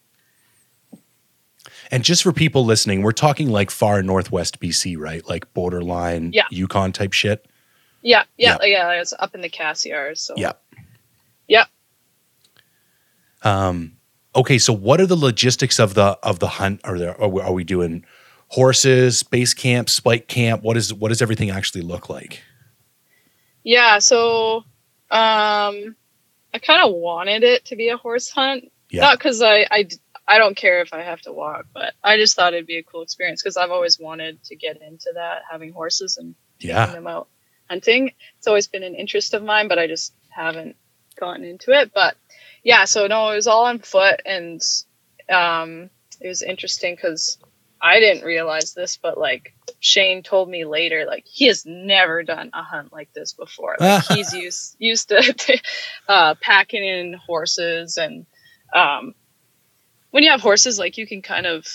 And 1.91 2.03
just 2.05 2.23
for 2.23 2.33
people 2.33 2.65
listening, 2.65 3.03
we're 3.03 3.13
talking 3.13 3.49
like 3.51 3.71
far 3.71 4.03
northwest 4.03 4.61
BC, 4.61 4.99
right? 4.99 5.27
Like 5.27 5.53
borderline 5.55 6.33
Yeah. 6.35 6.45
Yukon 6.51 6.93
type 6.93 7.13
shit. 7.15 7.47
yeah, 8.03 8.25
yeah, 8.37 8.59
yeah. 8.63 8.93
It 8.93 8.99
was 8.99 9.15
up 9.19 9.35
in 9.35 9.41
the 9.41 9.49
Cassiars. 9.49 10.21
So 10.21 10.35
Yeah. 10.37 10.53
yeah. 11.47 11.65
Um, 13.43 13.98
okay, 14.39 14.59
so 14.59 14.73
what 14.73 15.01
are 15.01 15.07
the 15.07 15.17
logistics 15.17 15.79
of 15.79 15.95
the 15.95 16.19
of 16.23 16.39
the 16.39 16.49
hunt? 16.49 16.81
Are 16.85 16.99
there 16.99 17.21
are 17.21 17.29
we, 17.29 17.43
are 17.43 17.53
we 17.53 17.65
doing 17.65 18.05
horses, 18.49 19.23
base 19.23 19.55
camp, 19.55 19.91
spike 19.91 20.29
camp? 20.29 20.63
What 20.63 20.77
is 20.77 20.95
what 20.95 21.09
does 21.09 21.23
everything 21.23 21.51
actually 21.51 21.83
look 21.83 22.09
like? 22.09 22.43
Yeah, 23.65 23.99
so 23.99 24.59
um 25.11 25.97
I 26.55 26.59
kind 26.63 26.83
of 26.89 26.95
wanted 26.95 27.45
it 27.45 27.67
to 27.67 27.77
be 27.77 27.89
a 27.89 27.97
horse 27.97 28.31
hunt. 28.31 28.71
Yeah. 28.91 29.03
Not 29.03 29.21
cuz 29.21 29.43
I, 29.43 29.67
I 29.71 29.89
I 30.27 30.39
don't 30.39 30.57
care 30.57 30.83
if 30.83 30.93
I 30.93 31.03
have 31.03 31.21
to 31.23 31.33
walk, 31.33 31.67
but 31.75 31.95
I 32.03 32.17
just 32.17 32.37
thought 32.37 32.55
it'd 32.55 32.67
be 32.67 32.79
a 32.79 32.83
cool 32.83 33.03
experience 33.03 33.43
cuz 33.43 33.57
I've 33.57 33.71
always 33.71 33.99
wanted 33.99 34.43
to 34.45 34.57
get 34.57 34.81
into 34.81 35.13
that 35.15 35.43
having 35.51 35.73
horses 35.73 36.17
and 36.17 36.35
taking 36.61 36.77
Yeah. 36.77 36.87
them 36.87 37.07
out 37.07 37.29
hunting. 37.69 38.13
It's 38.39 38.47
always 38.47 38.69
been 38.69 38.83
an 38.85 38.95
interest 38.95 39.35
of 39.35 39.43
mine, 39.43 39.69
but 39.69 39.79
I 39.79 39.87
just 39.87 40.15
haven't 40.31 40.77
gotten 41.21 41.45
into 41.45 41.73
it. 41.73 41.93
But 41.93 42.17
yeah, 42.63 42.85
so 42.85 43.07
no, 43.07 43.31
it 43.31 43.37
was 43.37 43.47
all 43.47 43.67
on 43.67 43.79
foot, 43.79 44.21
and 44.27 44.61
um, 45.29 45.91
it 46.21 46.29
was 46.29 46.43
interesting 46.43 46.95
because 46.95 47.39
I 47.81 48.01
didn't 48.01 48.25
realize 48.25 48.75
this, 48.75 48.97
but 48.97 49.19
like 49.19 49.55
Shane 49.81 50.23
told 50.23 50.49
me 50.49 50.65
later, 50.65 51.05
like 51.07 51.27
he 51.27 51.47
has 51.47 51.65
never 51.65 52.23
done 52.23 52.51
a 52.53 52.63
hunt 52.63 52.93
like 52.93 53.13
this 53.13 53.33
before. 53.33 53.77
Like 53.79 54.05
he's 54.09 54.33
used 54.33 54.77
used 54.79 55.09
to 55.11 55.61
uh, 56.09 56.35
packing 56.41 56.85
in 56.85 57.15
horses, 57.15 57.97
and 57.97 58.27
um, 58.75 59.15
when 60.11 60.25
you 60.25 60.31
have 60.31 60.41
horses, 60.41 60.79
like 60.79 60.99
you 60.99 61.07
can 61.07 61.23
kind 61.23 61.47
of 61.47 61.67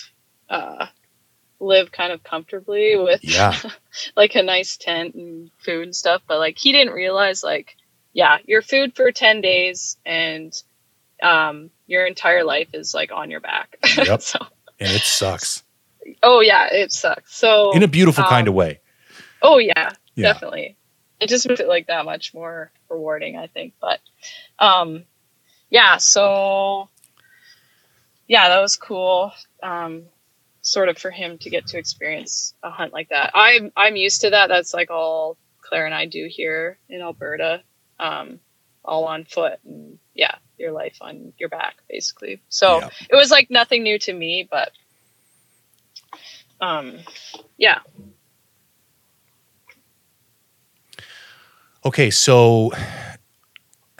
uh, 0.50 0.88
live 1.60 1.92
kind 1.92 2.12
of 2.12 2.24
comfortably 2.24 2.96
with 2.98 3.24
Yeah. 3.24 3.58
like 4.16 4.36
a 4.36 4.44
nice 4.44 4.78
tent 4.78 5.16
and 5.16 5.52
food 5.60 5.84
and 5.84 5.96
stuff. 5.96 6.22
But 6.28 6.40
like 6.40 6.58
he 6.58 6.72
didn't 6.72 6.94
realize 6.94 7.44
like, 7.44 7.76
yeah, 8.12 8.38
your 8.46 8.62
food 8.62 8.96
for 8.96 9.12
ten 9.12 9.42
days 9.42 9.98
and 10.06 10.54
um 11.24 11.70
your 11.88 12.06
entire 12.06 12.44
life 12.44 12.70
is 12.74 12.94
like 12.94 13.12
on 13.12 13.32
your 13.32 13.40
back. 13.42 13.78
Yep. 13.98 14.22
so 14.22 14.40
And 14.80 14.92
it 14.92 15.02
sucks. 15.04 15.64
oh 16.22 16.42
yeah, 16.42 16.68
it 16.72 16.92
sucks. 16.92 17.36
So 17.36 17.72
In 17.74 17.84
a 17.84 17.88
beautiful 17.88 18.24
kind 18.24 18.48
of 18.48 18.54
um, 18.54 18.58
way. 18.58 18.82
oh 19.42 19.58
yeah, 19.58 19.92
Yeah. 20.16 20.34
definitely. 20.34 20.78
It 21.20 21.30
just 21.30 21.48
makes 21.48 21.62
it 21.62 21.68
like 21.70 21.88
that 21.88 22.06
much 22.06 22.34
more 22.34 22.72
rewarding, 22.90 23.38
I 23.38 23.48
think. 23.48 23.74
But 23.82 24.00
um 24.60 25.06
yeah, 25.70 25.98
so 25.98 26.90
yeah, 28.28 28.50
that 28.50 28.62
was 28.62 28.76
cool. 28.78 29.32
Um 29.62 30.04
sort 30.62 30.90
of 30.90 30.98
for 30.98 31.12
him 31.12 31.38
to 31.40 31.50
get 31.50 31.68
to 31.68 31.78
experience 31.78 32.54
a 32.64 32.70
hunt 32.72 32.94
like 32.94 33.10
that. 33.10 33.32
I'm 33.36 33.72
I'm 33.76 33.96
used 33.96 34.22
to 34.22 34.32
that. 34.32 34.48
That's 34.48 34.74
like 34.74 34.90
all 34.92 35.38
Claire 35.62 35.86
and 35.86 35.96
I 35.96 36.06
do 36.06 36.28
here 36.30 36.78
in 36.90 37.02
Alberta. 37.02 37.62
Um 38.00 38.40
all 38.86 39.06
on 39.06 39.24
foot 39.26 39.60
and 39.66 39.98
yeah, 40.14 40.36
your 40.64 40.72
life 40.72 40.98
on 41.02 41.34
your 41.38 41.50
back 41.50 41.76
basically. 41.90 42.42
So 42.50 42.80
Yeah. 42.80 42.90
it 43.10 43.16
was 43.16 43.30
like 43.32 43.50
nothing 43.52 43.84
new 43.84 44.00
to 44.00 44.14
me, 44.14 44.48
but 44.50 44.72
um 46.62 47.00
yeah. 47.58 47.80
Okay, 51.86 52.10
so 52.10 52.72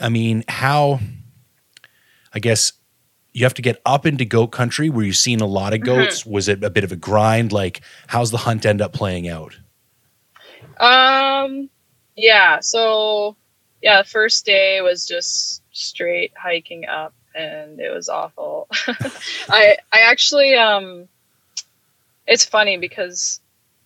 I 0.00 0.08
mean, 0.08 0.44
how 0.48 1.00
I 2.32 2.38
guess 2.38 2.72
you 3.32 3.44
have 3.44 3.54
to 3.54 3.62
get 3.62 3.80
up 3.84 4.06
into 4.06 4.24
goat 4.24 4.48
country 4.48 4.88
where 4.88 5.04
you've 5.04 5.16
seen 5.16 5.40
a 5.40 5.46
lot 5.46 5.74
of 5.74 5.82
goats. 5.82 6.24
Was 6.24 6.48
it 6.48 6.62
a 6.62 6.70
bit 6.70 6.84
of 6.84 6.92
a 6.92 6.96
grind? 6.96 7.52
Like, 7.52 7.80
how's 8.06 8.30
the 8.30 8.38
hunt 8.38 8.64
end 8.64 8.80
up 8.80 8.92
playing 8.92 9.28
out? 9.28 9.56
Um, 10.78 11.68
yeah. 12.16 12.60
So, 12.60 13.36
yeah, 13.84 14.02
first 14.02 14.46
day 14.46 14.80
was 14.80 15.06
just 15.06 15.62
straight 15.70 16.32
hiking 16.34 16.86
up, 16.86 17.12
and 17.34 17.78
it 17.78 17.92
was 17.94 18.08
awful. 18.08 18.66
I 19.50 19.76
I 19.92 20.00
actually 20.10 20.54
um, 20.54 21.06
it's 22.26 22.46
funny 22.46 22.78
because 22.78 23.42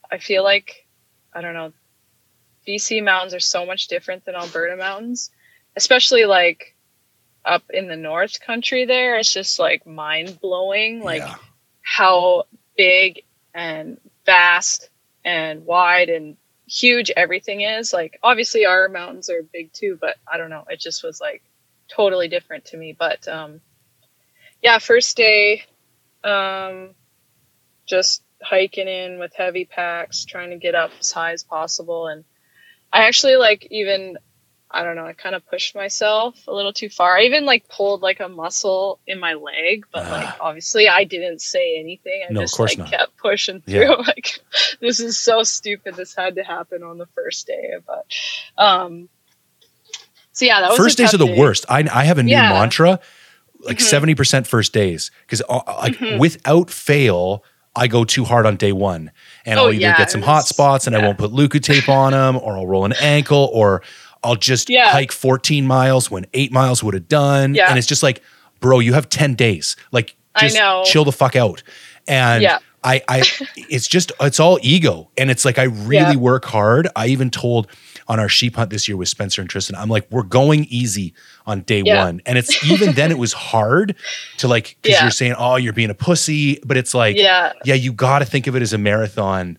I 0.08 0.18
feel 0.18 0.44
like 0.44 0.86
I 1.34 1.40
don't 1.40 1.54
know, 1.54 1.72
BC 2.66 3.02
mountains 3.02 3.34
are 3.34 3.40
so 3.40 3.66
much 3.66 3.88
different 3.88 4.24
than 4.24 4.36
Alberta 4.36 4.76
mountains, 4.76 5.32
especially 5.74 6.26
like 6.26 6.76
up 7.44 7.64
in 7.70 7.88
the 7.88 7.96
North 7.96 8.38
Country. 8.40 8.84
There, 8.84 9.16
it's 9.16 9.32
just 9.32 9.58
like 9.58 9.84
mind 9.84 10.38
blowing. 10.40 11.02
Like 11.02 11.22
Yeah. 11.22 11.34
how 11.82 12.44
big 12.76 13.24
and 13.52 13.98
vast 14.24 14.90
and 15.24 15.66
wide 15.66 16.08
and 16.08 16.36
huge 16.68 17.10
everything 17.16 17.62
is. 17.62 17.92
Like 17.92 18.18
obviously 18.22 18.66
our 18.66 18.88
mountains 18.88 19.30
are 19.30 19.42
big 19.42 19.72
too, 19.72 19.98
but 20.00 20.16
I 20.30 20.38
don't 20.38 20.50
know. 20.50 20.64
It 20.68 20.80
just 20.80 21.02
was 21.04 21.20
like 21.20 21.42
totally 21.88 22.28
different 22.28 22.66
to 22.66 22.76
me. 22.76 22.94
But 22.98 23.26
um 23.28 23.60
yeah, 24.62 24.78
first 24.78 25.16
day, 25.16 25.64
um 26.24 26.90
just 27.86 28.22
hiking 28.42 28.88
in 28.88 29.18
with 29.18 29.34
heavy 29.36 29.64
packs, 29.64 30.24
trying 30.24 30.50
to 30.50 30.56
get 30.56 30.74
up 30.74 30.90
as 31.00 31.12
high 31.12 31.32
as 31.32 31.44
possible 31.44 32.08
and 32.08 32.24
I 32.92 33.06
actually 33.06 33.36
like 33.36 33.66
even 33.70 34.18
I 34.70 34.82
don't 34.84 34.96
know, 34.96 35.06
I 35.06 35.14
kind 35.14 35.34
of 35.34 35.46
pushed 35.48 35.74
myself 35.74 36.36
a 36.46 36.52
little 36.52 36.74
too 36.74 36.90
far. 36.90 37.16
I 37.16 37.22
even 37.22 37.46
like 37.46 37.68
pulled 37.68 38.02
like 38.02 38.20
a 38.20 38.28
muscle 38.28 38.98
in 39.06 39.18
my 39.18 39.32
leg, 39.34 39.86
but 39.92 40.04
like 40.10 40.26
Ah. 40.26 40.36
obviously 40.40 40.88
I 40.88 41.04
didn't 41.04 41.40
say 41.40 41.78
anything. 41.80 42.24
I 42.28 42.32
No, 42.32 42.40
of 42.40 42.44
just 42.44 42.56
course 42.56 42.72
like 42.72 42.78
not. 42.78 42.90
kept 42.90 43.16
pushing 43.16 43.62
through. 43.62 43.72
Yeah. 43.80 43.94
Like 44.06 44.40
this 44.80 45.00
is 45.00 45.18
so 45.18 45.42
stupid. 45.42 45.94
This 45.96 46.14
had 46.14 46.34
to 46.34 46.42
happen 46.44 46.82
on 46.82 46.98
the 46.98 47.06
first 47.14 47.46
day, 47.46 47.76
but 47.86 48.04
um 48.62 49.08
so 50.32 50.44
yeah, 50.44 50.60
that 50.60 50.68
was 50.70 50.76
First 50.78 50.98
days 50.98 51.14
are 51.14 51.18
the 51.18 51.26
day. 51.26 51.38
worst. 51.38 51.64
I, 51.68 51.88
I 51.92 52.04
have 52.04 52.18
a 52.18 52.22
new 52.22 52.30
Yeah. 52.32 52.50
mantra, 52.50 53.00
like 53.60 53.78
Mhm. 53.78 54.14
70% 54.14 54.46
first 54.46 54.72
days. 54.72 55.10
Because 55.22 55.42
like 55.48 55.96
Mhm. 55.96 56.18
without 56.18 56.70
fail, 56.70 57.42
I 57.74 57.86
go 57.88 58.04
too 58.04 58.24
hard 58.24 58.46
on 58.46 58.56
day 58.56 58.72
one. 58.72 59.10
And 59.44 59.58
Oh, 59.58 59.64
I'll 59.66 59.72
either 59.72 59.80
yeah, 59.80 59.96
get 59.98 60.10
some 60.10 60.22
hot 60.22 60.46
spots 60.46 60.86
and 60.86 60.94
I 60.94 61.00
won't 61.00 61.18
put 61.18 61.32
Leukotape 61.32 61.88
on 61.88 62.12
them, 62.12 62.36
or 62.36 62.56
I'll 62.56 62.66
roll 62.66 62.84
an 62.84 62.92
ankle, 63.00 63.50
or 63.52 63.82
I'll 64.24 64.36
just 64.36 64.68
Yeah. 64.70 64.90
hike 64.90 65.12
14 65.12 65.66
miles 65.66 66.10
when 66.10 66.26
eight 66.34 66.52
miles 66.52 66.82
would 66.82 66.94
have 66.94 67.08
done. 67.08 67.54
Yeah. 67.54 67.68
And 67.68 67.78
it's 67.78 67.86
just 67.86 68.02
like, 68.02 68.22
bro, 68.60 68.78
you 68.80 68.92
have 68.94 69.08
10 69.08 69.34
days. 69.34 69.76
Like, 69.92 70.16
I 70.34 70.40
just 70.42 70.56
know. 70.56 70.82
chill 70.84 71.04
the 71.04 71.12
fuck 71.12 71.36
out. 71.36 71.62
And 72.06 72.42
Yeah. 72.42 72.58
I, 72.84 73.02
I, 73.08 73.22
it's 73.56 73.88
just, 73.88 74.12
it's 74.20 74.38
all 74.40 74.58
ego. 74.62 75.10
And 75.18 75.30
it's 75.30 75.44
like, 75.44 75.58
I 75.58 75.64
really 75.64 76.12
Yeah. 76.12 76.16
work 76.16 76.44
hard. 76.44 76.88
I 76.96 77.08
even 77.08 77.30
told 77.30 77.66
on 78.06 78.18
our 78.18 78.28
sheep 78.28 78.56
hunt 78.56 78.70
this 78.70 78.88
year 78.88 78.96
with 78.96 79.08
Spencer 79.08 79.40
and 79.42 79.50
Tristan, 79.50 79.76
I'm 79.76 79.88
like, 79.90 80.06
we're 80.10 80.22
going 80.22 80.64
easy 80.70 81.12
on 81.46 81.60
day 81.62 81.82
Yeah. 81.84 82.04
one. 82.04 82.22
And 82.24 82.38
it's 82.38 82.64
even 82.64 82.92
then 82.94 83.10
it 83.10 83.18
was 83.18 83.32
hard 83.52 83.96
to 84.38 84.48
like, 84.48 84.76
cause 84.82 84.92
Yeah. 84.92 85.02
you're 85.02 85.10
saying, 85.10 85.34
oh, 85.38 85.56
you're 85.56 85.72
being 85.74 85.90
a 85.90 85.94
pussy. 85.94 86.58
But 86.64 86.76
it's 86.76 86.94
like, 86.94 87.16
Yeah. 87.16 87.52
yeah, 87.64 87.74
you 87.74 87.92
got 87.92 88.20
to 88.20 88.24
think 88.24 88.46
of 88.46 88.56
it 88.56 88.62
as 88.62 88.72
a 88.72 88.78
marathon, 88.78 89.58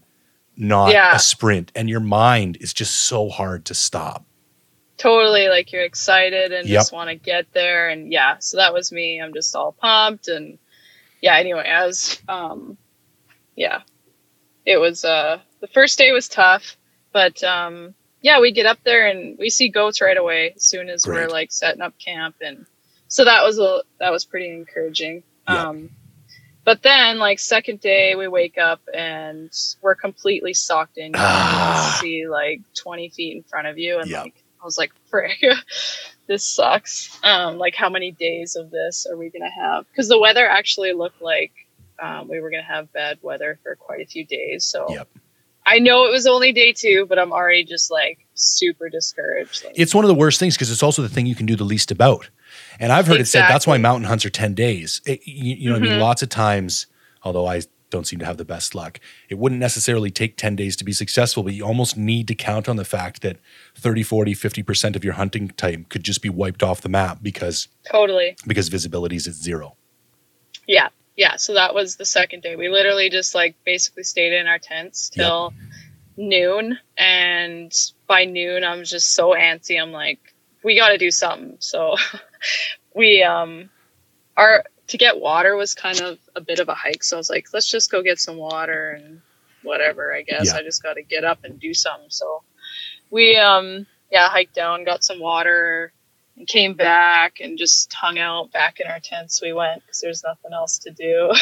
not 0.57 0.93
a 0.95 1.19
sprint. 1.19 1.71
And 1.75 1.89
your 1.89 1.99
mind 1.99 2.57
is 2.61 2.73
just 2.73 2.93
so 2.93 3.29
hard 3.29 3.65
to 3.65 3.73
stop. 3.73 4.25
Totally 4.99 5.47
like 5.49 5.71
you're 5.71 5.83
excited 5.85 6.51
and 6.53 6.67
Yep. 6.67 6.79
just 6.79 6.93
want 6.93 7.09
to 7.09 7.15
get 7.15 7.51
there 7.53 7.89
and 7.89 8.11
yeah 8.11 8.37
so 8.39 8.57
that 8.57 8.73
was 8.73 8.91
me 8.91 9.21
i'm 9.21 9.33
just 9.33 9.55
all 9.55 9.71
pumped 9.71 10.27
and 10.27 10.59
yeah 11.21 11.37
anyway 11.37 11.67
i 11.67 11.85
was 11.87 12.21
um 12.27 12.77
yeah, 13.55 13.81
it 14.65 14.77
was. 14.77 15.03
Uh, 15.03 15.39
the 15.61 15.67
first 15.67 15.97
day 15.99 16.11
was 16.13 16.29
tough, 16.29 16.77
but 17.11 17.43
um, 17.43 17.93
yeah, 18.21 18.39
we 18.39 18.53
get 18.53 18.65
up 18.65 18.79
there 18.85 19.07
and 19.09 19.37
we 19.37 19.49
see 19.49 19.69
goats 19.69 20.01
right 20.01 20.15
away 20.17 20.53
as 20.55 20.63
soon 20.65 20.89
as 20.89 21.05
Great. 21.05 21.23
we're 21.23 21.29
like 21.29 21.51
setting 21.51 21.81
up 21.81 21.93
camp, 22.03 22.35
and 22.41 22.65
so 23.09 23.25
that 23.25 23.43
was 23.43 23.59
a 23.59 23.83
that 23.99 24.11
was 24.11 24.25
pretty 24.25 24.49
encouraging. 24.51 25.23
Um, 25.47 25.89
but 26.63 26.83
then, 26.83 27.19
like 27.19 27.39
second 27.39 27.81
day, 27.81 28.15
we 28.15 28.27
wake 28.29 28.57
up 28.57 28.81
and 28.93 29.51
we're 29.81 29.95
completely 29.95 30.53
socked 30.53 30.97
in. 30.97 31.07
You 31.11 31.19
Ah. 31.19 31.97
see 31.99 32.27
like 32.29 32.61
twenty 32.81 33.09
feet 33.09 33.35
in 33.35 33.43
front 33.43 33.67
of 33.67 33.77
you, 33.77 33.99
and 33.99 34.09
Yep. 34.09 34.23
like 34.23 34.35
I 34.61 34.65
was 34.65 34.77
like, 34.77 34.91
"Frick, 35.09 35.39
this 36.27 36.45
sucks." 36.45 37.17
Um, 37.23 37.57
like, 37.57 37.75
how 37.75 37.89
many 37.89 38.11
days 38.11 38.55
of 38.55 38.71
this 38.71 39.05
are 39.09 39.17
we 39.17 39.29
gonna 39.29 39.49
have? 39.51 39.85
Because 39.91 40.07
the 40.07 40.19
weather 40.19 40.47
actually 40.47 40.93
looked 40.93 41.21
like 41.21 41.51
um, 42.01 42.27
we 42.27 42.39
were 42.39 42.49
gonna 42.49 42.63
have 42.63 42.91
bad 42.93 43.19
weather 43.21 43.59
for 43.63 43.75
quite 43.75 44.01
a 44.01 44.05
few 44.05 44.25
days. 44.25 44.65
So 44.65 44.85
Yep. 44.89 45.07
I 45.65 45.79
know 45.79 46.05
it 46.05 46.11
was 46.11 46.25
only 46.25 46.51
day 46.53 46.73
two, 46.73 47.05
but 47.07 47.19
I'm 47.19 47.31
already 47.31 47.63
just 47.63 47.91
like 47.91 48.19
super 48.33 48.89
discouraged. 48.89 49.65
Like, 49.65 49.73
It's 49.77 49.93
one 49.93 50.03
of 50.03 50.07
the 50.09 50.15
worst 50.15 50.39
things 50.39 50.55
because 50.55 50.71
it's 50.71 50.81
also 50.81 51.01
the 51.01 51.09
thing 51.09 51.25
you 51.25 51.35
can 51.35 51.45
do 51.45 51.55
the 51.55 51.63
least 51.65 51.91
about. 51.91 52.29
And 52.79 52.91
I've 52.91 53.05
heard 53.05 53.19
it 53.21 53.27
said 53.27 53.41
that's 53.43 53.67
why 53.67 53.77
mountain 53.77 54.05
hunts 54.05 54.25
are 54.25 54.29
10 54.29 54.53
days. 54.55 55.01
It- 55.05 55.27
you, 55.27 55.55
you 55.55 55.69
know 55.69 55.75
what 55.75 55.83
I 55.83 55.89
mean? 55.89 55.97
Mhm. 55.97 56.01
Lots 56.01 56.21
of 56.23 56.29
times, 56.29 56.87
although 57.23 57.45
I 57.45 57.61
don't 57.89 58.05
seem 58.05 58.19
to 58.19 58.25
have 58.25 58.37
the 58.37 58.45
best 58.45 58.75
luck, 58.75 58.99
it 59.29 59.37
wouldn't 59.37 59.59
necessarily 59.59 60.11
take 60.11 60.37
10 60.37 60.55
days 60.55 60.75
to 60.77 60.83
be 60.85 60.93
successful, 60.93 61.43
but 61.43 61.53
you 61.53 61.65
almost 61.65 61.97
need 61.97 62.27
to 62.27 62.35
count 62.35 62.69
on 62.69 62.75
the 62.75 62.85
fact 62.85 63.21
that 63.21 63.37
30, 63.75 64.03
40, 64.03 64.33
50% 64.35 64.95
of 64.95 65.03
your 65.03 65.13
hunting 65.13 65.49
time 65.49 65.85
could 65.89 66.03
just 66.03 66.21
be 66.21 66.29
wiped 66.29 66.63
off 66.63 66.81
the 66.81 66.89
map 66.89 67.19
because 67.21 67.67
totally. 67.89 68.35
because 68.47 68.69
visibility 68.69 69.15
is 69.15 69.27
at 69.27 69.33
zero. 69.33 69.75
Yeah. 70.67 70.89
Yeah. 71.15 71.35
So 71.35 71.55
that 71.55 71.73
was 71.73 71.95
the 71.97 72.05
second 72.05 72.43
day. 72.43 72.55
We 72.55 72.69
literally 72.69 73.09
just 73.09 73.35
like 73.35 73.55
basically 73.65 74.03
stayed 74.03 74.33
in 74.33 74.47
our 74.47 74.59
tents 74.59 75.11
Yep. 75.15 75.25
till 75.25 75.53
noon. 76.15 76.77
And 76.97 77.73
by 78.07 78.25
noon, 78.25 78.63
I'm 78.63 78.83
just 78.83 79.13
so 79.13 79.31
antsy. 79.31 79.81
I'm 79.81 79.91
like, 79.91 80.19
we 80.63 80.77
got 80.77 80.89
to 80.89 80.97
do 80.97 81.11
something. 81.11 81.57
So 81.59 81.95
we, 82.95 83.23
um, 83.23 83.69
our, 84.37 84.63
to 84.89 84.97
get 84.97 85.19
water 85.19 85.55
was 85.55 85.73
kind 85.73 86.01
of 86.01 86.19
a 86.35 86.41
bit 86.41 86.59
of 86.59 86.67
a 86.67 86.73
hike. 86.73 87.03
So 87.03 87.15
I 87.15 87.19
was 87.19 87.29
like, 87.29 87.47
let's 87.53 87.69
just 87.69 87.91
go 87.91 88.01
get 88.01 88.19
some 88.19 88.37
water 88.37 88.91
and 88.91 89.21
whatever, 89.63 90.13
I 90.13 90.23
guess. 90.23 90.47
Yeah. 90.47 90.57
I 90.57 90.63
just 90.63 90.83
got 90.83 90.95
to 90.95 91.03
get 91.03 91.23
up 91.23 91.43
and 91.43 91.59
do 91.59 91.73
something. 91.73 92.09
So 92.09 92.43
we, 93.09 93.37
um, 93.37 93.85
yeah, 94.11 94.27
hiked 94.29 94.55
down, 94.55 94.85
got 94.85 95.03
some 95.03 95.19
water, 95.19 95.93
and 96.35 96.47
came 96.47 96.73
back 96.73 97.39
and 97.39 97.57
just 97.57 97.93
hung 97.93 98.17
out 98.17 98.51
back 98.51 98.79
in 98.79 98.87
our 98.87 98.99
tents. 98.99 99.41
We 99.41 99.53
went 99.53 99.81
because 99.81 100.01
there's 100.01 100.23
nothing 100.23 100.53
else 100.53 100.79
to 100.79 100.91
do. 100.91 101.33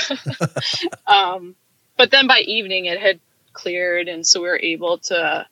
um, 1.08 1.56
but 1.96 2.12
then 2.12 2.28
by 2.28 2.40
evening, 2.40 2.86
it 2.86 3.00
had 3.00 3.20
cleared, 3.54 4.08
and 4.08 4.28
so 4.28 4.42
we 4.42 4.48
were 4.50 4.60
able 4.62 4.98
to 5.00 5.48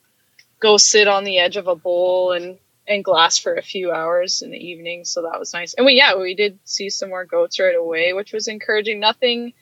go 0.60 0.76
sit 0.76 1.08
on 1.08 1.24
the 1.24 1.38
edge 1.38 1.56
of 1.56 1.66
a 1.66 1.74
bowl 1.74 2.32
and 2.32 2.58
and 2.88 3.04
glass 3.04 3.38
for 3.38 3.54
a 3.54 3.62
few 3.62 3.90
hours 3.92 4.42
in 4.42 4.50
the 4.50 4.58
evening. 4.58 5.04
So 5.04 5.22
that 5.22 5.38
was 5.38 5.52
nice. 5.52 5.74
And 5.74 5.84
we 5.86 5.94
yeah, 5.94 6.16
we 6.16 6.34
did 6.34 6.58
see 6.64 6.90
some 6.90 7.08
more 7.10 7.24
goats 7.24 7.58
right 7.58 7.74
away, 7.76 8.12
which 8.12 8.32
was 8.32 8.48
encouraging. 8.48 9.00
Nothing. 9.00 9.52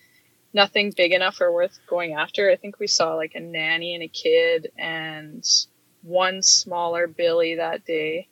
Nothing 0.52 0.92
big 0.96 1.12
enough 1.12 1.40
or 1.40 1.52
worth 1.52 1.80
going 1.88 2.12
after. 2.12 2.48
I 2.48 2.54
think 2.54 2.78
we 2.78 2.86
saw 2.86 3.14
like 3.14 3.34
a 3.34 3.40
nanny 3.40 3.94
and 3.94 4.04
a 4.04 4.08
kid 4.08 4.70
and 4.78 5.44
one 6.02 6.42
smaller 6.42 7.08
billy 7.08 7.56
that 7.56 7.84
day. 7.84 8.28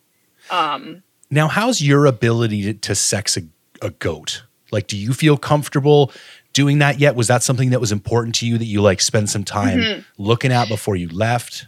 Um, 0.49 1.03
Now, 1.33 1.49
how's 1.49 1.81
your 1.83 2.07
ability 2.07 2.63
to, 2.65 2.75
to 2.75 2.95
sex 2.95 3.37
a, 3.37 3.43
a 3.85 3.91
goat? 3.91 4.45
Like, 4.71 4.87
do 4.87 4.97
you 4.97 5.13
feel 5.15 5.37
comfortable 5.37 6.13
doing 6.53 6.79
that 6.79 7.01
yet? 7.01 7.17
Was 7.17 7.27
that 7.27 7.43
something 7.43 7.71
that 7.71 7.81
was 7.81 7.91
important 7.91 8.37
to 8.37 8.47
you 8.47 8.57
that 8.57 8.67
you 8.67 8.81
like 8.83 9.01
spend 9.01 9.29
some 9.29 9.43
time 9.43 9.81
Mhm. 9.81 10.05
looking 10.17 10.53
at 10.53 10.69
before 10.69 10.95
you 10.95 11.09
left? 11.09 11.67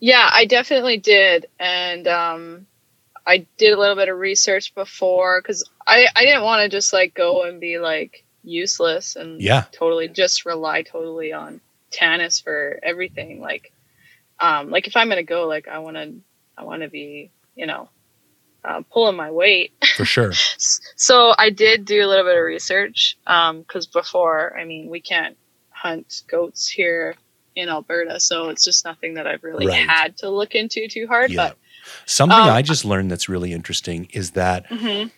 Yeah, 0.00 0.28
I 0.32 0.46
definitely 0.46 0.96
did, 0.96 1.46
and 1.58 2.08
um, 2.08 2.66
I 3.26 3.46
did 3.58 3.72
a 3.74 3.78
little 3.78 3.96
bit 3.96 4.08
of 4.08 4.18
research 4.18 4.74
before 4.74 5.40
because 5.40 5.68
I 5.86 6.06
I 6.16 6.24
didn't 6.24 6.42
want 6.42 6.62
to 6.62 6.74
just 6.74 6.92
like 6.92 7.14
go 7.14 7.44
and 7.44 7.60
be 7.60 7.78
like 7.78 8.24
useless 8.42 9.16
and 9.16 9.40
Yeah. 9.40 9.64
totally 9.72 10.08
just 10.08 10.46
rely 10.46 10.82
totally 10.82 11.32
on 11.32 11.60
Tanis 11.92 12.42
for 12.42 12.80
everything. 12.82 13.40
Like, 13.40 13.72
um, 14.40 14.70
like 14.70 14.86
if 14.86 14.96
I'm 14.96 15.10
gonna 15.10 15.22
go, 15.22 15.46
like 15.46 15.68
I 15.68 15.80
want 15.80 15.96
to 15.96 16.14
I 16.56 16.64
want 16.64 16.82
to 16.82 16.88
be 16.88 17.30
you 17.54 17.66
know 17.66 17.90
uh, 18.64 18.82
pulling 18.90 19.16
my 19.16 19.30
weight. 19.30 19.72
For 19.96 20.06
sure. 20.06 20.32
so 20.96 21.34
I 21.36 21.50
did 21.50 21.84
do 21.84 22.04
a 22.04 22.08
little 22.08 22.24
bit 22.24 22.36
of 22.36 22.44
research 22.44 23.18
because 23.24 23.86
before, 23.86 24.58
I 24.58 24.64
mean, 24.64 24.88
we 24.88 25.00
can't 25.00 25.36
hunt 25.70 26.22
goats 26.28 26.68
here 26.68 27.16
in 27.56 27.68
Alberta, 27.68 28.20
so 28.20 28.48
it's 28.48 28.64
just 28.64 28.84
nothing 28.84 29.14
that 29.14 29.26
I've 29.26 29.42
really 29.42 29.66
Right. 29.66 29.88
had 29.88 30.16
to 30.18 30.28
look 30.30 30.54
into 30.54 30.86
too 30.88 31.06
hard. 31.06 31.30
Yeah. 31.32 31.52
Something 32.06 32.38
Um, 32.38 32.48
I 32.50 32.62
just 32.62 32.84
learned 32.84 33.10
that's 33.10 33.28
really 33.28 33.52
interesting 33.52 34.08
is 34.12 34.30
that 34.32 34.66
But 34.68 34.78
mhm. 34.78 35.10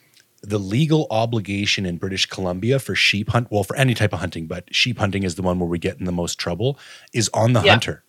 the 0.42 0.58
legal 0.58 1.06
obligation 1.10 1.84
in 1.84 1.98
British 1.98 2.26
Columbia 2.26 2.78
for 2.78 2.94
sheep 2.94 3.30
hunt, 3.30 3.48
well, 3.50 3.64
for 3.64 3.76
any 3.76 3.94
type 3.94 4.12
of 4.12 4.20
hunting, 4.20 4.46
but 4.46 4.64
sheep 4.74 4.98
hunting 4.98 5.22
is 5.24 5.34
the 5.34 5.42
one 5.42 5.58
where 5.58 5.68
we 5.68 5.78
get 5.78 5.98
in 5.98 6.04
the 6.06 6.12
most 6.12 6.38
trouble, 6.38 6.78
is 7.12 7.28
on 7.34 7.52
the 7.52 7.60
Yeah. 7.62 7.72
hunter. 7.72 8.04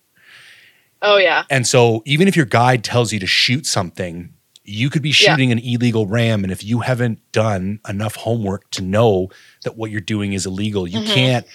oh 1.02 1.18
yeah, 1.18 1.44
And 1.50 1.66
so 1.66 2.02
even 2.06 2.28
if 2.28 2.34
your 2.36 2.46
guide 2.46 2.82
tells 2.82 3.12
you 3.12 3.18
to 3.20 3.26
shoot 3.26 3.66
something, 3.66 4.32
you 4.64 4.88
could 4.88 5.02
be 5.02 5.10
Yeah. 5.10 5.32
shooting 5.32 5.52
an 5.52 5.58
illegal 5.58 6.06
ram. 6.06 6.42
And 6.44 6.50
if 6.50 6.64
you 6.64 6.80
haven't 6.80 7.18
done 7.30 7.78
enough 7.86 8.14
homework 8.16 8.70
to 8.70 8.82
know 8.82 9.28
that 9.64 9.76
what 9.76 9.90
you're 9.90 10.00
doing 10.00 10.32
is 10.32 10.46
illegal, 10.46 10.86
you 10.88 11.00
Mhm. 11.00 11.12
can't. 11.12 11.46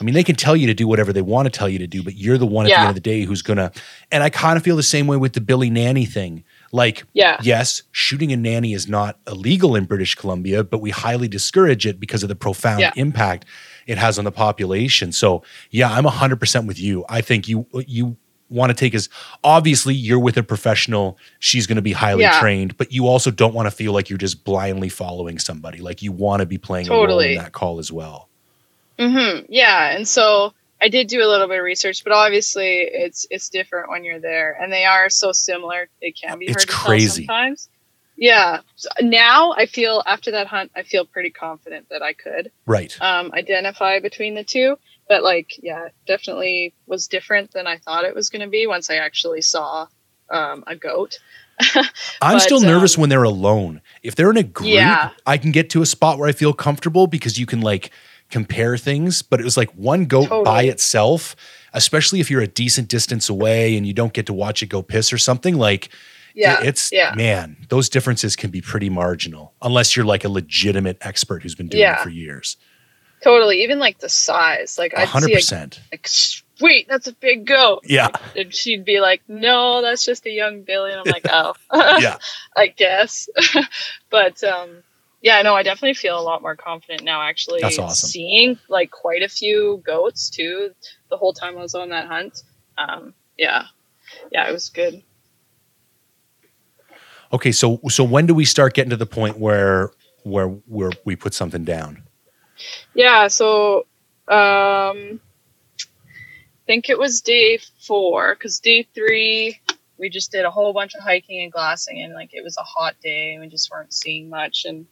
I 0.00 0.04
mean, 0.04 0.14
they 0.14 0.24
can 0.24 0.36
tell 0.36 0.56
you 0.56 0.66
to 0.66 0.74
do 0.74 0.88
whatever 0.88 1.12
they 1.12 1.22
want 1.22 1.46
to 1.46 1.50
tell 1.50 1.68
you 1.68 1.78
to 1.78 1.86
do, 1.86 2.02
but 2.02 2.14
you're 2.16 2.38
the 2.38 2.46
one 2.46 2.66
at 2.66 2.70
the 2.70 2.80
end 2.80 2.88
of 2.88 2.94
the 2.94 3.00
day 3.00 3.22
who's 3.22 3.42
going 3.42 3.58
to. 3.58 3.70
And 4.10 4.22
I 4.22 4.30
kind 4.30 4.56
of 4.56 4.62
feel 4.64 4.74
the 4.76 4.82
same 4.82 5.06
way 5.06 5.16
with 5.16 5.34
the 5.34 5.40
Billy 5.40 5.70
Nanny 5.70 6.06
thing. 6.06 6.44
Like, 6.72 7.04
yeah, 7.12 7.38
yes, 7.42 7.82
shooting 7.92 8.32
a 8.32 8.36
nanny 8.36 8.72
is 8.72 8.88
not 8.88 9.18
illegal 9.28 9.76
in 9.76 9.84
British 9.84 10.14
Columbia, 10.14 10.64
but 10.64 10.78
we 10.78 10.90
highly 10.90 11.28
discourage 11.28 11.86
it 11.86 12.00
because 12.00 12.22
of 12.22 12.30
the 12.30 12.34
profound 12.34 12.80
Yeah. 12.80 12.92
impact 12.96 13.44
it 13.86 13.98
has 13.98 14.18
on 14.18 14.24
the 14.24 14.32
population. 14.32 15.12
So, 15.12 15.42
yeah, 15.70 15.92
I'm 15.92 16.06
100% 16.06 16.66
with 16.66 16.80
you. 16.80 17.04
I 17.10 17.20
think 17.20 17.46
you 17.46 17.66
you 17.86 18.16
want 18.48 18.70
to 18.70 18.74
take 18.74 18.94
as 18.94 19.08
obviously 19.44 19.94
you're 19.94 20.18
with 20.18 20.36
a 20.36 20.42
professional, 20.42 21.18
she's 21.38 21.66
going 21.66 21.76
to 21.76 21.82
be 21.82 21.92
highly 21.92 22.22
Yeah. 22.22 22.38
trained, 22.40 22.76
but 22.76 22.92
you 22.92 23.06
also 23.06 23.30
don't 23.30 23.54
want 23.54 23.66
to 23.66 23.70
feel 23.70 23.92
like 23.92 24.10
you're 24.10 24.18
just 24.18 24.44
blindly 24.44 24.88
following 24.90 25.38
somebody. 25.38 25.78
Like 25.78 26.02
you 26.02 26.12
want 26.12 26.40
to 26.40 26.46
be 26.46 26.58
playing 26.58 26.88
a 26.88 26.90
role 26.92 27.18
in 27.32 27.38
that 27.38 27.52
call 27.52 27.78
as 27.78 27.90
well. 27.92 28.28
Hmm 28.98 29.40
yeah. 29.48 29.94
And 29.96 30.06
so 30.06 30.52
I 30.80 30.88
did 30.88 31.06
do 31.08 31.18
a 31.22 31.28
little 31.28 31.46
bit 31.48 31.58
of 31.58 31.64
research, 31.64 32.02
but 32.04 32.12
obviously 32.12 32.78
it's 32.80 33.26
it's 33.30 33.48
different 33.48 33.90
when 33.90 34.04
you're 34.04 34.20
there, 34.20 34.56
and 34.60 34.72
they 34.72 34.84
are 34.84 35.08
so 35.10 35.32
similar. 35.32 35.88
It 36.00 36.16
can 36.20 36.38
be 36.38 36.46
It's 36.46 36.54
hard 36.64 36.68
to 36.68 36.74
tell 36.74 36.84
crazy. 36.86 37.26
sometimes. 37.26 37.68
Yeah. 38.16 38.60
So 38.76 38.88
now 39.00 39.52
I 39.56 39.66
feel 39.66 40.02
after 40.06 40.32
that 40.32 40.46
hunt, 40.46 40.70
I 40.76 40.82
feel 40.82 41.04
pretty 41.06 41.30
confident 41.30 41.88
that 41.90 42.02
I 42.02 42.12
could. 42.12 42.52
Right. 42.66 42.96
um, 43.00 43.32
identify 43.32 44.00
between 44.00 44.34
the 44.34 44.44
two. 44.44 44.76
But 45.08 45.22
like, 45.24 45.50
yeah, 45.62 45.88
definitely 46.06 46.74
was 46.86 47.08
different 47.08 47.52
than 47.52 47.66
I 47.66 47.78
thought 47.78 48.04
it 48.04 48.14
was 48.14 48.28
going 48.30 48.42
to 48.42 48.48
be 48.48 48.66
once 48.66 48.90
I 48.90 48.96
actually 48.96 49.42
saw 49.42 49.86
um, 50.30 50.62
a 50.66 50.76
goat. 50.76 51.18
I'm 51.60 51.84
But, 52.20 52.38
still 52.40 52.60
nervous 52.60 52.96
um, 52.96 53.02
when 53.02 53.10
they're 53.10 53.22
alone. 53.24 53.80
If 54.02 54.14
they're 54.14 54.30
in 54.30 54.36
a 54.36 54.42
group, 54.42 54.70
Yeah. 54.70 55.10
I 55.26 55.38
can 55.38 55.50
get 55.50 55.70
to 55.70 55.82
a 55.82 55.86
spot 55.86 56.18
where 56.18 56.28
I 56.28 56.32
feel 56.32 56.52
comfortable 56.52 57.06
because 57.06 57.38
you 57.38 57.46
can 57.46 57.60
like 57.60 57.90
compare 58.32 58.76
things. 58.76 59.22
But 59.22 59.38
it 59.40 59.44
was 59.44 59.56
like 59.56 59.70
one 59.76 60.06
goat 60.06 60.44
by 60.44 60.64
itself, 60.64 61.36
especially 61.72 62.18
if 62.18 62.28
you're 62.30 62.40
a 62.42 62.48
decent 62.48 62.88
distance 62.88 63.28
away 63.28 63.76
and 63.76 63.86
you 63.86 63.92
don't 63.92 64.12
get 64.12 64.26
to 64.26 64.32
watch 64.32 64.62
it 64.62 64.66
go 64.66 64.82
piss 64.82 65.12
or 65.12 65.18
something. 65.18 65.56
Like, 65.56 65.90
Yeah, 66.34 66.60
it- 66.60 66.66
it's 66.68 66.90
yeah. 66.90 67.14
man, 67.14 67.56
those 67.68 67.88
differences 67.88 68.34
can 68.34 68.50
be 68.50 68.60
pretty 68.60 68.88
marginal 68.90 69.52
unless 69.62 69.94
you're 69.94 70.04
like 70.06 70.24
a 70.24 70.28
legitimate 70.28 70.96
expert 71.02 71.42
who's 71.44 71.54
been 71.54 71.68
doing 71.68 71.84
it 71.84 72.00
for 72.00 72.08
years. 72.10 72.56
totally. 73.22 73.62
Even 73.62 73.78
like 73.78 73.98
the 74.00 74.08
size, 74.08 74.78
like 74.78 74.92
hundred 74.94 75.26
see 75.28 75.32
a, 75.34 75.36
percent. 75.36 75.80
like, 75.92 76.08
sweet, 76.08 76.88
that's 76.88 77.06
a 77.06 77.12
big 77.12 77.46
goat. 77.46 77.82
Yeah. 77.84 78.08
And 78.36 78.52
she'd 78.52 78.84
be 78.84 78.98
like, 79.00 79.22
no, 79.28 79.80
that's 79.82 80.04
just 80.04 80.26
a 80.26 80.30
young 80.30 80.62
Billy. 80.62 80.90
And 80.90 81.00
I'm 81.00 81.12
like, 81.12 81.26
oh, 81.30 81.54
Yeah. 82.00 82.16
I 82.56 82.66
guess. 82.68 83.28
but 84.10 84.42
um, 84.42 84.82
yeah, 85.22 85.40
no, 85.42 85.54
I 85.54 85.62
definitely 85.62 85.94
feel 85.94 86.18
a 86.18 86.20
lot 86.20 86.42
more 86.42 86.56
confident 86.56 87.04
now. 87.04 87.22
Actually, 87.22 87.60
That's 87.62 87.78
awesome. 87.78 88.08
seeing 88.08 88.58
like 88.68 88.90
quite 88.90 89.22
a 89.22 89.28
few 89.28 89.80
goats 89.86 90.28
too. 90.28 90.72
The 91.10 91.16
whole 91.16 91.32
time 91.32 91.56
I 91.56 91.62
was 91.62 91.76
on 91.76 91.90
that 91.90 92.08
hunt. 92.08 92.42
Um, 92.76 93.14
yeah, 93.38 93.66
yeah, 94.32 94.48
it 94.48 94.52
was 94.52 94.68
good. 94.68 95.02
Okay. 97.32 97.52
So 97.52 97.80
so 97.88 98.02
when 98.02 98.26
do 98.26 98.34
we 98.34 98.44
start 98.44 98.74
getting 98.74 98.90
to 98.90 98.96
the 98.96 99.06
point 99.06 99.38
where 99.38 99.90
where 100.24 100.48
where 100.48 100.90
we 101.04 101.14
put 101.14 101.34
something 101.34 101.64
down? 101.64 102.02
Yeah, 102.92 103.28
so 103.28 103.86
um, 104.28 105.20
I 105.20 106.66
think 106.66 106.88
it 106.90 106.98
was 106.98 107.20
day 107.20 107.60
four 107.86 108.34
because 108.34 108.58
day 108.58 108.88
three 108.92 109.60
we 109.98 110.10
just 110.10 110.32
did 110.32 110.44
a 110.44 110.50
whole 110.50 110.72
bunch 110.72 110.96
of 110.96 111.02
hiking 111.02 111.42
and 111.42 111.52
glassing, 111.52 112.02
and 112.02 112.12
like 112.12 112.30
it 112.32 112.42
was 112.42 112.56
a 112.56 112.62
hot 112.62 112.96
day, 113.00 113.34
and 113.34 113.40
we 113.40 113.48
just 113.48 113.70
weren't 113.70 113.94
seeing 113.94 114.28
much 114.28 114.64
and 114.64 114.86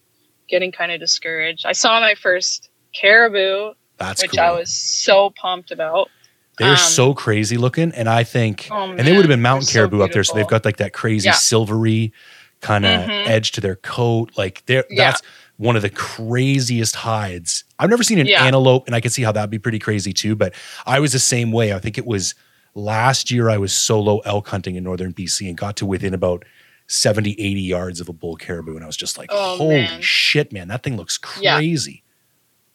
getting 0.50 0.72
kind 0.72 0.92
of 0.92 1.00
discouraged. 1.00 1.64
I 1.66 1.72
saw 1.72 2.00
my 2.00 2.14
first 2.14 2.68
caribou 2.92 3.72
That's 3.98 4.22
which 4.22 4.32
cool. 4.32 4.40
I 4.40 4.50
was 4.50 4.72
so 4.72 5.30
pumped 5.30 5.70
about. 5.70 6.10
They're 6.58 6.70
um, 6.72 6.76
so 6.76 7.14
crazy 7.14 7.56
looking, 7.56 7.92
and 7.92 8.08
I 8.08 8.24
think, 8.24 8.68
Oh, 8.70 8.90
and 8.90 9.00
they 9.00 9.12
would 9.12 9.22
have 9.22 9.28
been 9.28 9.40
mountain 9.40 9.60
they're 9.66 9.72
so 9.72 9.78
caribou 9.88 10.02
up 10.02 10.12
there, 10.12 10.24
so 10.24 10.34
they've 10.34 10.46
got 10.46 10.64
like 10.64 10.76
that 10.78 10.92
crazy 10.92 11.26
Yeah. 11.28 11.32
silvery 11.34 12.12
kind 12.60 12.84
of 12.84 13.08
Mhm. 13.08 13.26
edge 13.28 13.52
to 13.52 13.60
their 13.62 13.76
coat. 13.76 14.32
Like 14.36 14.62
they're 14.66 14.84
Yeah. 14.90 15.12
that's 15.12 15.22
one 15.56 15.76
of 15.76 15.82
the 15.82 15.88
craziest 15.90 16.96
hides. 16.96 17.64
I've 17.78 17.88
never 17.90 18.02
seen 18.02 18.18
an 18.18 18.26
Yeah. 18.26 18.44
antelope, 18.44 18.86
and 18.86 18.94
I 18.94 19.00
can 19.00 19.10
see 19.10 19.22
how 19.22 19.32
that'd 19.32 19.48
be 19.50 19.58
pretty 19.58 19.78
crazy 19.78 20.12
too. 20.12 20.34
But 20.36 20.52
I 20.86 21.00
was 21.00 21.12
the 21.12 21.18
same 21.18 21.52
way. 21.52 21.72
I 21.72 21.78
think 21.78 21.96
it 21.96 22.06
was 22.06 22.34
last 22.74 23.30
year 23.30 23.48
I 23.48 23.56
was 23.56 23.72
solo 23.72 24.18
elk 24.20 24.48
hunting 24.48 24.76
in 24.76 24.84
northern 24.84 25.12
BC 25.12 25.48
and 25.48 25.56
got 25.56 25.76
to 25.76 25.86
within 25.86 26.12
about 26.14 26.44
70, 26.92 27.32
80 27.32 27.60
yards 27.60 28.00
of 28.00 28.08
a 28.08 28.12
bull 28.12 28.36
caribou, 28.36 28.74
and 28.74 28.82
I 28.82 28.86
was 28.86 28.96
just 28.96 29.16
like, 29.16 29.30
Oh, 29.32 29.56
holy 29.56 29.74
man. 29.82 30.00
shit, 30.02 30.52
man, 30.52 30.68
that 30.68 30.82
thing 30.82 30.96
looks 30.96 31.18
Yeah. 31.40 31.56
crazy. 31.56 32.02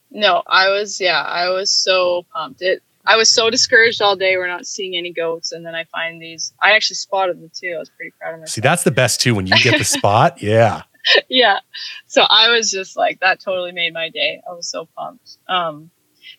No, 0.09 0.41
I 0.47 0.69
was 0.69 1.01
yeah, 1.01 1.21
I 1.21 1.49
was 1.49 1.71
so 1.71 2.25
pumped. 2.33 2.61
It 2.61 2.81
I 3.05 3.17
was 3.17 3.29
so 3.29 3.49
discouraged 3.49 4.01
all 4.01 4.15
day. 4.15 4.37
We're 4.37 4.47
not 4.47 4.65
seeing 4.65 4.95
any 4.95 5.11
goats, 5.11 5.51
and 5.51 5.65
then 5.65 5.75
I 5.75 5.83
find 5.83 6.21
these. 6.21 6.53
I 6.61 6.71
actually 6.75 6.95
spotted 6.95 7.39
them 7.41 7.51
too. 7.53 7.73
I 7.75 7.79
was 7.79 7.89
pretty 7.89 8.13
proud 8.19 8.33
of 8.35 8.39
myself. 8.39 8.53
See, 8.53 8.61
that's 8.61 8.83
the 8.83 8.91
best 8.91 9.19
too 9.21 9.35
when 9.35 9.45
you 9.47 9.53
get 9.61 9.77
the 9.77 9.83
spot. 9.83 10.37
Yeah. 10.41 10.83
yeah. 11.29 11.59
So 12.07 12.23
I 12.23 12.49
was 12.51 12.71
just 12.71 12.95
like 12.97 13.19
that. 13.19 13.39
Totally 13.41 13.73
made 13.73 13.93
my 13.93 14.09
day. 14.09 14.41
I 14.49 14.53
was 14.53 14.67
so 14.69 14.87
pumped. 14.97 15.37
Um, 15.47 15.91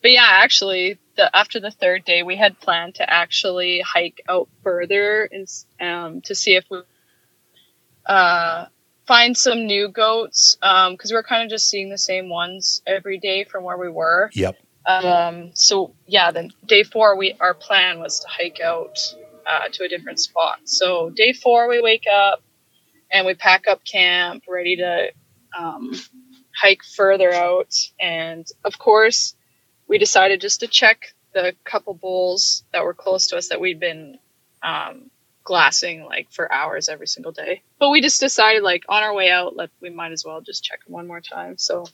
but 0.03 0.11
yeah, 0.11 0.27
actually, 0.27 0.99
the 1.17 1.35
after 1.37 1.61
the 1.61 1.71
third 1.71 2.05
day, 2.05 2.23
we 2.25 2.37
had 2.37 2.59
planned 2.59 2.97
to 2.97 3.09
actually 3.09 3.81
hike 3.81 4.23
out 4.29 4.49
further 4.65 5.29
and 5.31 5.47
um, 5.81 6.21
to 6.23 6.35
see 6.35 6.57
if 6.57 6.65
we 6.71 6.81
uh 8.07 8.67
find 9.07 9.37
some 9.37 9.67
new 9.67 9.89
goats 9.89 10.57
because 10.61 11.13
we're 11.13 11.23
kind 11.23 11.45
of 11.45 11.51
just 11.51 11.69
seeing 11.69 11.91
the 11.91 11.99
same 11.99 12.29
ones 12.29 12.83
every 12.87 13.19
day 13.19 13.45
from 13.45 13.65
where 13.65 13.79
we 13.79 13.89
were. 13.89 14.31
Yep. 14.33 14.57
Um, 14.87 15.51
so 15.55 15.95
yeah, 16.07 16.31
then 16.31 16.53
day 16.65 16.83
four, 16.83 17.17
we 17.17 17.35
our 17.41 17.55
plan 17.55 17.99
was 17.99 18.21
to 18.21 18.29
hike 18.29 18.61
out 18.61 18.99
uh, 19.47 19.69
to 19.73 19.85
a 19.85 19.89
different 19.89 20.21
spot. 20.21 20.61
So 20.65 21.11
day 21.11 21.33
four, 21.33 21.69
we 21.69 21.81
wake 21.81 22.05
up 22.13 22.43
and 23.11 23.27
we 23.27 23.35
pack 23.35 23.67
up 23.69 23.85
camp, 23.85 24.45
ready 24.49 24.77
to 24.77 25.11
um, 25.59 25.93
hike 26.55 26.83
further 26.85 27.33
out. 27.33 27.75
And 28.01 28.47
of 28.65 28.79
course, 28.79 29.35
we 29.89 29.99
decided 29.99 30.41
just 30.41 30.61
to 30.61 30.67
check 30.67 31.15
the 31.33 31.55
couple 31.65 31.95
bulls 31.95 32.65
that 32.73 32.85
were 32.85 32.95
close 32.95 33.29
to 33.29 33.37
us 33.37 33.49
that 33.49 33.61
we'd 33.61 33.81
been 33.81 34.19
um, 34.63 35.11
glassing 35.47 36.05
like 36.05 36.31
for 36.31 36.53
hours 36.53 36.91
every 36.91 37.07
single 37.07 37.33
day. 37.33 37.63
But 37.79 37.89
we 37.89 38.03
just 38.03 38.21
decided 38.21 38.63
like 38.63 38.85
on 38.89 39.03
our 39.03 39.15
way 39.15 39.31
out, 39.31 39.57
let 39.57 39.71
we 39.81 39.89
might 39.89 40.13
as 40.13 40.25
well 40.25 40.43
just 40.43 40.63
check 40.63 40.81
one 40.87 41.07
more 41.07 41.23
time. 41.23 41.57
So. 41.57 41.87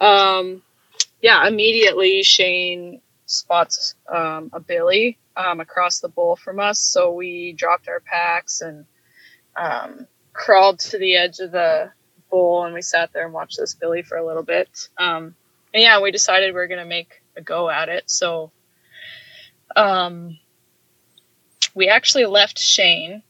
Um, 0.00 0.62
yeah, 1.20 1.46
immediately 1.46 2.22
Shane 2.22 3.00
spots 3.26 3.94
um, 4.12 4.50
a 4.52 4.60
billy 4.60 5.18
um, 5.36 5.60
across 5.60 6.00
the 6.00 6.08
bowl 6.08 6.36
from 6.36 6.60
us. 6.60 6.78
So 6.78 7.12
we 7.12 7.52
dropped 7.52 7.88
our 7.88 8.00
packs 8.00 8.60
and 8.60 8.84
um, 9.56 10.06
crawled 10.32 10.78
to 10.80 10.98
the 10.98 11.16
edge 11.16 11.40
of 11.40 11.52
the 11.52 11.90
bowl 12.30 12.64
and 12.64 12.74
we 12.74 12.82
sat 12.82 13.12
there 13.12 13.24
and 13.24 13.34
watched 13.34 13.58
this 13.58 13.74
billy 13.74 14.02
for 14.02 14.16
a 14.16 14.26
little 14.26 14.42
bit. 14.42 14.88
Um, 14.98 15.34
and 15.72 15.82
yeah, 15.82 16.00
we 16.00 16.10
decided 16.10 16.54
we 16.54 16.60
are 16.60 16.68
to 16.68 16.84
make 16.84 17.22
a 17.36 17.42
go 17.42 17.68
at 17.68 17.88
it. 17.88 18.08
So 18.10 18.52
um, 19.74 20.38
we 21.76 21.88
actually 21.88 22.24
left 22.24 22.58
Shane 22.58 23.22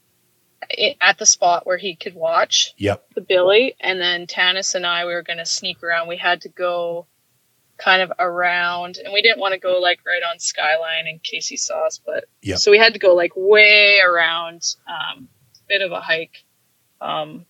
at 1.00 1.18
the 1.18 1.26
spot 1.26 1.66
where 1.66 1.76
he 1.76 1.96
could 1.96 2.14
watch 2.14 2.72
Yep. 2.78 3.10
the 3.14 3.20
Billy, 3.20 3.74
and 3.80 4.00
then 4.00 4.26
Tanis 4.26 4.74
and 4.74 4.86
I 4.86 5.04
we 5.04 5.12
were 5.12 5.22
gonna 5.22 5.44
sneak 5.44 5.82
around. 5.82 6.08
We 6.08 6.16
had 6.16 6.42
to 6.42 6.48
go 6.48 7.06
kind 7.76 8.00
of 8.00 8.12
around, 8.18 8.96
and 8.98 9.12
we 9.12 9.20
didn't 9.20 9.38
want 9.40 9.52
to 9.52 9.60
go 9.60 9.78
like 9.80 10.00
right 10.06 10.22
on 10.22 10.38
Skyline 10.38 11.06
in 11.08 11.18
case 11.18 11.46
he 11.48 11.56
saw 11.58 11.86
us, 11.86 12.00
but 12.04 12.24
Yep. 12.42 12.58
so 12.58 12.70
we 12.70 12.78
had 12.78 12.94
to 12.94 12.98
go 12.98 13.14
like 13.14 13.32
way 13.36 14.00
around, 14.00 14.62
um, 14.88 15.28
bit 15.68 15.82
of 15.82 15.92
a 15.92 16.00
hike, 16.00 16.42
um, 17.00 17.44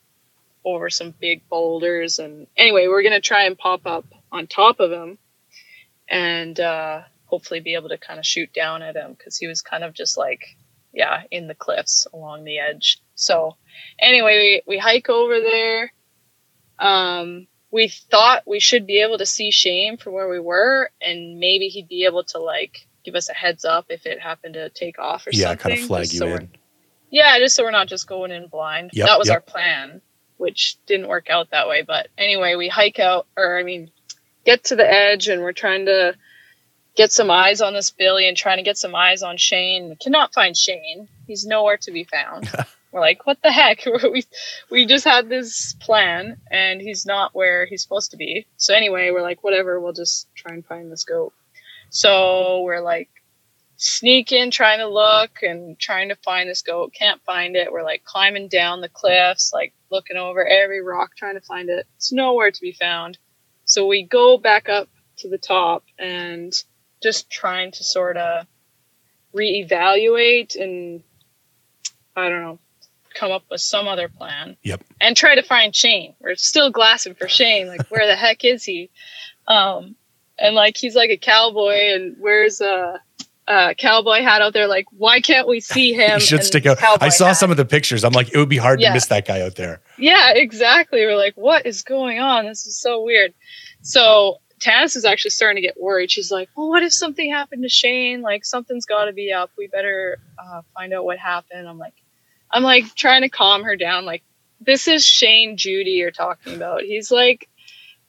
over 0.64 0.90
some 0.90 1.12
big 1.12 1.48
boulders, 1.48 2.18
and 2.18 2.46
anyway, 2.56 2.88
we're 2.88 3.02
gonna 3.04 3.20
try 3.20 3.44
and 3.44 3.56
pop 3.56 3.86
up 3.86 4.04
on 4.32 4.46
top 4.48 4.80
of 4.80 4.90
him, 4.90 5.18
and 6.08 6.58
uh, 6.58 7.02
hopefully 7.26 7.60
be 7.60 7.74
able 7.74 7.90
to 7.90 7.98
kind 7.98 8.18
of 8.18 8.26
shoot 8.26 8.52
down 8.52 8.82
at 8.82 8.96
him 8.96 9.12
because 9.12 9.36
he 9.36 9.46
was 9.46 9.62
kind 9.62 9.84
of 9.84 9.94
just 9.94 10.16
like, 10.16 10.56
yeah, 10.96 11.24
in 11.30 11.46
the 11.46 11.54
cliffs 11.54 12.06
along 12.12 12.44
the 12.44 12.58
edge. 12.58 13.02
So 13.14 13.56
anyway, 13.98 14.62
we, 14.66 14.74
we 14.74 14.78
hike 14.78 15.10
over 15.10 15.38
there. 15.40 15.92
Um, 16.78 17.46
we 17.70 17.88
thought 17.88 18.44
we 18.46 18.60
should 18.60 18.86
be 18.86 19.02
able 19.02 19.18
to 19.18 19.26
see 19.26 19.50
Shane 19.50 19.98
from 19.98 20.14
where 20.14 20.28
we 20.28 20.40
were, 20.40 20.90
and 21.00 21.38
maybe 21.38 21.68
he'd 21.68 21.88
be 21.88 22.06
able 22.06 22.24
to 22.24 22.38
like 22.38 22.88
give 23.04 23.14
us 23.14 23.28
a 23.28 23.34
heads 23.34 23.66
up 23.66 23.86
if 23.90 24.06
it 24.06 24.20
happened 24.20 24.54
to 24.54 24.70
take 24.70 24.98
off 24.98 25.26
or 25.26 25.30
Yeah, 25.32 25.48
something. 25.48 25.70
Yeah, 25.70 25.76
kind 25.76 25.82
of 25.82 25.86
flag 25.86 26.12
you 26.12 26.18
so 26.18 26.26
in. 26.28 26.50
Yeah, 27.10 27.38
just 27.38 27.54
so 27.54 27.62
we're 27.62 27.70
not 27.70 27.88
just 27.88 28.08
going 28.08 28.30
in 28.30 28.48
blind. 28.48 28.90
Yep, 28.94 29.06
that 29.06 29.18
was 29.18 29.28
yep. 29.28 29.34
our 29.34 29.40
plan, 29.42 30.00
which 30.38 30.78
didn't 30.86 31.08
work 31.08 31.28
out 31.28 31.50
that 31.50 31.68
way. 31.68 31.82
But 31.86 32.08
anyway, 32.16 32.54
we 32.54 32.68
hike 32.68 32.98
out, 32.98 33.26
or 33.36 33.58
I 33.58 33.62
mean, 33.64 33.90
get 34.46 34.64
to 34.64 34.76
the 34.76 34.90
edge, 34.90 35.28
and 35.28 35.42
we're 35.42 35.52
trying 35.52 35.86
to 35.86 36.14
get 36.96 37.12
some 37.12 37.30
eyes 37.30 37.60
on 37.60 37.74
this 37.74 37.90
Billy 37.90 38.26
and 38.26 38.36
trying 38.36 38.56
to 38.56 38.62
get 38.62 38.78
some 38.78 38.94
eyes 38.94 39.22
on 39.22 39.36
Shane. 39.36 39.90
We 39.90 39.96
cannot 39.96 40.34
find 40.34 40.56
Shane. 40.56 41.08
He's 41.26 41.44
nowhere 41.44 41.76
to 41.78 41.92
be 41.92 42.04
found. 42.04 42.50
we're 42.92 43.00
like, 43.00 43.26
what 43.26 43.40
the 43.42 43.52
heck? 43.52 43.84
we 44.02 44.24
we 44.70 44.86
just 44.86 45.04
had 45.04 45.28
this 45.28 45.74
plan 45.80 46.38
and 46.50 46.80
he's 46.80 47.06
not 47.06 47.34
where 47.34 47.66
he's 47.66 47.82
supposed 47.82 48.12
to 48.12 48.16
be. 48.16 48.46
So 48.56 48.74
anyway, 48.74 49.10
we're 49.10 49.22
like, 49.22 49.44
whatever, 49.44 49.78
we'll 49.78 49.92
just 49.92 50.26
try 50.34 50.54
and 50.54 50.64
find 50.64 50.90
this 50.90 51.04
goat. 51.04 51.32
So 51.90 52.62
we're 52.62 52.80
like 52.80 53.10
sneaking, 53.76 54.50
trying 54.50 54.78
to 54.78 54.88
look 54.88 55.42
and 55.42 55.78
trying 55.78 56.08
to 56.08 56.16
find 56.16 56.48
this 56.48 56.62
goat. 56.62 56.94
Can't 56.94 57.22
find 57.24 57.56
it. 57.56 57.70
We're 57.70 57.84
like 57.84 58.04
climbing 58.04 58.48
down 58.48 58.80
the 58.80 58.88
cliffs, 58.88 59.52
like 59.52 59.74
looking 59.90 60.16
over 60.16 60.44
every 60.44 60.82
rock, 60.82 61.10
trying 61.16 61.34
to 61.34 61.40
find 61.42 61.68
it. 61.68 61.86
It's 61.96 62.12
nowhere 62.12 62.50
to 62.50 62.60
be 62.60 62.72
found. 62.72 63.18
So 63.66 63.86
we 63.86 64.02
go 64.04 64.38
back 64.38 64.68
up 64.68 64.88
to 65.18 65.28
the 65.28 65.38
top 65.38 65.84
and 65.98 66.52
just 67.02 67.30
trying 67.30 67.72
to 67.72 67.84
sort 67.84 68.16
of 68.16 68.46
reevaluate 69.34 70.60
and 70.60 71.02
I 72.16 72.28
don't 72.28 72.42
know, 72.42 72.58
come 73.14 73.32
up 73.32 73.44
with 73.50 73.60
some 73.60 73.88
other 73.88 74.08
plan. 74.08 74.56
Yep. 74.62 74.84
And 75.00 75.16
try 75.16 75.34
to 75.34 75.42
find 75.42 75.74
Shane. 75.74 76.14
We're 76.20 76.36
still 76.36 76.70
glassing 76.70 77.14
for 77.14 77.28
Shane. 77.28 77.68
Like, 77.68 77.86
where 77.88 78.06
the 78.06 78.16
heck 78.16 78.44
is 78.44 78.64
he? 78.64 78.90
Um, 79.46 79.96
and 80.38 80.54
like 80.54 80.76
he's 80.76 80.94
like 80.94 81.10
a 81.10 81.16
cowboy 81.16 81.94
and 81.94 82.16
where's 82.18 82.60
a, 82.60 83.00
a 83.46 83.74
cowboy 83.74 84.22
hat 84.22 84.42
out 84.42 84.52
there. 84.52 84.66
Like, 84.66 84.86
why 84.90 85.20
can't 85.20 85.48
we 85.48 85.60
see 85.60 85.92
him? 85.94 86.20
He 86.20 86.26
should 86.26 86.44
stick 86.44 86.66
out. 86.66 86.78
I 86.82 87.08
saw 87.08 87.28
hat? 87.28 87.36
some 87.36 87.50
of 87.50 87.56
the 87.56 87.64
pictures. 87.64 88.04
I'm 88.04 88.12
like, 88.12 88.32
it 88.32 88.38
would 88.38 88.48
be 88.48 88.58
hard 88.58 88.80
to 88.80 88.92
miss 88.92 89.06
that 89.06 89.26
guy 89.26 89.42
out 89.42 89.56
there. 89.56 89.80
Yeah, 89.98 90.32
exactly. 90.34 91.00
We're 91.00 91.16
like, 91.16 91.34
what 91.36 91.66
is 91.66 91.82
going 91.82 92.18
on? 92.18 92.46
This 92.46 92.66
is 92.66 92.78
so 92.78 93.02
weird. 93.02 93.34
So 93.82 94.38
Tanis 94.60 94.96
is 94.96 95.04
actually 95.04 95.30
starting 95.32 95.62
to 95.62 95.66
get 95.66 95.80
worried. 95.80 96.10
She's 96.10 96.30
like, 96.30 96.48
well, 96.56 96.68
what 96.68 96.82
if 96.82 96.92
something 96.92 97.30
happened 97.30 97.62
to 97.62 97.68
Shane? 97.68 98.22
Like 98.22 98.44
something's 98.44 98.86
got 98.86 99.04
to 99.04 99.12
be 99.12 99.32
up. 99.32 99.50
We 99.58 99.66
better 99.66 100.18
uh, 100.38 100.62
find 100.74 100.92
out 100.94 101.04
what 101.04 101.18
happened. 101.18 101.68
I'm 101.68 101.78
like, 101.78 101.94
I'm 102.50 102.62
like 102.62 102.94
trying 102.94 103.22
to 103.22 103.28
calm 103.28 103.64
her 103.64 103.76
down. 103.76 104.04
Like, 104.04 104.22
this 104.60 104.88
is 104.88 105.04
Shane 105.04 105.56
Judy 105.56 105.92
you're 105.92 106.10
talking 106.10 106.54
about. 106.54 106.82
He's 106.82 107.10
like, 107.10 107.48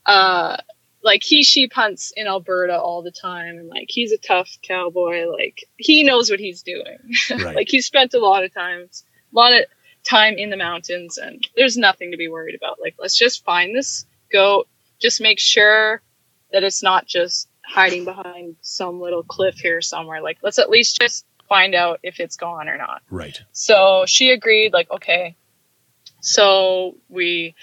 uh, 0.06 0.58
like 1.04 1.24
he 1.24 1.44
sheep 1.44 1.74
hunts 1.74 2.12
in 2.16 2.28
Alberta 2.28 2.78
all 2.80 3.02
the 3.04 3.12
time, 3.12 3.58
and 3.58 3.68
like 3.68 3.88
he's 3.90 4.12
a 4.12 4.18
tough 4.18 4.50
cowboy. 4.62 5.26
Like 5.30 5.66
he 5.78 6.04
knows 6.04 6.30
what 6.30 6.40
he's 6.40 6.64
doing. 6.64 6.98
Right. 7.30 7.56
like 7.56 7.70
he 7.70 7.82
spent 7.82 8.14
a 8.14 8.20
lot 8.20 8.44
of 8.44 8.54
times, 8.54 9.04
a 9.34 9.36
lot 9.36 9.54
of 9.54 9.66
time 10.04 10.36
in 10.36 10.50
the 10.50 10.58
mountains, 10.58 11.18
and 11.18 11.46
there's 11.56 11.78
nothing 11.78 12.12
to 12.12 12.18
be 12.18 12.30
worried 12.30 12.56
about. 12.56 12.80
Like 12.82 12.96
let's 13.00 13.18
just 13.18 13.44
find 13.44 13.76
this 13.76 14.06
goat. 14.32 14.68
Just 15.00 15.22
make 15.22 15.40
sure 15.40 16.02
that 16.52 16.64
it's 16.64 16.84
not 16.84 17.06
just 17.06 17.50
hiding 17.66 18.06
behind 18.06 18.56
some 18.62 19.02
little 19.02 19.24
cliff 19.24 19.56
here 19.60 19.82
somewhere. 19.82 20.22
Like 20.22 20.38
let's 20.42 20.60
at 20.60 20.70
least 20.70 21.00
just 21.00 21.26
find 21.48 21.76
out 21.76 22.00
if 22.04 22.20
it's 22.20 22.36
gone 22.36 22.70
or 22.70 22.78
not. 22.78 23.02
right. 23.10 23.40
So 23.52 24.06
she 24.06 24.32
agreed, 24.32 24.74
like, 24.74 24.92
okay. 24.92 25.36
So 26.22 26.98
we 27.10 27.56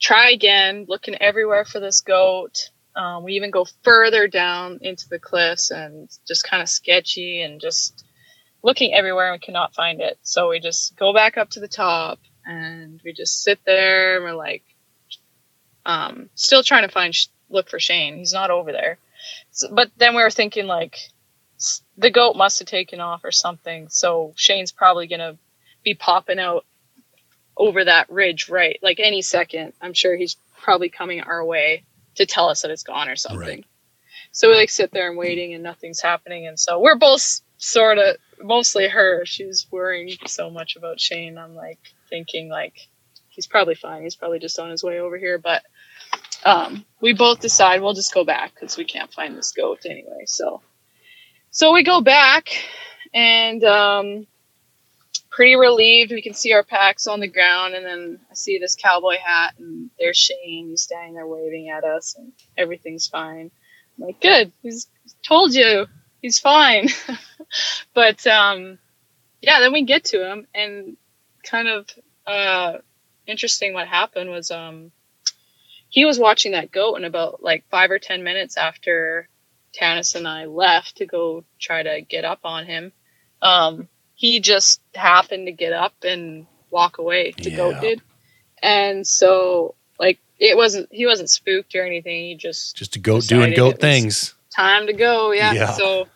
try 0.00 0.30
again, 0.30 0.86
looking 0.88 1.14
everywhere 1.20 1.64
for 1.64 1.80
this 1.80 2.00
goat. 2.00 2.70
Um, 2.94 3.24
we 3.24 3.34
even 3.34 3.50
go 3.50 3.66
further 3.82 4.26
down 4.26 4.80
into 4.82 5.08
the 5.08 5.18
cliffs 5.18 5.70
and 5.70 6.08
just 6.26 6.44
kind 6.44 6.62
of 6.62 6.68
sketchy 6.68 7.40
and 7.40 7.60
just 7.60 8.04
looking 8.62 8.92
everywhere 8.92 9.32
and 9.32 9.40
we 9.40 9.44
cannot 9.44 9.74
find 9.74 10.00
it. 10.00 10.18
So 10.22 10.50
we 10.50 10.60
just 10.60 10.96
go 10.96 11.14
back 11.14 11.38
up 11.38 11.50
to 11.50 11.60
the 11.60 11.68
top 11.68 12.18
and 12.44 13.00
we 13.04 13.12
just 13.12 13.42
sit 13.42 13.60
there 13.64 14.16
and 14.16 14.24
we're 14.24 14.34
like, 14.34 14.64
um, 15.86 16.28
still 16.34 16.62
trying 16.62 16.86
to 16.86 16.92
find, 16.92 17.16
look 17.50 17.68
for 17.68 17.78
Shane. 17.80 18.16
He's 18.16 18.32
not 18.32 18.50
over 18.50 18.72
there. 18.72 18.98
So, 19.50 19.68
but 19.72 19.90
then 19.96 20.14
we 20.16 20.22
were 20.22 20.30
thinking 20.30 20.66
like, 20.66 20.96
the 21.98 22.10
goat 22.10 22.36
must 22.36 22.58
have 22.60 22.68
taken 22.68 23.00
off 23.00 23.22
or 23.24 23.32
something. 23.32 23.88
So 23.90 24.32
Shane's 24.36 24.72
probably 24.72 25.06
gonna 25.08 25.36
be 25.84 25.94
popping 25.94 26.38
out 26.38 26.64
over 27.56 27.84
that 27.84 28.10
ridge, 28.10 28.48
right? 28.48 28.78
Like 28.82 29.00
any 29.00 29.20
second. 29.22 29.74
I'm 29.80 29.92
sure 29.92 30.16
he's 30.16 30.36
probably 30.62 30.88
coming 30.88 31.20
our 31.20 31.44
way 31.44 31.84
to 32.16 32.26
tell 32.26 32.48
us 32.48 32.62
that 32.62 32.70
it's 32.70 32.82
gone 32.82 33.08
or 33.08 33.16
something. 33.16 33.38
Right. 33.40 33.64
so 34.32 34.48
we 34.48 34.54
like 34.56 34.70
sit 34.70 34.90
there 34.92 35.08
and 35.08 35.18
waiting 35.18 35.54
and 35.54 35.62
nothing's 35.62 36.00
happening 36.00 36.46
and 36.46 36.58
so 36.58 36.80
we're 36.80 36.96
both 36.98 37.40
sort 37.58 37.98
of 37.98 38.16
mostly 38.42 38.88
her 38.88 39.24
she's 39.24 39.66
worrying 39.70 40.16
so 40.26 40.50
much 40.50 40.76
about 40.76 41.00
shane 41.00 41.38
i'm 41.38 41.54
like 41.54 41.78
thinking 42.08 42.48
like 42.48 42.88
he's 43.28 43.46
probably 43.46 43.74
fine 43.74 44.02
he's 44.02 44.16
probably 44.16 44.38
just 44.38 44.58
on 44.58 44.70
his 44.70 44.82
way 44.82 44.98
over 44.98 45.16
here 45.18 45.38
but 45.38 45.62
um, 46.44 46.84
we 47.00 47.12
both 47.12 47.40
decide 47.40 47.80
we'll 47.80 47.94
just 47.94 48.14
go 48.14 48.24
back 48.24 48.54
because 48.54 48.76
we 48.76 48.84
can't 48.84 49.12
find 49.12 49.36
this 49.36 49.52
goat 49.52 49.80
anyway 49.84 50.24
so 50.26 50.62
so 51.50 51.72
we 51.72 51.82
go 51.82 52.00
back 52.00 52.48
and 53.12 53.62
um, 53.64 54.26
pretty 55.30 55.56
relieved 55.56 56.12
we 56.12 56.22
can 56.22 56.34
see 56.34 56.52
our 56.52 56.64
packs 56.64 57.06
on 57.06 57.20
the 57.20 57.28
ground 57.28 57.74
and 57.74 57.84
then 57.84 58.20
i 58.30 58.34
see 58.34 58.58
this 58.58 58.76
cowboy 58.76 59.16
hat 59.22 59.54
and 59.58 59.90
there's 59.98 60.16
shane 60.16 60.68
he's 60.68 60.82
standing 60.82 61.14
there 61.14 61.26
waving 61.26 61.68
at 61.68 61.84
us 61.84 62.14
and 62.16 62.32
everything's 62.56 63.06
fine 63.06 63.50
I'm 63.98 64.06
like 64.06 64.20
good 64.20 64.52
he's 64.62 64.88
told 65.22 65.54
you 65.54 65.86
he's 66.22 66.38
fine 66.38 66.88
but 67.94 68.26
um, 68.26 68.78
yeah, 69.40 69.60
then 69.60 69.72
we 69.72 69.84
get 69.84 70.04
to 70.06 70.30
him, 70.30 70.46
and 70.54 70.96
kind 71.44 71.68
of 71.68 71.88
uh, 72.26 72.78
interesting. 73.26 73.72
What 73.72 73.88
happened 73.88 74.30
was 74.30 74.50
um, 74.50 74.92
he 75.90 76.04
was 76.06 76.18
watching 76.18 76.52
that 76.52 76.72
goat, 76.72 76.94
and 76.96 77.04
about 77.04 77.42
like 77.42 77.64
five 77.70 77.90
or 77.90 77.98
ten 77.98 78.24
minutes 78.24 78.56
after 78.56 79.28
Tanis 79.78 80.14
and 80.14 80.26
I 80.26 80.46
left 80.46 80.96
to 80.98 81.06
go 81.06 81.44
try 81.60 81.82
to 81.82 82.00
get 82.00 82.24
up 82.24 82.40
on 82.44 82.66
him, 82.66 82.92
um, 83.42 83.88
he 84.14 84.40
just 84.40 84.80
happened 84.94 85.46
to 85.46 85.52
get 85.52 85.72
up 85.72 85.94
and 86.04 86.46
walk 86.70 86.98
away. 86.98 87.32
The 87.36 87.50
Yeah. 87.50 87.56
goat 87.56 87.80
did, 87.80 88.00
and 88.62 89.06
so 89.06 89.74
like 89.98 90.18
it 90.38 90.56
wasn't 90.56 90.88
he 90.92 91.06
wasn't 91.06 91.28
spooked 91.30 91.74
or 91.74 91.84
anything. 91.84 92.24
He 92.26 92.34
just 92.36 92.76
Just 92.76 92.96
a 92.96 93.00
goat 93.00 93.26
doing 93.26 93.52
goat 93.54 93.80
things. 93.80 94.34
time 94.54 94.86
to 94.86 94.92
go. 94.92 95.32
Yeah. 95.32 95.52
Yeah. 95.52 95.72
So 95.72 96.08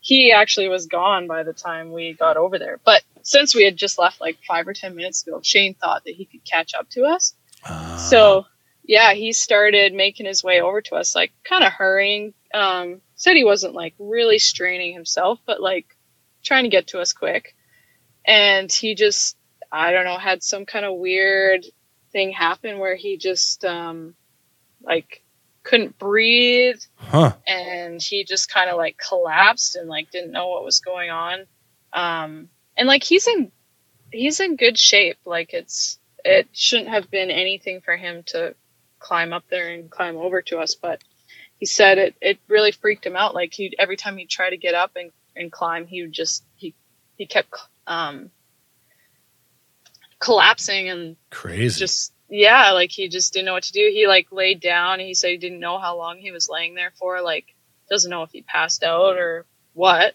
he 0.00 0.32
actually 0.32 0.68
was 0.68 0.86
gone 0.86 1.26
by 1.28 1.42
the 1.44 1.52
time 1.52 1.92
we 1.92 2.12
got 2.12 2.36
over 2.36 2.58
there. 2.58 2.80
But 2.84 3.02
since 3.22 3.54
we 3.54 3.64
had 3.64 3.76
just 3.76 3.98
left 3.98 4.20
like 4.20 4.38
five 4.46 4.66
or 4.66 4.74
ten 4.74 4.94
minutes 4.96 5.26
ago, 5.26 5.40
Shane 5.42 5.74
thought 5.74 6.04
that 6.04 6.14
he 6.14 6.24
could 6.24 6.44
catch 6.44 6.74
up 6.74 6.88
to 6.90 7.04
us. 7.04 7.34
Ah, 7.64 7.96
So 7.96 8.46
yeah, 8.92 9.14
he 9.14 9.32
started 9.32 9.94
making 9.94 10.26
his 10.26 10.44
way 10.44 10.60
over 10.60 10.82
to 10.82 10.96
us, 10.96 11.14
like 11.14 11.32
kind 11.44 11.64
of 11.64 11.72
hurrying. 11.72 12.34
Um, 12.52 13.00
said 13.14 13.36
he 13.36 13.42
wasn't 13.42 13.72
like 13.72 13.94
really 13.98 14.38
straining 14.38 14.92
himself, 14.92 15.38
but 15.46 15.62
like 15.62 15.86
trying 16.44 16.64
to 16.64 16.68
get 16.68 16.88
to 16.88 17.00
us 17.00 17.14
quick. 17.14 17.56
And 18.26 18.70
he 18.70 18.94
just, 18.94 19.34
I 19.72 19.92
don't 19.92 20.04
know, 20.04 20.18
had 20.18 20.42
some 20.42 20.66
kind 20.66 20.84
of 20.84 20.98
weird 20.98 21.64
thing 22.12 22.32
happen 22.32 22.80
where 22.80 22.94
he 22.94 23.16
just, 23.16 23.64
um, 23.64 24.14
like 24.82 25.22
couldn't 25.62 25.98
breathe 25.98 26.82
huh? 26.96 27.32
and 27.46 28.02
he 28.02 28.24
just 28.24 28.50
kind 28.52 28.68
of 28.68 28.76
like 28.76 28.98
collapsed 28.98 29.74
and 29.74 29.88
like 29.88 30.10
didn't 30.10 30.32
know 30.32 30.48
what 30.48 30.64
was 30.64 30.80
going 30.80 31.08
on 31.08 31.46
um 31.92 32.48
and 32.76 32.88
like 32.88 33.04
he's 33.04 33.28
in 33.28 33.52
he's 34.10 34.40
in 34.40 34.56
good 34.56 34.76
shape 34.76 35.18
like 35.24 35.54
it's 35.54 36.00
it 36.24 36.48
shouldn't 36.50 36.88
have 36.88 37.08
been 37.12 37.30
anything 37.30 37.80
for 37.80 37.96
him 37.96 38.24
to 38.24 38.56
climb 39.02 39.32
up 39.32 39.44
there 39.50 39.68
and 39.68 39.90
climb 39.90 40.16
over 40.16 40.40
to 40.42 40.58
us 40.58 40.74
but 40.74 41.02
he 41.62 41.66
said 41.66 41.96
it 41.98 42.16
it 42.20 42.40
really 42.48 42.72
freaked 42.72 43.06
him 43.06 43.14
out. 43.14 43.36
Like 43.36 43.54
he 43.54 43.72
every 43.78 43.96
time 43.96 44.16
he'd 44.16 44.28
try 44.28 44.50
to 44.50 44.56
get 44.56 44.74
up 44.74 44.96
and, 44.96 45.12
and 45.36 45.52
climb 45.52 45.86
he 45.86 46.02
would 46.02 46.12
just 46.12 46.42
he 46.56 46.74
he 47.16 47.24
kept 47.24 47.54
um 47.86 48.32
collapsing 50.18 50.88
and 50.88 51.14
Crazy. 51.30 51.78
just 51.78 52.12
yeah 52.28 52.72
like 52.72 52.90
he 52.90 53.08
just 53.08 53.32
didn't 53.32 53.46
know 53.46 53.52
what 53.52 53.62
to 53.62 53.72
do. 53.72 53.92
He 53.94 54.08
like 54.08 54.32
laid 54.32 54.58
down. 54.58 54.98
He 54.98 55.14
said 55.14 55.30
he 55.30 55.36
didn't 55.36 55.60
know 55.60 55.78
how 55.78 55.96
long 55.96 56.18
he 56.18 56.32
was 56.32 56.48
laying 56.48 56.74
there 56.74 56.90
for 56.98 57.20
like 57.20 57.54
doesn't 57.88 58.10
know 58.10 58.24
if 58.24 58.32
he 58.32 58.42
passed 58.42 58.82
out 58.82 59.16
or 59.16 59.46
what. 59.72 60.14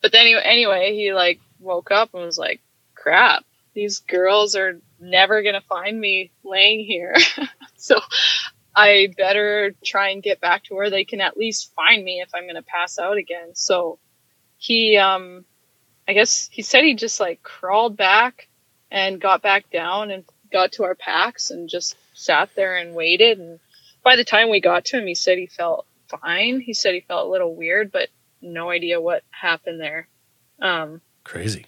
But 0.00 0.12
then 0.12 0.22
anyway, 0.22 0.42
anyway 0.42 0.94
he 0.96 1.12
like 1.12 1.38
woke 1.60 1.90
up 1.90 2.14
and 2.14 2.24
was 2.24 2.38
like 2.38 2.62
crap 2.94 3.44
these 3.74 3.98
girls 3.98 4.54
are 4.56 4.80
never 5.00 5.42
gonna 5.42 5.62
find 5.62 5.98
me 5.98 6.30
laying 6.44 6.84
here 6.84 7.14
so 7.76 7.98
i 8.74 9.08
better 9.16 9.74
try 9.84 10.10
and 10.10 10.22
get 10.22 10.40
back 10.40 10.64
to 10.64 10.74
where 10.74 10.90
they 10.90 11.04
can 11.04 11.20
at 11.20 11.36
least 11.36 11.72
find 11.74 12.04
me 12.04 12.20
if 12.20 12.30
i'm 12.34 12.46
gonna 12.46 12.62
pass 12.62 12.98
out 12.98 13.16
again 13.16 13.54
so 13.54 13.98
he 14.56 14.96
um 14.96 15.44
i 16.06 16.12
guess 16.12 16.48
he 16.50 16.62
said 16.62 16.84
he 16.84 16.94
just 16.94 17.20
like 17.20 17.42
crawled 17.42 17.96
back 17.96 18.48
and 18.90 19.20
got 19.20 19.42
back 19.42 19.70
down 19.70 20.10
and 20.10 20.24
got 20.52 20.72
to 20.72 20.84
our 20.84 20.94
packs 20.94 21.50
and 21.50 21.68
just 21.68 21.96
sat 22.14 22.50
there 22.54 22.76
and 22.76 22.94
waited. 22.94 23.38
And 23.38 23.60
by 24.02 24.16
the 24.16 24.24
time 24.24 24.50
we 24.50 24.60
got 24.60 24.86
to 24.86 24.98
him, 24.98 25.06
he 25.06 25.14
said 25.14 25.38
he 25.38 25.46
felt 25.46 25.86
fine. 26.08 26.60
He 26.60 26.74
said 26.74 26.94
he 26.94 27.00
felt 27.00 27.26
a 27.26 27.30
little 27.30 27.54
weird, 27.54 27.92
but 27.92 28.08
no 28.40 28.70
idea 28.70 29.00
what 29.00 29.22
happened 29.30 29.80
there. 29.80 30.08
Um, 30.60 31.00
Crazy. 31.24 31.66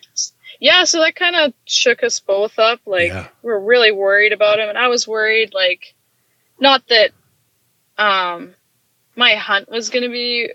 Yeah, 0.61 0.85
so 0.85 1.01
that 1.01 1.17
kind 1.17 1.35
of 1.35 1.55
shook 1.65 2.03
us 2.05 2.21
both 2.21 2.59
up. 2.59 2.81
Like 2.87 3.09
Yeah. 3.09 3.29
we're 3.43 3.59
really 3.59 3.91
worried 3.93 4.33
about 4.33 4.59
him, 4.61 4.69
and 4.69 4.79
I 4.79 4.89
was 4.89 5.09
worried. 5.09 5.53
Like, 5.55 5.95
not 6.61 6.87
that 6.89 7.11
um, 7.99 8.55
my 9.17 9.35
hunt 9.35 9.71
was 9.71 9.91
gonna 9.91 10.09
be 10.11 10.53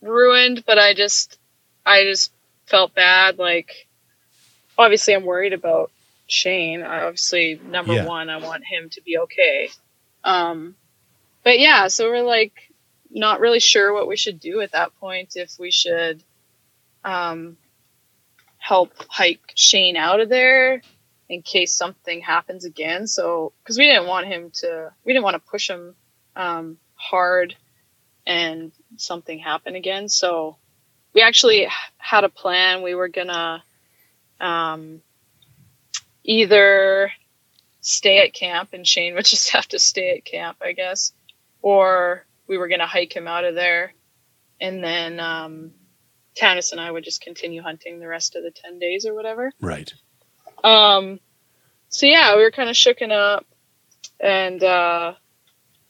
ruined, 0.00 0.64
but 0.66 0.78
I 0.78 0.94
just, 0.94 1.38
I 1.84 2.04
just 2.04 2.32
felt 2.66 2.94
bad. 2.94 3.38
Like, 3.38 3.88
obviously, 4.76 5.14
I'm 5.14 5.24
worried 5.24 5.52
about 5.52 5.90
Shane. 6.28 6.82
I 6.82 7.04
obviously, 7.04 7.60
number 7.62 7.94
Yeah. 7.94 8.04
one, 8.06 8.30
I 8.30 8.36
want 8.38 8.64
him 8.64 8.90
to 8.90 9.00
be 9.02 9.18
okay. 9.18 9.70
Um, 10.24 10.76
but 11.44 11.58
yeah, 11.58 11.88
so 11.88 12.10
we're 12.10 12.22
like 12.22 12.52
not 13.10 13.40
really 13.40 13.60
sure 13.60 13.92
what 13.92 14.06
we 14.06 14.16
should 14.16 14.38
do 14.38 14.60
at 14.60 14.72
that 14.72 14.94
point. 15.00 15.32
If 15.36 15.58
we 15.58 15.70
should 15.70 16.22
um, 17.04 17.56
help 18.68 18.92
hike 19.08 19.52
Shane 19.54 19.96
out 19.96 20.20
of 20.20 20.28
there 20.28 20.82
in 21.26 21.40
case 21.40 21.72
something 21.72 22.20
happens 22.20 22.66
again. 22.66 23.06
So, 23.06 23.54
because 23.62 23.78
we 23.78 23.86
didn't 23.86 24.06
want 24.06 24.26
him 24.26 24.50
to, 24.60 24.92
we 25.04 25.14
didn't 25.14 25.24
want 25.24 25.36
to 25.36 25.50
push 25.50 25.70
him 25.70 25.94
um, 26.36 26.76
hard 26.94 27.56
and 28.26 28.70
something 28.98 29.38
happen 29.38 29.74
again. 29.74 30.10
So, 30.10 30.58
we 31.14 31.22
actually 31.22 31.66
had 31.96 32.24
a 32.24 32.28
plan. 32.28 32.82
We 32.82 32.94
were 32.94 33.08
gonna 33.08 33.64
um, 34.38 35.00
either 36.22 37.10
stay 37.80 38.18
at 38.22 38.34
camp 38.34 38.74
and 38.74 38.86
Shane 38.86 39.14
would 39.16 39.24
just 39.24 39.48
have 39.50 39.68
to 39.68 39.78
stay 39.78 40.18
at 40.18 40.26
camp, 40.26 40.58
I 40.60 40.72
guess, 40.72 41.12
or 41.62 42.26
we 42.46 42.58
were 42.58 42.68
gonna 42.68 42.86
hike 42.86 43.16
him 43.16 43.26
out 43.28 43.44
of 43.44 43.54
there, 43.54 43.94
and 44.60 44.84
then 44.84 45.20
um, 45.20 45.72
Tanis 46.40 46.72
and 46.72 46.80
I 46.80 46.90
would 46.90 47.04
just 47.04 47.20
continue 47.20 47.62
hunting 47.62 47.98
the 48.00 48.08
rest 48.08 48.36
of 48.36 48.42
the 48.42 48.50
ten 48.50 48.78
days 48.78 49.06
or 49.06 49.14
whatever. 49.14 49.52
Right. 49.60 49.92
Um, 50.62 51.20
so 51.88 52.06
yeah, 52.06 52.36
we 52.36 52.42
were 52.42 52.50
kind 52.50 52.68
of 52.70 52.76
shooken 52.76 53.10
up 53.12 53.46
and 54.20 54.62
uh, 54.62 55.14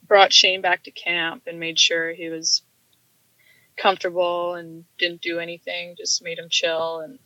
brought 0.06 0.32
Shane 0.32 0.60
back 0.60 0.84
to 0.84 0.90
camp 0.90 1.44
and 1.46 1.58
made 1.60 1.78
sure 1.78 2.12
he 2.12 2.28
was 2.28 2.62
comfortable 3.76 4.54
and 4.54 4.84
didn't 4.98 5.22
do 5.22 5.38
anything, 5.38 5.94
just 5.96 6.22
made 6.22 6.38
him 6.38 6.48
chill. 6.50 7.00
And 7.00 7.18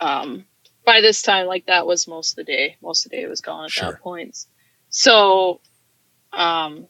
um, 0.00 0.44
by 0.84 1.00
this 1.00 1.22
time, 1.22 1.46
like 1.46 1.66
that 1.66 1.86
was 1.86 2.08
most 2.08 2.32
of 2.32 2.36
the 2.36 2.52
day. 2.52 2.76
Most 2.82 3.04
of 3.06 3.10
the 3.10 3.18
day 3.18 3.26
was 3.26 3.40
gone 3.40 3.64
at 3.66 3.70
Sure. 3.70 3.92
that 3.92 4.00
point. 4.00 4.36
So 4.88 5.60
um, 6.32 6.86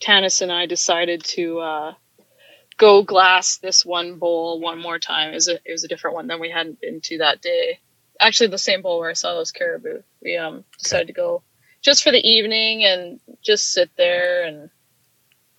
Tanis 0.00 0.42
and 0.42 0.52
I 0.52 0.66
decided 0.66 1.24
to 1.24 1.58
uh, 1.60 1.94
go 2.76 3.02
glass 3.02 3.58
this 3.58 3.84
one 3.84 4.18
bowl 4.18 4.60
one 4.60 4.80
more 4.80 4.98
time. 4.98 5.30
It 5.30 5.34
was, 5.34 5.48
a, 5.48 5.54
it 5.64 5.72
was 5.72 5.84
a 5.84 5.88
different 5.88 6.14
one 6.14 6.26
than 6.26 6.40
we 6.40 6.50
hadn't 6.50 6.80
been 6.80 7.00
to 7.02 7.18
that 7.18 7.40
day 7.40 7.80
actually 8.20 8.48
the 8.48 8.58
same 8.58 8.82
bowl 8.82 8.98
where 8.98 9.10
I 9.10 9.14
saw 9.14 9.34
those 9.34 9.52
caribou. 9.52 10.02
We 10.22 10.36
um 10.36 10.64
decided 10.78 11.08
to 11.08 11.12
go 11.12 11.42
just 11.82 12.02
for 12.02 12.10
the 12.10 12.28
evening 12.28 12.84
and 12.84 13.20
just 13.42 13.72
sit 13.72 13.90
there 13.96 14.44
and 14.44 14.70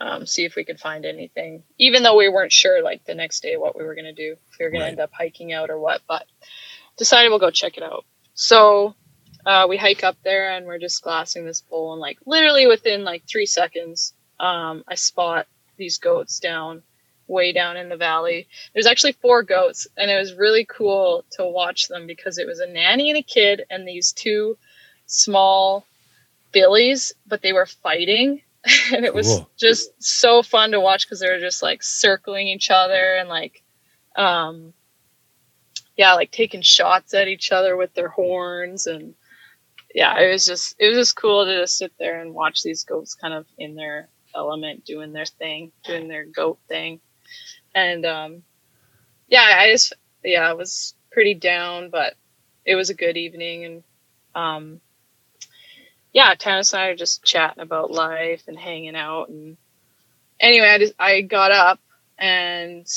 um, 0.01 0.25
see 0.25 0.43
if 0.43 0.55
we 0.55 0.65
could 0.65 0.79
find 0.79 1.05
anything. 1.05 1.63
Even 1.77 2.03
though 2.03 2.17
we 2.17 2.27
weren't 2.27 2.51
sure 2.51 2.83
like 2.83 3.05
the 3.05 3.15
next 3.15 3.41
day 3.41 3.57
what 3.57 3.77
we 3.77 3.83
were 3.83 3.95
gonna 3.95 4.13
do, 4.13 4.35
if 4.51 4.59
we 4.59 4.65
were 4.65 4.71
gonna 4.71 4.85
end 4.85 4.99
up 4.99 5.11
hiking 5.13 5.53
out 5.53 5.69
or 5.69 5.79
what, 5.79 6.01
but 6.07 6.25
decided 6.97 7.29
we'll 7.29 7.39
go 7.39 7.51
check 7.51 7.77
it 7.77 7.83
out. 7.83 8.05
So 8.33 8.95
uh, 9.45 9.67
we 9.69 9.77
hike 9.77 10.03
up 10.03 10.17
there 10.23 10.51
and 10.51 10.65
we're 10.65 10.79
just 10.79 11.03
glassing 11.03 11.45
this 11.45 11.61
bowl 11.61 11.93
and 11.93 12.01
like 12.01 12.17
literally 12.25 12.67
within 12.67 13.03
like 13.03 13.23
three 13.29 13.45
seconds, 13.45 14.13
um, 14.39 14.83
I 14.87 14.95
spot 14.95 15.47
these 15.77 15.99
goats 15.99 16.39
down 16.39 16.81
way 17.27 17.53
down 17.53 17.77
in 17.77 17.89
the 17.89 17.97
valley. 17.97 18.47
There's 18.73 18.87
actually 18.87 19.13
four 19.13 19.43
goats, 19.43 19.87
and 19.97 20.11
it 20.11 20.17
was 20.17 20.33
really 20.35 20.65
cool 20.65 21.25
to 21.31 21.45
watch 21.45 21.87
them 21.87 22.07
because 22.07 22.37
it 22.37 22.47
was 22.47 22.59
a 22.59 22.67
nanny 22.67 23.09
and 23.09 23.17
a 23.19 23.23
kid 23.23 23.63
and 23.69 23.87
these 23.87 24.11
two 24.11 24.57
small 25.07 25.85
billies, 26.51 27.13
but 27.27 27.41
they 27.41 27.53
were 27.53 27.65
fighting. 27.65 28.41
and 28.93 29.05
it 29.05 29.13
was 29.13 29.27
Cool. 29.27 29.49
just 29.57 29.91
so 30.01 30.41
fun 30.41 30.71
to 30.71 30.79
watch 30.79 31.05
because 31.05 31.19
they 31.19 31.29
were 31.29 31.39
just 31.39 31.61
like 31.61 31.83
circling 31.83 32.47
each 32.47 32.71
other 32.71 33.15
and 33.15 33.29
like, 33.29 33.61
um, 34.15 34.73
yeah, 35.95 36.13
like 36.15 36.31
taking 36.31 36.61
shots 36.63 37.13
at 37.13 37.27
each 37.27 37.51
other 37.51 37.77
with 37.77 37.93
their 37.93 38.09
horns 38.09 38.87
and 38.87 39.13
yeah, 39.93 40.19
it 40.19 40.31
was 40.31 40.45
just 40.45 40.75
it 40.79 40.89
was 40.89 40.97
just 40.97 41.15
cool 41.15 41.45
to 41.45 41.59
just 41.61 41.77
sit 41.77 41.93
there 41.97 42.19
and 42.21 42.33
watch 42.33 42.63
these 42.63 42.83
goats 42.83 43.15
kind 43.15 43.33
of 43.33 43.45
in 43.57 43.75
their 43.75 44.09
element 44.35 44.83
doing 44.85 45.13
their 45.13 45.25
thing, 45.25 45.71
doing 45.85 46.07
their 46.09 46.25
goat 46.25 46.59
thing. 46.67 46.99
And 47.75 48.05
um, 48.05 48.43
yeah, 49.27 49.45
I 49.59 49.71
just 49.71 49.93
yeah, 50.23 50.49
I 50.49 50.53
was 50.53 50.95
pretty 51.11 51.35
down, 51.35 51.89
but 51.91 52.15
it 52.65 52.75
was 52.75 52.89
a 52.89 52.95
good 52.95 53.17
evening 53.17 53.65
and 53.65 53.83
um, 54.33 54.81
yeah, 56.13 56.33
Tanis 56.35 56.73
and 56.73 56.81
I 56.81 56.87
are 56.87 56.95
just 56.95 57.23
chatting 57.23 57.61
about 57.61 57.91
life 57.91 58.43
and 58.47 58.57
hanging 58.57 58.95
out 58.95 59.29
and 59.29 59.57
anyway, 60.39 60.67
I 60.67 60.77
just 60.79 60.93
I 60.97 61.21
got 61.21 61.51
up 61.51 61.79
and 62.17 62.87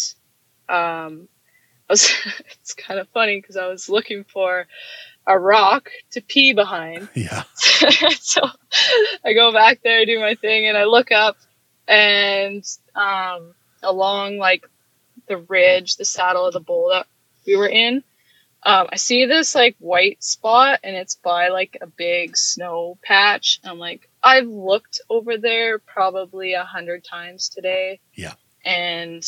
um 0.69 1.29
I 1.89 1.93
was 1.93 2.11
it's 2.53 2.75
kind 2.75 3.01
of 3.01 3.09
funny 3.09 3.41
because 3.41 3.57
I 3.57 3.67
was 3.67 3.89
looking 3.89 4.25
for 4.25 4.67
a 5.27 5.39
rock 5.39 5.91
to 6.13 6.23
pee 6.23 6.53
behind. 6.53 7.09
Yeah. 7.15 7.43
so 8.21 8.43
I 9.25 9.35
go 9.35 9.53
back 9.53 9.81
there, 9.83 10.07
do 10.07 10.21
my 10.21 10.37
thing, 10.37 10.67
and 10.67 10.79
I 10.79 10.85
look 10.85 11.11
up 11.13 11.37
and 11.87 12.65
um, 12.95 13.55
along 13.83 14.39
like 14.39 14.69
the 15.27 15.39
ridge, 15.39 15.97
the 15.97 16.05
saddle 16.05 16.47
of 16.47 16.53
the 16.53 16.61
bowl 16.61 16.91
that 16.91 17.07
we 17.47 17.57
were 17.57 17.69
in, 17.69 18.03
um, 18.63 18.89
I 18.91 18.97
see 18.97 19.27
this 19.27 19.55
like 19.55 19.77
white 19.79 20.23
spot 20.23 20.81
and 20.83 20.97
it's 20.97 21.15
by 21.15 21.49
like 21.49 21.79
a 21.81 21.87
big 21.87 22.37
snow 22.37 22.99
patch. 23.03 23.61
I'm 23.65 23.79
like, 23.79 24.09
I've 24.23 24.49
looked 24.49 25.01
over 25.09 25.39
there 25.39 25.79
probably 25.79 26.55
a 26.55 26.65
hundred 26.65 27.05
times 27.05 27.49
today. 27.49 28.01
Yeah. 28.15 28.35
And 28.65 29.25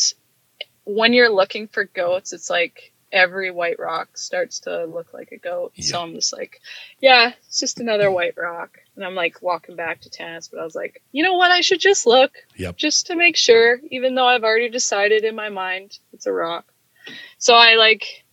when 0.84 1.12
you're 1.12 1.30
looking 1.30 1.68
for 1.68 1.84
goats, 1.84 2.32
it's 2.32 2.50
like 2.50 2.92
every 3.12 3.52
white 3.52 3.78
rock 3.78 4.18
starts 4.18 4.60
to 4.60 4.84
look 4.84 5.14
like 5.14 5.30
a 5.30 5.38
goat. 5.38 5.72
Yeah. 5.76 5.86
So 5.86 6.02
I'm 6.02 6.14
just 6.14 6.32
like, 6.32 6.60
yeah, 7.00 7.32
it's 7.46 7.60
just 7.60 7.78
another 7.78 8.10
white 8.10 8.36
rock. 8.36 8.78
And 8.96 9.04
I'm 9.04 9.14
like 9.14 9.40
walking 9.40 9.76
back 9.76 10.00
to 10.02 10.10
Tanis, 10.10 10.50
but 10.50 10.60
I 10.60 10.64
was 10.64 10.74
like, 10.74 11.02
you 11.12 11.22
know 11.24 11.34
what? 11.34 11.50
I 11.50 11.60
should 11.60 11.80
just 11.80 12.06
look 12.06 12.32
Yep. 12.56 12.76
just 12.76 13.06
to 13.06 13.16
make 13.16 13.36
sure, 13.36 13.80
even 13.90 14.14
though 14.14 14.26
I've 14.26 14.44
already 14.44 14.68
decided 14.68 15.24
in 15.24 15.34
my 15.34 15.48
mind 15.48 15.98
it's 16.12 16.26
a 16.26 16.32
rock. 16.32 16.66
So 17.38 17.54
I 17.54 17.76
like, 17.76 18.24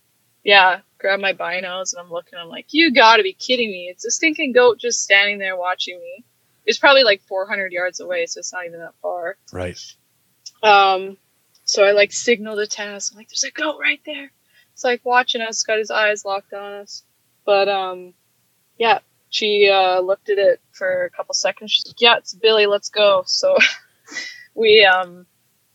yeah, 0.44 0.80
grab 0.98 1.20
my 1.20 1.32
binos 1.32 1.92
and 1.94 2.00
I'm 2.00 2.10
looking. 2.10 2.38
I'm 2.38 2.48
like, 2.48 2.66
you 2.70 2.92
gotta 2.92 3.22
be 3.22 3.32
kidding 3.32 3.70
me. 3.70 3.88
It's 3.90 4.04
a 4.04 4.10
stinking 4.10 4.52
goat 4.52 4.78
just 4.78 5.02
standing 5.02 5.38
there 5.38 5.56
watching 5.56 5.98
me. 5.98 6.24
It's 6.66 6.78
probably 6.78 7.04
like 7.04 7.22
400 7.22 7.72
yards 7.72 8.00
away, 8.00 8.26
so 8.26 8.40
it's 8.40 8.52
not 8.52 8.66
even 8.66 8.80
that 8.80 8.94
far. 9.00 9.36
Right. 9.52 9.80
Um, 10.62 11.16
so 11.64 11.84
I 11.84 11.92
like 11.92 12.12
signal 12.12 12.56
to 12.56 12.62
Tanis. 12.62 13.10
I'm 13.10 13.16
like, 13.16 13.28
there's 13.28 13.44
a 13.44 13.50
goat 13.50 13.78
right 13.80 14.00
there. 14.04 14.30
It's 14.74 14.84
like 14.84 15.00
watching 15.04 15.40
us, 15.40 15.62
got 15.62 15.78
his 15.78 15.90
eyes 15.90 16.24
locked 16.24 16.52
on 16.52 16.74
us. 16.74 17.02
But 17.46 17.68
um, 17.68 18.12
yeah, 18.78 18.98
she 19.30 19.70
uh, 19.72 20.00
looked 20.00 20.30
at 20.30 20.38
it 20.38 20.60
for 20.72 21.04
a 21.04 21.10
couple 21.10 21.34
seconds. 21.34 21.72
She's 21.72 21.86
like, 21.86 22.00
yeah, 22.00 22.16
it's 22.16 22.34
Billy. 22.34 22.66
Let's 22.66 22.88
go. 22.88 23.24
So 23.26 23.56
we 24.54 24.84
um, 24.84 25.26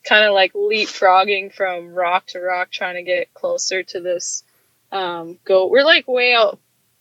kind 0.03 0.25
of 0.25 0.33
like 0.33 0.53
leapfrogging 0.53 1.53
from 1.53 1.93
rock 1.93 2.27
to 2.27 2.39
rock, 2.39 2.71
trying 2.71 2.95
to 2.95 3.03
get 3.03 3.33
closer 3.33 3.83
to 3.83 3.99
this 3.99 4.43
um, 4.91 5.39
goat. 5.45 5.71
We're 5.71 5.85
like 5.85 6.07
way 6.07 6.33
out, 6.33 6.59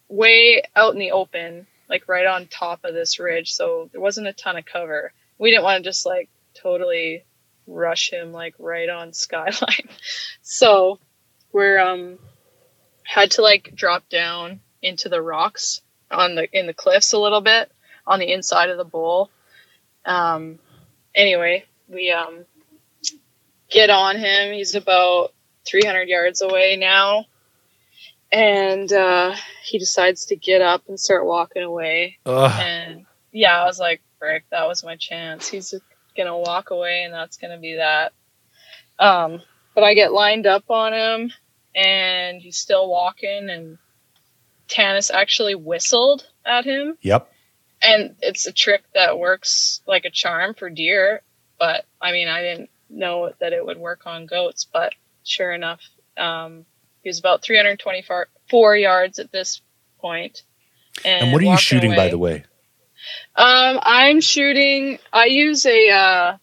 way 0.09 0.63
out 0.77 0.93
in 0.93 0.99
the 0.99 1.13
open, 1.13 1.67
like 1.89 2.09
right 2.09 2.27
on 2.27 2.47
top 2.47 2.85
of 2.85 2.95
this 2.95 3.19
ridge. 3.19 3.53
So 3.53 3.89
there 3.93 4.01
wasn't 4.01 4.29
a 4.29 4.33
ton 4.33 4.57
of 4.57 4.65
cover. 4.65 5.13
We 5.39 5.51
didn't 5.51 5.65
want 5.65 5.83
to 5.83 5.89
just 5.89 6.07
like 6.07 6.29
totally 6.55 7.25
rush 7.67 8.11
him 8.11 8.33
like 8.33 8.55
right 8.59 8.89
on 8.89 9.13
skyline. 9.13 9.89
so 10.43 10.99
we're 11.53 11.79
um 11.79 12.19
had 13.05 13.33
to 13.33 13.43
like 13.43 13.75
drop 13.75 14.09
down 14.09 14.61
into 14.81 15.09
the 15.09 15.21
rocks 15.21 15.81
on 16.13 16.35
the 16.35 16.49
in 16.59 16.67
the 16.67 16.75
cliffs 16.75 17.13
a 17.13 17.19
little 17.19 17.41
bit 17.41 17.71
on 18.07 18.19
the 18.19 18.33
inside 18.33 18.71
of 18.71 18.79
the 18.79 18.85
bowl. 18.85 19.31
Um 20.05 20.59
anyway, 21.15 21.65
we 21.89 22.11
um 22.11 22.45
get 23.71 23.91
on 23.91 24.17
him. 24.17 24.53
He's 24.53 24.75
about 24.75 25.33
300 25.67 26.09
yards 26.09 26.43
away 26.43 26.77
now. 26.77 27.27
And 28.31 28.93
uh 28.93 29.35
he 29.65 29.79
decides 29.79 30.27
to 30.27 30.37
get 30.37 30.63
up 30.63 30.83
and 30.89 30.99
start 30.99 31.27
walking 31.27 31.63
away 31.63 32.19
Ugh. 32.27 32.53
and 32.61 33.07
yeah, 33.33 33.61
I 33.61 33.65
was 33.65 33.79
like, 33.79 34.03
frick, 34.19 34.45
that 34.51 34.67
was 34.69 34.85
my 34.85 34.97
chance. 34.97 35.49
He's 35.49 35.75
gonna 36.17 36.37
walk 36.37 36.71
away, 36.71 37.05
and 37.05 37.15
that's 37.15 37.39
gonna 37.39 37.59
be 37.59 37.77
that. 37.77 38.13
Um, 38.99 39.43
but 39.75 39.85
I 39.85 39.95
get 39.95 40.13
lined 40.13 40.47
up 40.47 40.71
on 40.71 40.93
him, 40.93 41.33
and 41.75 42.41
he's 42.41 42.59
still 42.59 42.89
walking, 42.89 43.49
and 43.49 43.79
Tanis 44.73 45.11
actually 45.13 45.55
whistled 45.55 46.27
at 46.45 46.65
him, 46.65 46.97
Yep. 47.03 47.31
and 47.83 48.17
it's 48.21 48.47
a 48.47 48.53
trick 48.53 48.83
that 48.95 49.19
works 49.19 49.81
like 49.87 50.05
a 50.05 50.11
charm 50.11 50.55
for 50.55 50.71
deer. 50.71 51.23
But 51.59 51.85
I 52.01 52.13
mean, 52.13 52.29
I 52.29 52.43
didn't 52.43 52.71
know 52.89 53.33
that 53.41 53.53
it 53.53 53.65
would 53.65 53.79
work 53.79 54.07
on 54.07 54.27
goats, 54.27 54.67
but 54.71 54.95
sure 55.25 55.53
enough, 55.53 55.81
um, 56.17 56.65
he 57.03 57.09
was 57.09 57.19
about 57.19 57.43
324 57.43 58.77
yards 58.77 59.19
at 59.19 59.33
this 59.33 59.61
point. 60.01 60.43
And, 61.05 61.25
And 61.25 61.33
what 61.33 61.43
are 61.43 61.47
you 61.47 61.57
shooting, 61.57 61.95
by 61.95 62.09
the 62.09 62.19
way? 62.19 62.45
Um, 63.35 63.81
I'm 63.83 64.21
shooting. 64.21 64.99
I 65.13 65.27
use 65.27 65.67
a 65.67 65.91
uh, 65.91 66.37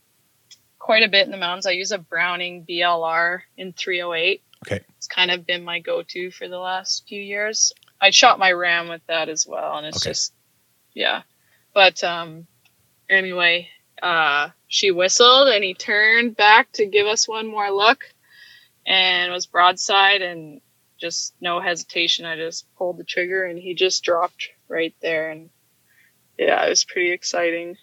quite 0.78 1.04
a 1.04 1.08
bit 1.10 1.26
in 1.26 1.32
the 1.32 1.38
mountains. 1.38 1.66
I 1.66 1.72
use 1.72 1.92
a 1.92 1.98
Browning 1.98 2.66
BLR 2.68 3.42
in 3.58 3.74
308. 3.74 4.44
Okay. 4.66 4.84
It's 4.98 5.08
kind 5.08 5.32
of 5.32 5.46
been 5.46 5.64
my 5.64 5.80
go-to 5.80 6.32
for 6.32 6.48
the 6.48 6.58
last 6.58 7.08
few 7.08 7.22
years. 7.22 7.72
I 8.02 8.12
shot 8.12 8.40
my 8.40 8.52
Ram 8.52 8.88
with 8.88 9.06
that 9.08 9.30
as 9.30 9.46
well, 9.48 9.78
and 9.78 9.88
it's 9.88 9.98
Okay. 10.06 10.12
just 10.12 10.34
yeah. 10.94 11.24
But 11.74 12.04
um, 12.04 12.48
anyway, 13.10 13.70
uh, 14.02 14.50
she 14.68 14.92
whistled, 14.92 15.50
and 15.50 15.64
he 15.64 15.74
turned 15.74 16.36
back 16.36 16.72
to 16.74 16.86
give 16.86 17.08
us 17.08 17.28
one 17.28 17.48
more 17.48 17.70
look, 17.72 18.04
and 18.86 19.32
was 19.32 19.46
broadside, 19.46 20.22
and 20.22 20.62
just 21.00 21.34
no 21.42 21.60
hesitation. 21.60 22.26
I 22.26 22.36
just 22.36 22.66
pulled 22.78 22.98
the 22.98 23.04
trigger, 23.04 23.44
and 23.46 23.60
he 23.60 23.74
just 23.74 24.04
dropped 24.04 24.50
right 24.68 24.96
there, 25.02 25.30
and 25.32 25.50
yeah, 26.38 26.66
it 26.66 26.70
was 26.70 26.86
pretty 26.86 27.12
exciting. 27.12 27.78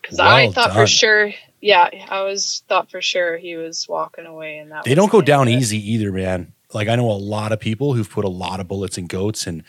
Because 0.00 0.18
I 0.18 0.50
thought 0.50 0.68
done. 0.68 0.76
for 0.76 0.86
sure, 0.86 1.32
yeah, 1.60 1.88
I 2.08 2.22
was 2.22 2.64
thought 2.68 2.90
for 2.90 3.00
sure 3.00 3.36
he 3.38 3.56
was 3.56 3.86
walking 3.88 4.26
away, 4.26 4.58
and 4.58 4.72
that 4.72 4.84
They 4.84 4.94
don't 4.94 5.12
go 5.12 5.20
down 5.20 5.48
easy 5.48 5.92
either, 5.92 6.10
man. 6.12 6.52
Like 6.74 6.88
I 6.88 6.96
know 6.96 7.10
a 7.10 7.12
lot 7.12 7.52
of 7.52 7.60
people 7.60 7.94
who've 7.94 8.08
put 8.10 8.24
a 8.24 8.28
lot 8.30 8.60
of 8.60 8.68
bullets 8.68 8.98
in 8.98 9.06
goats 9.06 9.46
and 9.46 9.62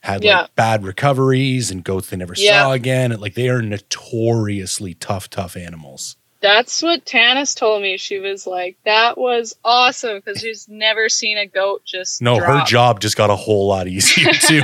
had 0.00 0.22
Yeah. 0.22 0.42
like 0.42 0.54
bad 0.54 0.84
recoveries 0.84 1.70
and 1.70 1.82
goats 1.84 2.10
they 2.10 2.16
never 2.16 2.34
Yeah. 2.36 2.62
saw 2.64 2.72
again. 2.72 3.10
Like 3.18 3.34
they 3.34 3.48
are 3.48 3.62
notoriously 3.62 4.94
tough, 4.94 5.28
tough 5.30 5.56
animals. 5.56 6.16
That's 6.40 6.82
what 6.84 7.04
Tanis 7.04 7.56
told 7.56 7.82
me. 7.82 7.96
She 7.96 8.20
was 8.20 8.46
like, 8.46 8.76
"That 8.84 9.18
was 9.18 9.56
awesome," 9.64 10.18
because 10.24 10.40
she's 10.40 10.68
never 10.68 11.08
seen 11.08 11.36
a 11.36 11.46
goat 11.46 11.82
just 11.84 12.22
No, 12.22 12.38
her 12.38 12.62
job 12.64 13.00
just 13.00 13.16
got 13.16 13.28
a 13.28 13.34
whole 13.34 13.66
lot 13.66 13.88
easier 13.88 14.30
too. 14.40 14.62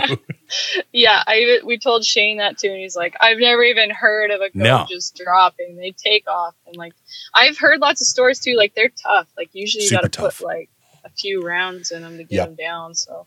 Yeah, 0.92 1.20
I 1.26 1.59
we 1.64 1.78
told 1.78 2.05
Shane 2.05 2.36
that 2.36 2.59
too, 2.59 2.68
and 2.68 2.78
he's 2.78 2.95
like, 2.95 3.16
"I've 3.20 3.38
never 3.38 3.64
even 3.64 3.90
heard 3.90 4.30
of 4.30 4.36
a 4.40 4.51
goat 4.51 4.55
No. 4.55 4.86
just 4.88 5.16
dropping. 5.16 5.74
They 5.76 5.90
take 5.90 6.28
off." 6.30 6.55
And 6.68 6.76
like, 6.76 6.92
I've 7.34 7.59
heard 7.59 7.80
lots 7.80 8.01
of 8.01 8.07
stories 8.07 8.38
too. 8.38 8.55
Like 8.55 8.76
they're 8.76 8.92
tough. 9.03 9.26
Like 9.36 9.51
usually 9.53 9.82
you 9.82 9.90
got 9.90 10.03
to 10.12 10.16
put 10.20 10.40
like 10.42 10.70
few 11.16 11.42
rounds 11.42 11.90
in 11.90 12.02
them 12.02 12.16
to 12.18 12.24
get 12.24 12.36
Yep. 12.36 12.46
them 12.48 12.54
down. 12.56 12.94
So 12.94 13.26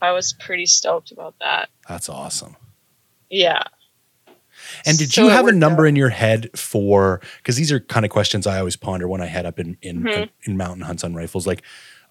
I 0.00 0.12
was 0.12 0.32
pretty 0.32 0.66
stoked 0.66 1.10
about 1.12 1.34
that. 1.40 1.68
That's 1.88 2.08
awesome. 2.08 2.56
Yeah. 3.30 3.62
And 4.86 4.96
did 4.98 5.12
So 5.12 5.22
you 5.24 5.28
have 5.28 5.46
a 5.46 5.52
number 5.52 5.84
out. 5.84 5.88
in 5.88 5.96
your 5.96 6.08
head 6.08 6.50
for 6.58 7.20
because 7.38 7.56
these 7.56 7.70
are 7.70 7.80
kind 7.80 8.04
of 8.06 8.10
questions 8.10 8.46
I 8.46 8.58
always 8.58 8.76
ponder 8.76 9.06
when 9.06 9.20
I 9.20 9.26
head 9.26 9.46
up 9.46 9.58
in 9.58 9.76
in, 9.82 10.02
Mhm. 10.02 10.30
in 10.44 10.56
mountain 10.56 10.82
hunts 10.82 11.04
on 11.04 11.14
rifles, 11.14 11.46
like 11.46 11.62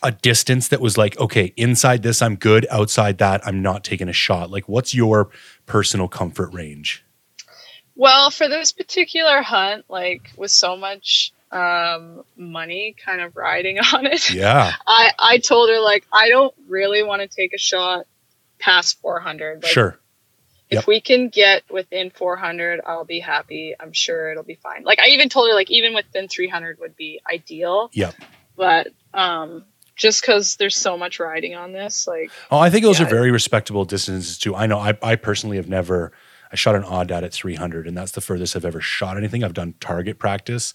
a 0.03 0.11
distance 0.11 0.67
that 0.67 0.81
was 0.81 0.97
like, 0.97 1.17
okay, 1.19 1.53
inside 1.57 2.03
this 2.03 2.21
I'm 2.21 2.35
good, 2.35 2.67
outside 2.69 3.17
that 3.17 3.45
I'm 3.47 3.61
not 3.61 3.83
taking 3.83 4.07
a 4.09 4.13
shot. 4.13 4.51
Like, 4.51 4.69
what's 4.69 4.93
your 4.93 5.31
personal 5.65 6.07
comfort 6.07 6.53
range? 6.53 7.03
Well, 7.95 8.29
for 8.29 8.47
this 8.47 8.71
particular 8.71 9.41
hunt, 9.41 9.85
like 9.89 10.29
with 10.37 10.51
so 10.51 10.75
much 10.75 11.31
um, 11.51 12.23
money 12.35 12.95
kind 13.05 13.21
of 13.21 13.35
riding 13.35 13.79
on 13.93 14.05
it, 14.05 14.29
Yeah, 14.31 14.73
I 14.87 15.11
I 15.17 15.37
told 15.37 15.69
her 15.69 15.79
like 15.79 16.05
I 16.11 16.29
don't 16.29 16.53
really 16.67 17.03
want 17.03 17.21
to 17.21 17.27
take 17.27 17.53
a 17.53 17.57
shot 17.57 18.05
past 18.59 18.99
400. 19.01 19.63
Like, 19.63 19.71
sure. 19.71 19.99
If 20.69 20.77
Yep. 20.77 20.87
we 20.87 20.99
can 21.01 21.29
get 21.29 21.61
within 21.69 22.09
400, 22.09 22.81
I'll 22.87 23.05
be 23.05 23.19
happy. 23.19 23.75
I'm 23.79 23.93
sure 23.93 24.31
it'll 24.31 24.43
be 24.43 24.55
fine. 24.55 24.83
Like 24.83 24.99
I 24.99 25.09
even 25.09 25.29
told 25.29 25.47
her 25.49 25.53
like 25.53 25.69
even 25.69 25.93
within 25.93 26.27
300 26.27 26.79
would 26.79 26.95
be 26.95 27.21
ideal. 27.31 27.91
Yep. 27.93 28.15
But 28.57 28.87
um, 29.13 29.65
just 29.95 30.21
because 30.21 30.55
there's 30.55 30.75
so 30.75 30.97
much 30.97 31.19
riding 31.19 31.53
on 31.55 31.71
this, 31.71 32.07
like 32.07 32.31
Oh, 32.49 32.57
I 32.57 32.71
think 32.71 32.83
those 32.83 32.99
Yeah. 32.99 33.05
are 33.05 33.09
very 33.09 33.29
respectable 33.31 33.85
distances 33.85 34.39
too. 34.39 34.55
I 34.55 34.65
know 34.65 34.79
I, 34.79 34.97
I 35.03 35.15
personally 35.15 35.57
have 35.57 35.69
never 35.69 36.11
I 36.51 36.55
shot 36.55 36.75
an 36.75 36.83
odd 36.83 37.11
at 37.11 37.23
at 37.23 37.33
300 37.33 37.85
and 37.87 37.95
that's 37.95 38.13
the 38.13 38.21
furthest 38.21 38.55
I've 38.55 38.65
ever 38.65 38.81
shot 38.81 39.17
anything. 39.17 39.43
I've 39.43 39.53
done 39.53 39.75
target 39.79 40.17
practice 40.17 40.73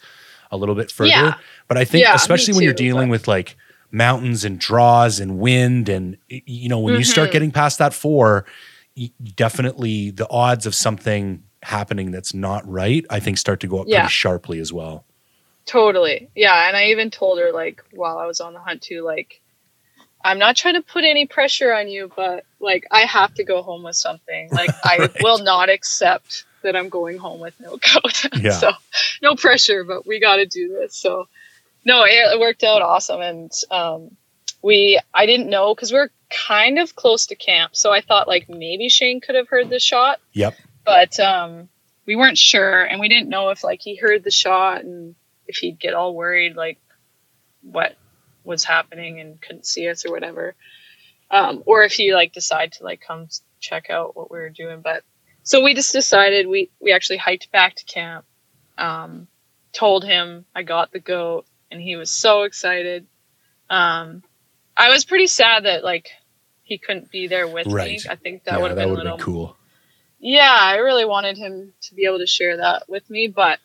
a 0.51 0.57
little 0.57 0.75
bit 0.75 0.91
further, 0.91 1.11
Yeah. 1.11 1.35
but 1.69 1.77
I 1.79 1.85
think 1.85 2.03
Yeah, 2.05 2.15
especially 2.15 2.55
when 2.55 2.65
you're 2.65 2.73
dealing 2.75 3.09
but- 3.09 3.13
with 3.13 3.29
like 3.29 3.57
mountains 3.93 4.45
and 4.45 4.59
draws 4.59 5.19
and 5.21 5.39
wind 5.39 5.89
and 5.89 6.17
you 6.29 6.69
know 6.69 6.79
when 6.79 6.95
you 6.97 7.05
start 7.05 7.29
Mhm. 7.29 7.33
getting 7.33 7.51
past 7.51 7.79
that 7.79 7.93
4, 7.95 8.47
definitely 9.35 10.11
the 10.11 10.29
odds 10.31 10.67
of 10.67 10.75
something 10.75 11.43
happening 11.63 12.11
that's 12.11 12.33
not 12.35 12.67
right, 12.69 13.05
I 13.11 13.21
think 13.21 13.39
start 13.39 13.61
to 13.61 13.67
go 13.67 13.81
up 13.81 13.87
Yeah. 13.89 14.01
pretty 14.01 14.13
sharply 14.13 14.61
as 14.61 14.73
well. 14.73 15.05
Totally. 15.67 16.29
Yeah. 16.35 16.69
And 16.69 16.77
I 16.77 16.87
even 16.87 17.11
told 17.11 17.39
her, 17.39 17.53
like, 17.53 17.83
while 17.93 18.19
I 18.19 18.27
was 18.27 18.41
on 18.41 18.55
the 18.55 18.61
hunt, 18.61 18.83
too, 18.83 19.03
like, 19.03 19.41
I'm 20.25 20.39
not 20.39 20.57
trying 20.57 20.75
to 20.75 20.83
put 20.83 21.05
any 21.05 21.27
pressure 21.27 21.73
on 21.73 21.89
you, 21.89 22.11
but, 22.17 22.45
like, 22.61 22.87
I 22.91 23.01
have 23.03 23.35
to 23.35 23.45
go 23.45 23.63
home 23.63 23.83
with 23.83 23.97
something. 23.97 24.49
Like, 24.51 24.71
I 24.85 25.09
will 25.23 25.39
not 25.39 25.69
accept 25.69 26.45
that 26.63 26.77
I'm 26.77 26.89
going 26.89 27.19
home 27.19 27.41
with 27.41 27.59
no 27.61 27.79
coat. 27.83 28.27
Yeah. 28.37 28.53
so, 28.53 28.73
no 29.23 29.35
pressure, 29.35 29.85
but 29.85 30.07
we 30.07 30.21
got 30.21 30.37
to 30.37 30.47
do 30.47 30.69
this. 30.69 30.97
So, 30.97 31.29
no, 31.85 32.05
it, 32.05 32.11
it 32.11 32.41
worked 32.41 32.63
out 32.65 32.83
awesome. 32.83 33.21
And, 33.21 33.53
um, 33.71 34.17
we, 34.63 35.01
I 35.15 35.25
didn't 35.27 35.49
know 35.49 35.75
because 35.75 35.93
we're 35.93 36.11
kind 36.29 36.79
of 36.79 36.95
close 36.95 37.27
to 37.27 37.35
camp. 37.35 37.75
So 37.75 37.91
I 37.93 38.03
thought, 38.03 38.29
like, 38.29 38.49
maybe 38.49 38.89
Shane 38.89 39.21
could 39.21 39.35
have 39.35 39.49
heard 39.49 39.71
the 39.71 39.81
shot 39.81 40.21
Yep. 40.35 40.55
but 40.85 41.19
um, 41.19 41.69
we 42.07 42.15
weren't 42.17 42.37
sure, 42.39 42.83
and 42.83 43.01
we 43.01 43.09
didn't 43.09 43.29
know 43.31 43.49
if 43.51 43.65
like 43.65 43.81
he 43.81 43.97
heard 43.97 44.23
the 44.25 44.31
shot 44.31 44.83
and 44.85 45.15
if 45.47 45.57
he'd 45.57 45.79
get 45.81 45.95
all 45.95 46.15
worried 46.15 46.57
like 46.57 46.79
what 47.63 47.97
was 48.45 48.65
happening 48.65 49.21
and 49.21 49.41
couldn't 49.41 49.67
see 49.67 49.89
us 49.89 50.05
or 50.05 50.11
whatever, 50.13 50.55
um, 51.31 51.63
or 51.67 51.85
if 51.85 51.93
he 51.93 52.15
like 52.15 52.33
decide 52.33 52.73
to 52.73 52.85
like 52.85 53.01
come 53.01 53.29
check 53.61 53.91
out 53.91 54.17
what 54.17 54.31
we 54.31 54.39
were 54.39 54.51
doing. 54.51 54.81
But 54.83 55.03
so 55.43 55.63
we 55.63 55.75
just 55.75 55.93
decided 55.93 56.47
we 56.47 56.71
we 56.81 56.93
actually 56.93 57.19
hiked 57.19 57.51
back 57.53 57.75
to 57.77 57.85
camp, 57.85 58.25
um, 58.79 59.27
told 59.73 60.05
him 60.05 60.45
I 60.55 60.63
got 60.63 60.93
the 60.93 61.01
goat, 61.01 61.47
and 61.71 61.81
he 61.81 61.97
was 61.97 62.11
so 62.11 62.43
excited. 62.43 63.07
Um, 63.69 64.23
I 64.77 64.91
was 64.91 65.05
pretty 65.05 65.27
sad 65.27 65.65
that 65.65 65.85
like 65.85 66.11
he 66.63 66.79
couldn't 66.79 67.11
be 67.11 67.27
there 67.29 67.49
with 67.49 67.67
Right. 67.67 68.03
me. 68.05 68.11
I 68.11 68.17
think 68.17 68.45
that 68.45 68.57
yeah, 68.57 68.63
would 68.63 68.71
have 68.71 68.79
been 68.79 68.89
a 68.89 68.93
little 68.93 69.17
been 69.17 69.25
cool. 69.25 69.57
yeah, 70.19 70.57
I 70.61 70.77
really 70.77 71.05
wanted 71.05 71.37
him 71.39 71.73
to 71.83 71.95
be 71.95 72.05
able 72.05 72.19
to 72.19 72.27
share 72.27 72.59
that 72.59 72.89
with 72.89 73.09
me, 73.11 73.29
but 73.29 73.59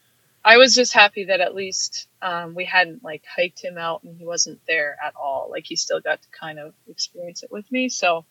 I 0.44 0.58
was 0.58 0.76
just 0.76 0.94
happy 0.94 1.26
that 1.26 1.42
at 1.42 1.56
least 1.56 2.08
um, 2.22 2.54
we 2.56 2.66
hadn't 2.66 3.04
like 3.04 3.24
hiked 3.36 3.64
him 3.64 3.78
out 3.78 4.04
and 4.04 4.16
he 4.18 4.26
wasn't 4.26 4.60
there 4.68 4.96
at 5.04 5.16
all. 5.16 5.48
Like 5.52 5.66
he 5.66 5.76
still 5.76 6.00
got 6.00 6.22
to 6.22 6.28
kind 6.40 6.60
of 6.60 6.74
experience 6.88 7.44
it 7.44 7.52
with 7.52 7.70
me. 7.72 7.90
So 7.90 8.26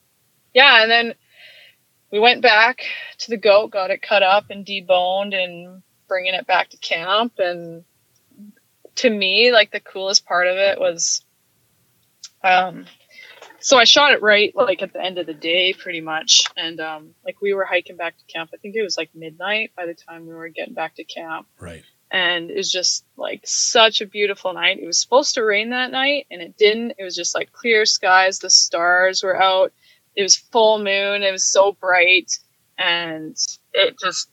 yeah, 0.55 0.83
and 0.83 0.91
then 0.91 1.15
we 2.15 2.21
went 2.21 2.43
back 2.43 2.85
to 3.19 3.31
the 3.31 3.37
goat, 3.37 3.73
got 3.73 3.91
it 3.91 4.01
cut 4.01 4.23
up 4.23 4.45
and 4.51 4.65
deboned, 4.65 5.35
and 5.35 5.83
bringing 6.07 6.35
it 6.35 6.47
back 6.47 6.69
to 6.71 6.77
camp. 6.77 7.33
And 7.39 7.83
to 8.95 9.11
me, 9.11 9.51
like 9.51 9.73
the 9.73 9.81
coolest 9.81 10.25
part 10.25 10.47
of 10.47 10.57
it 10.57 10.79
was, 10.79 11.25
um, 12.45 12.87
so 13.59 13.79
I 13.79 13.83
shot 13.83 14.13
it 14.13 14.23
right 14.23 14.55
like 14.55 14.81
at 14.81 14.93
the 14.93 15.03
end 15.05 15.19
of 15.19 15.27
the 15.27 15.35
day, 15.35 15.73
pretty 15.73 16.01
much. 16.03 16.45
And 16.57 16.79
um, 16.79 17.15
like 17.25 17.43
we 17.43 17.53
were 17.53 17.65
hiking 17.65 17.97
back 17.97 18.17
to 18.17 18.25
camp. 18.33 18.51
I 18.55 18.59
think 18.59 18.77
it 18.77 18.83
was 18.85 18.97
like 18.97 19.11
midnight 19.13 19.73
by 19.77 19.87
the 19.87 19.95
time 19.95 20.29
we 20.29 20.35
were 20.35 20.49
getting 20.51 20.75
back 20.75 20.95
to 20.95 21.05
camp 21.05 21.49
Right. 21.59 21.83
and 22.13 22.49
it 22.49 22.57
was 22.57 22.71
just 22.71 23.05
like 23.17 23.41
such 23.45 24.01
a 24.03 24.07
beautiful 24.07 24.53
night. 24.53 24.79
It 24.79 24.87
was 24.87 25.01
supposed 25.01 25.35
to 25.35 25.43
rain 25.43 25.71
that 25.71 25.91
night 25.91 26.29
and 26.31 26.41
it 26.41 26.57
didn't. 26.57 26.93
It 26.97 27.03
was 27.03 27.17
just 27.17 27.35
like 27.35 27.51
clear 27.51 27.85
skies, 27.87 28.39
the 28.39 28.51
stars 28.51 29.25
were 29.25 29.35
out. 29.43 29.73
It 30.17 30.23
was 30.23 30.37
full 30.37 30.79
moon. 30.79 31.23
It 31.23 31.33
was 31.33 31.45
so 31.45 31.73
bright 31.73 32.39
and 32.79 33.37
it 33.73 33.97
just 34.03 34.29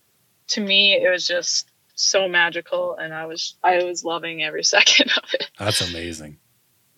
to 0.48 0.62
me 0.62 0.94
it 0.94 1.10
was 1.10 1.28
just 1.28 1.70
so 1.94 2.28
magical 2.28 2.96
and 2.96 3.14
I 3.14 3.26
was 3.28 3.56
I 3.64 3.84
was 3.84 4.04
loving 4.04 4.44
every 4.44 4.64
second 4.76 5.12
of 5.12 5.24
it. 5.34 5.50
That's 5.58 5.88
amazing. 5.88 6.38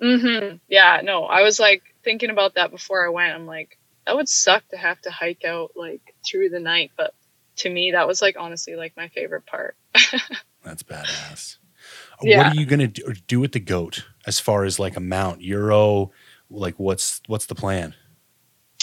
Mhm. 0.01 0.59
Yeah, 0.67 1.01
no. 1.03 1.25
I 1.25 1.43
was 1.43 1.59
like 1.59 1.83
thinking 2.03 2.29
about 2.29 2.55
that 2.55 2.71
before 2.71 3.05
I 3.05 3.09
went. 3.09 3.33
I'm 3.33 3.45
like 3.45 3.77
that 4.05 4.15
would 4.15 4.27
suck 4.29 4.67
to 4.69 4.77
have 4.77 4.99
to 5.01 5.11
hike 5.11 5.45
out 5.45 5.71
like 5.75 6.01
through 6.25 6.49
the 6.49 6.59
night, 6.59 6.91
but 6.97 7.13
to 7.57 7.69
me 7.69 7.91
that 7.91 8.07
was 8.07 8.21
like 8.21 8.35
honestly 8.37 8.75
like 8.75 8.95
my 8.97 9.07
favorite 9.09 9.45
part. 9.45 9.75
That's 10.63 10.83
badass. 10.83 11.57
Yeah. 12.21 12.37
What 12.37 12.47
are 12.47 12.59
you 12.59 12.65
gonna 12.65 12.87
do, 12.87 13.13
do 13.27 13.39
with 13.39 13.51
the 13.51 13.59
goat 13.59 14.05
as 14.25 14.39
far 14.39 14.63
as 14.63 14.79
like 14.79 14.95
a 14.95 15.01
mount, 15.01 15.41
euro? 15.41 16.11
Like 16.49 16.75
what's 16.77 17.21
what's 17.27 17.45
the 17.45 17.55
plan? 17.55 17.95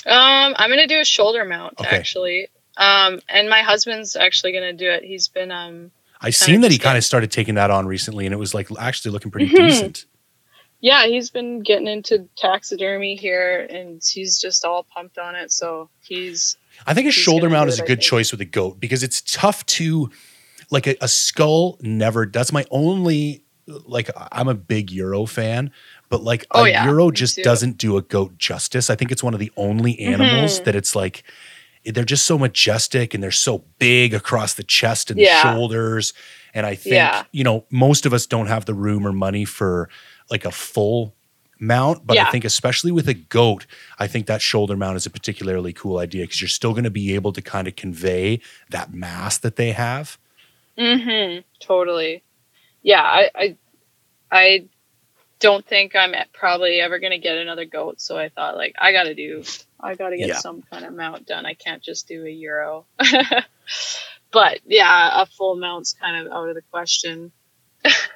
Um, 0.06 0.54
I'm 0.56 0.70
gonna 0.70 0.86
do 0.86 1.00
a 1.00 1.04
shoulder 1.04 1.44
mount 1.44 1.74
Okay. 1.80 1.96
actually. 1.96 2.48
Um, 2.76 3.20
and 3.28 3.48
my 3.50 3.62
husband's 3.62 4.16
actually 4.16 4.52
gonna 4.52 4.72
do 4.72 4.88
it. 4.90 5.04
He's 5.04 5.28
been 5.28 5.50
um, 5.50 5.90
I 6.20 6.30
seen 6.30 6.60
that 6.62 6.70
he 6.70 6.78
kind 6.78 6.96
of 6.98 7.04
started 7.04 7.30
taking 7.30 7.54
that 7.56 7.70
on 7.70 7.86
recently, 7.86 8.26
and 8.26 8.32
it 8.32 8.38
was 8.38 8.54
like 8.54 8.68
actually 8.78 9.10
looking 9.12 9.30
pretty 9.30 9.48
Mhm. 9.48 9.56
decent. 9.68 10.04
yeah, 10.82 11.04
he's 11.06 11.28
been 11.30 11.60
getting 11.60 11.86
into 11.86 12.28
taxidermy 12.38 13.14
here, 13.16 13.66
and 13.68 14.00
he's 14.06 14.38
just 14.40 14.64
all 14.64 14.84
pumped 14.84 15.18
on 15.18 15.34
it. 15.34 15.52
So 15.52 15.90
he's 16.02 16.56
I 16.86 16.94
think 16.94 17.06
a 17.08 17.12
shoulder 17.12 17.50
mount 17.50 17.68
do 17.68 17.72
is 17.74 17.80
a 17.80 17.84
good 17.84 18.00
choice 18.00 18.32
with 18.32 18.40
a 18.40 18.46
goat 18.46 18.80
because 18.80 19.02
it's 19.02 19.20
tough 19.26 19.66
to 19.66 20.10
like 20.70 20.86
a, 20.86 20.96
a 21.02 21.08
skull 21.08 21.76
never 21.82 22.24
that's 22.26 22.52
my 22.52 22.64
only 22.70 23.42
like 23.66 24.08
I'm 24.32 24.48
a 24.48 24.54
big 24.54 24.90
Euro 24.92 25.26
fan, 25.26 25.70
but 26.10 26.22
like 26.22 26.46
Oh, 26.50 26.64
a 26.64 26.68
yeah, 26.70 26.84
Euro 26.84 27.10
just 27.10 27.38
doesn't 27.38 27.78
do 27.78 27.96
a 27.96 28.02
goat 28.02 28.36
justice. 28.36 28.90
I 28.90 28.96
think 28.96 29.10
it's 29.10 29.22
one 29.22 29.32
of 29.32 29.40
the 29.40 29.50
only 29.56 29.98
animals 29.98 30.60
Mhm. 30.60 30.64
that 30.64 30.76
it's 30.76 30.94
like 30.94 31.22
they're 31.86 32.04
just 32.04 32.26
so 32.26 32.36
majestic 32.38 33.14
and 33.14 33.22
they're 33.22 33.30
so 33.30 33.64
big 33.78 34.12
across 34.12 34.52
the 34.54 34.62
chest 34.62 35.10
and 35.10 35.18
Yeah. 35.18 35.42
the 35.42 35.50
shoulders. 35.54 36.12
And 36.52 36.66
I 36.66 36.74
think, 36.74 36.96
Yeah. 36.96 37.22
you 37.32 37.42
know, 37.44 37.64
most 37.70 38.04
of 38.04 38.12
us 38.12 38.26
don't 38.26 38.48
have 38.48 38.66
the 38.66 38.74
room 38.74 39.06
or 39.06 39.12
money 39.12 39.46
for 39.46 39.88
like 40.30 40.44
a 40.44 40.50
full 40.50 41.14
mount, 41.58 42.06
but 42.06 42.18
I 42.18 42.30
think 42.30 42.44
especially 42.44 42.90
with 42.90 43.08
a 43.08 43.14
goat, 43.14 43.66
I 43.98 44.06
think 44.06 44.26
that 44.26 44.42
shoulder 44.42 44.76
mount 44.76 44.96
is 44.96 45.06
a 45.06 45.10
particularly 45.10 45.72
cool 45.72 45.98
idea 45.98 46.24
because 46.24 46.40
you're 46.40 46.48
still 46.48 46.72
going 46.72 46.84
to 46.84 46.90
be 46.90 47.14
able 47.14 47.32
to 47.32 47.40
kind 47.42 47.66
of 47.68 47.76
convey 47.76 48.40
that 48.70 48.92
mass 48.92 49.38
that 49.38 49.56
they 49.56 49.72
have. 49.72 50.18
mm-hmm, 50.78 51.40
totally. 51.60 52.22
Yeah, 52.82 53.02
I, 53.02 53.30
I 53.34 53.56
I 54.32 54.64
don't 55.40 55.66
think 55.66 55.96
I'm 55.96 56.14
probably 56.32 56.80
ever 56.80 56.98
gonna 56.98 57.18
get 57.18 57.36
another 57.38 57.64
goat. 57.64 58.00
So 58.00 58.16
I 58.18 58.28
thought 58.28 58.56
like 58.56 58.74
I 58.78 58.92
gotta 58.92 59.14
do 59.14 59.42
I 59.80 59.94
gotta 59.94 60.16
get 60.16 60.28
Yeah. 60.28 60.38
some 60.38 60.62
kind 60.62 60.84
of 60.84 60.94
mount 60.94 61.26
done. 61.26 61.46
I 61.46 61.54
can't 61.54 61.82
just 61.82 62.06
do 62.06 62.24
a 62.26 62.30
euro. 62.30 62.86
but 64.32 64.60
yeah, 64.66 65.22
a 65.22 65.26
full 65.26 65.56
mount's 65.56 65.92
kind 65.94 66.26
of 66.26 66.32
out 66.32 66.48
of 66.48 66.54
the 66.54 66.62
question. 66.70 67.32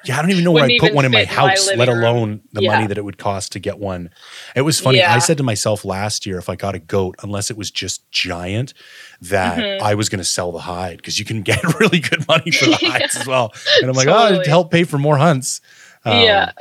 Yeah, 0.03 0.19
I 0.19 0.21
don't 0.21 0.29
even 0.29 0.43
know 0.43 0.51
where 0.51 0.63
I'd 0.65 0.77
put 0.79 0.93
one 0.93 1.05
in 1.05 1.11
my 1.11 1.21
in 1.21 1.27
my 1.27 1.33
house, 1.33 1.67
let 1.75 1.87
room. 1.87 1.97
alone 1.97 2.41
the 2.53 2.61
Yeah. 2.61 2.73
money 2.75 2.85
that 2.85 2.99
it 2.99 3.03
would 3.03 3.17
cost 3.17 3.53
to 3.53 3.59
get 3.59 3.79
one. 3.79 4.11
It 4.55 4.61
was 4.61 4.79
funny. 4.79 5.01
I 5.01 5.17
said 5.17 5.37
to 5.37 5.43
myself 5.43 5.83
last 5.83 6.27
year, 6.27 6.37
if 6.37 6.49
I 6.49 6.55
got 6.55 6.75
a 6.75 6.79
goat, 6.79 7.15
unless 7.23 7.49
it 7.49 7.57
was 7.57 7.71
just 7.71 8.09
giant, 8.11 8.75
that 9.21 9.57
Mhm. 9.57 9.81
I 9.81 9.95
was 9.95 10.07
going 10.07 10.19
to 10.19 10.23
sell 10.23 10.51
the 10.51 10.59
hide 10.59 10.97
because 10.97 11.17
you 11.17 11.25
can 11.25 11.41
get 11.41 11.63
really 11.79 11.99
good 11.99 12.27
money 12.27 12.51
for 12.51 12.65
the 12.65 12.77
Yeah. 12.83 12.89
hides 12.91 13.15
as 13.15 13.25
well. 13.25 13.51
And 13.81 13.89
I'm 13.89 13.95
like, 13.95 14.07
oh, 14.07 14.13
Totally. 14.27 14.43
to 14.43 14.49
help 14.51 14.69
pay 14.69 14.83
for 14.83 14.99
more 14.99 15.17
hunts. 15.17 15.61
Um, 16.05 16.19
yeah. 16.21 16.51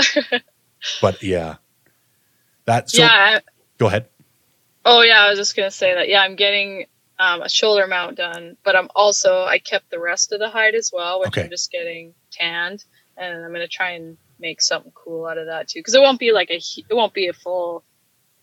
But 1.01 1.23
yeah, 1.23 1.57
that, 2.67 2.91
so 2.91 3.03
yeah. 3.03 3.41
go 3.79 3.87
ahead. 3.87 4.09
Oh 4.85 5.03
yeah, 5.03 5.21
I 5.23 5.31
was 5.31 5.39
just 5.39 5.57
gonna 5.57 5.71
say 5.71 5.95
that. 5.95 6.09
Yeah, 6.09 6.21
I'm 6.21 6.37
getting 6.37 6.87
um, 7.19 7.43
a 7.43 7.49
shoulder 7.49 7.87
mount 7.87 8.17
done, 8.17 8.57
but 8.65 8.77
I'm 8.77 8.89
also 8.95 9.45
I 9.45 9.59
kept 9.59 9.91
the 9.91 9.99
rest 10.01 10.33
of 10.33 10.41
the 10.41 10.51
hide 10.51 10.75
as 10.75 10.91
well, 10.93 11.21
which 11.21 11.29
Okay. 11.29 11.45
I'm 11.45 11.51
just 11.51 11.71
getting 11.71 12.15
tanned, 12.31 12.85
and 13.17 13.45
I'm 13.45 13.53
gonna 13.53 13.69
try 13.69 13.91
and 13.93 14.17
make 14.39 14.61
something 14.61 14.93
cool 14.95 15.27
out 15.27 15.39
of 15.39 15.47
that 15.47 15.69
too, 15.69 15.79
because 15.81 15.95
it 15.95 16.01
won't 16.03 16.19
be 16.21 16.33
like 16.33 16.51
a 16.51 16.57
it 16.57 16.93
won't 16.95 17.15
be 17.15 17.29
a 17.29 17.33
full 17.33 17.83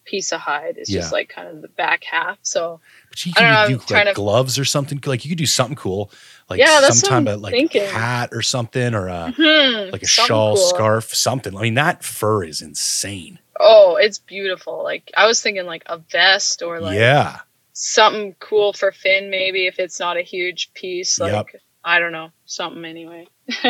piece 0.04 0.32
of 0.32 0.40
hide. 0.40 0.78
It's 0.78 0.90
Yeah. 0.90 1.02
just 1.02 1.14
like 1.14 1.30
kind 1.30 1.48
of 1.48 1.62
the 1.62 1.68
back 1.68 2.04
half. 2.04 2.40
So 2.42 2.80
But 3.10 3.24
you 3.26 3.34
I 3.38 3.42
don't 3.42 3.52
know, 3.52 3.78
could 3.78 3.82
I'm 3.84 3.88
do 3.88 3.94
like 3.96 4.08
to- 4.08 4.14
gloves 4.14 4.58
or 4.58 4.66
something. 4.66 5.00
Like 5.06 5.26
you 5.26 5.30
could 5.30 5.38
do 5.38 5.46
something 5.46 5.76
cool, 5.76 6.10
like 6.52 6.60
Yeah, 6.60 6.82
that's 6.82 7.00
some 7.00 7.26
type 7.26 7.34
of 7.36 7.42
like 7.42 7.52
thinking. 7.54 7.84
hat 7.88 8.30
or 8.32 8.42
something, 8.42 8.94
or 8.94 9.08
a, 9.08 9.32
hmm, 9.36 9.92
like 9.92 10.04
a 10.04 10.08
something 10.08 10.28
shawl, 10.28 10.56
cool. 10.56 10.66
scarf, 10.68 11.14
something. 11.16 11.56
I 11.58 11.62
mean, 11.62 11.74
that 11.76 12.04
fur 12.04 12.44
is 12.44 12.62
insane. 12.62 13.40
Oh, 13.60 13.98
it's 14.00 14.20
beautiful. 14.20 14.84
Like 14.84 15.12
I 15.16 15.26
was 15.28 15.42
thinking 15.42 15.66
like 15.66 15.84
a 15.88 15.98
vest 15.98 16.62
or 16.62 16.80
like 16.80 16.98
yeah. 16.98 17.40
something 17.74 18.36
cool 18.40 18.74
for 18.74 18.92
Finn, 18.92 19.30
maybe 19.30 19.68
if 19.68 19.80
it's 19.80 20.00
not 20.00 20.18
a 20.18 20.22
huge 20.22 20.74
piece. 20.74 21.20
Like 21.20 21.32
Yep. 21.54 21.62
I 21.84 22.00
don't 22.00 22.12
know, 22.12 22.30
something 22.46 22.86
anyway. 22.86 23.28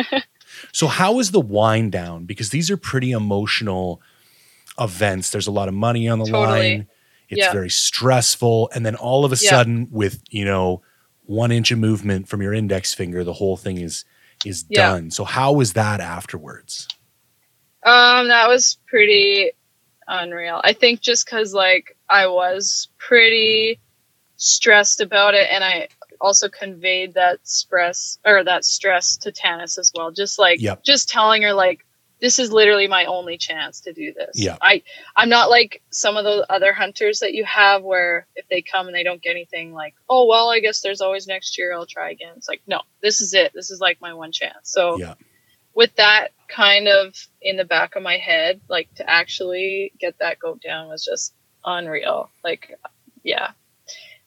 So 0.72 0.86
how 0.86 1.18
is 1.18 1.30
the 1.30 1.40
wind 1.40 1.92
down? 1.92 2.26
Because 2.26 2.50
these 2.50 2.70
are 2.70 2.76
pretty 2.76 3.12
emotional 3.12 4.02
events. 4.78 5.30
There's 5.30 5.46
a 5.46 5.50
lot 5.52 5.68
of 5.68 5.74
money 5.74 6.08
on 6.08 6.18
the 6.18 6.26
Totally. 6.26 6.58
line. 6.76 6.88
It's 7.30 7.50
very 7.50 7.70
stressful. 7.70 8.68
And 8.74 8.84
then 8.84 8.94
all 8.94 9.24
of 9.24 9.32
a 9.32 9.36
sudden, 9.36 9.88
with 9.90 10.22
you 10.28 10.44
know, 10.44 10.82
one 11.24 11.52
inch 11.52 11.70
of 11.70 11.78
movement 11.78 12.28
from 12.28 12.42
your 12.42 12.52
index 12.52 12.94
finger, 12.94 13.24
the 13.24 13.34
whole 13.34 13.56
thing 13.56 13.78
is 13.78 14.04
is 14.44 14.64
Yeah. 14.68 14.92
done. 14.92 15.10
So 15.10 15.24
how 15.24 15.52
was 15.52 15.74
that 15.74 16.00
afterwards? 16.00 16.88
Um, 17.84 18.28
that 18.28 18.48
was 18.48 18.78
pretty 18.86 19.52
unreal. 20.06 20.60
I 20.62 20.72
think 20.72 21.00
just 21.00 21.26
because 21.26 21.54
like 21.54 21.96
I 22.08 22.26
was 22.26 22.88
pretty 22.98 23.80
stressed 24.36 25.00
about 25.00 25.34
it, 25.34 25.48
and 25.50 25.62
I 25.64 25.88
also 26.20 26.48
conveyed 26.48 27.14
that 27.14 27.38
stress 27.46 28.18
or 28.24 28.44
that 28.44 28.64
stress 28.64 29.16
to 29.18 29.32
Tanis 29.32 29.78
as 29.78 29.92
well. 29.94 30.10
Just 30.10 30.38
like 30.38 30.60
Yep. 30.60 30.82
just 30.84 31.08
telling 31.08 31.42
her 31.42 31.52
like 31.52 31.84
this 32.22 32.38
is 32.38 32.52
literally 32.52 32.86
my 32.86 33.04
only 33.06 33.36
chance 33.36 33.80
to 33.80 33.92
do 33.92 34.14
this. 34.14 34.30
Yeah. 34.34 34.56
I 34.62 34.82
I'm 35.14 35.28
not 35.28 35.50
like 35.50 35.82
some 35.90 36.16
of 36.16 36.24
the 36.24 36.46
other 36.48 36.72
hunters 36.72 37.18
that 37.18 37.34
you 37.34 37.44
have 37.44 37.82
where 37.82 38.28
if 38.36 38.46
they 38.48 38.62
come 38.62 38.86
and 38.86 38.94
they 38.94 39.02
don't 39.02 39.20
get 39.20 39.32
anything 39.32 39.72
like, 39.74 39.94
oh 40.08 40.26
well, 40.26 40.48
I 40.48 40.60
guess 40.60 40.80
there's 40.80 41.00
always 41.00 41.26
next 41.26 41.58
year. 41.58 41.74
I'll 41.74 41.84
try 41.84 42.10
again. 42.10 42.34
It's 42.36 42.48
like, 42.48 42.62
no, 42.66 42.80
this 43.02 43.20
is 43.20 43.34
it. 43.34 43.52
This 43.54 43.72
is 43.72 43.80
like 43.80 44.00
my 44.00 44.14
one 44.14 44.30
chance. 44.32 44.54
So 44.70 44.98
Yeah. 44.98 45.14
with 45.74 45.94
that 45.96 46.28
kind 46.48 46.86
of 46.86 47.14
in 47.42 47.56
the 47.56 47.64
back 47.64 47.96
of 47.96 48.04
my 48.04 48.18
head, 48.18 48.60
like 48.68 48.94
to 48.94 49.10
actually 49.10 49.92
get 49.98 50.18
that 50.20 50.38
goat 50.38 50.62
down 50.62 50.88
was 50.88 51.04
just 51.04 51.34
unreal. 51.64 52.30
Like, 52.44 52.78
yeah. 53.24 53.50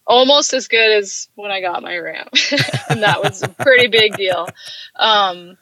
Almost 0.08 0.54
as 0.54 0.68
good 0.68 0.98
as 0.98 1.30
when 1.36 1.50
I 1.50 1.62
got 1.62 1.82
my 1.82 1.98
ram. 1.98 2.28
and 2.90 3.02
that 3.04 3.24
was 3.24 3.42
a 3.42 3.48
pretty 3.48 3.88
big 3.88 4.16
deal. 4.18 4.48
Um, 4.96 5.58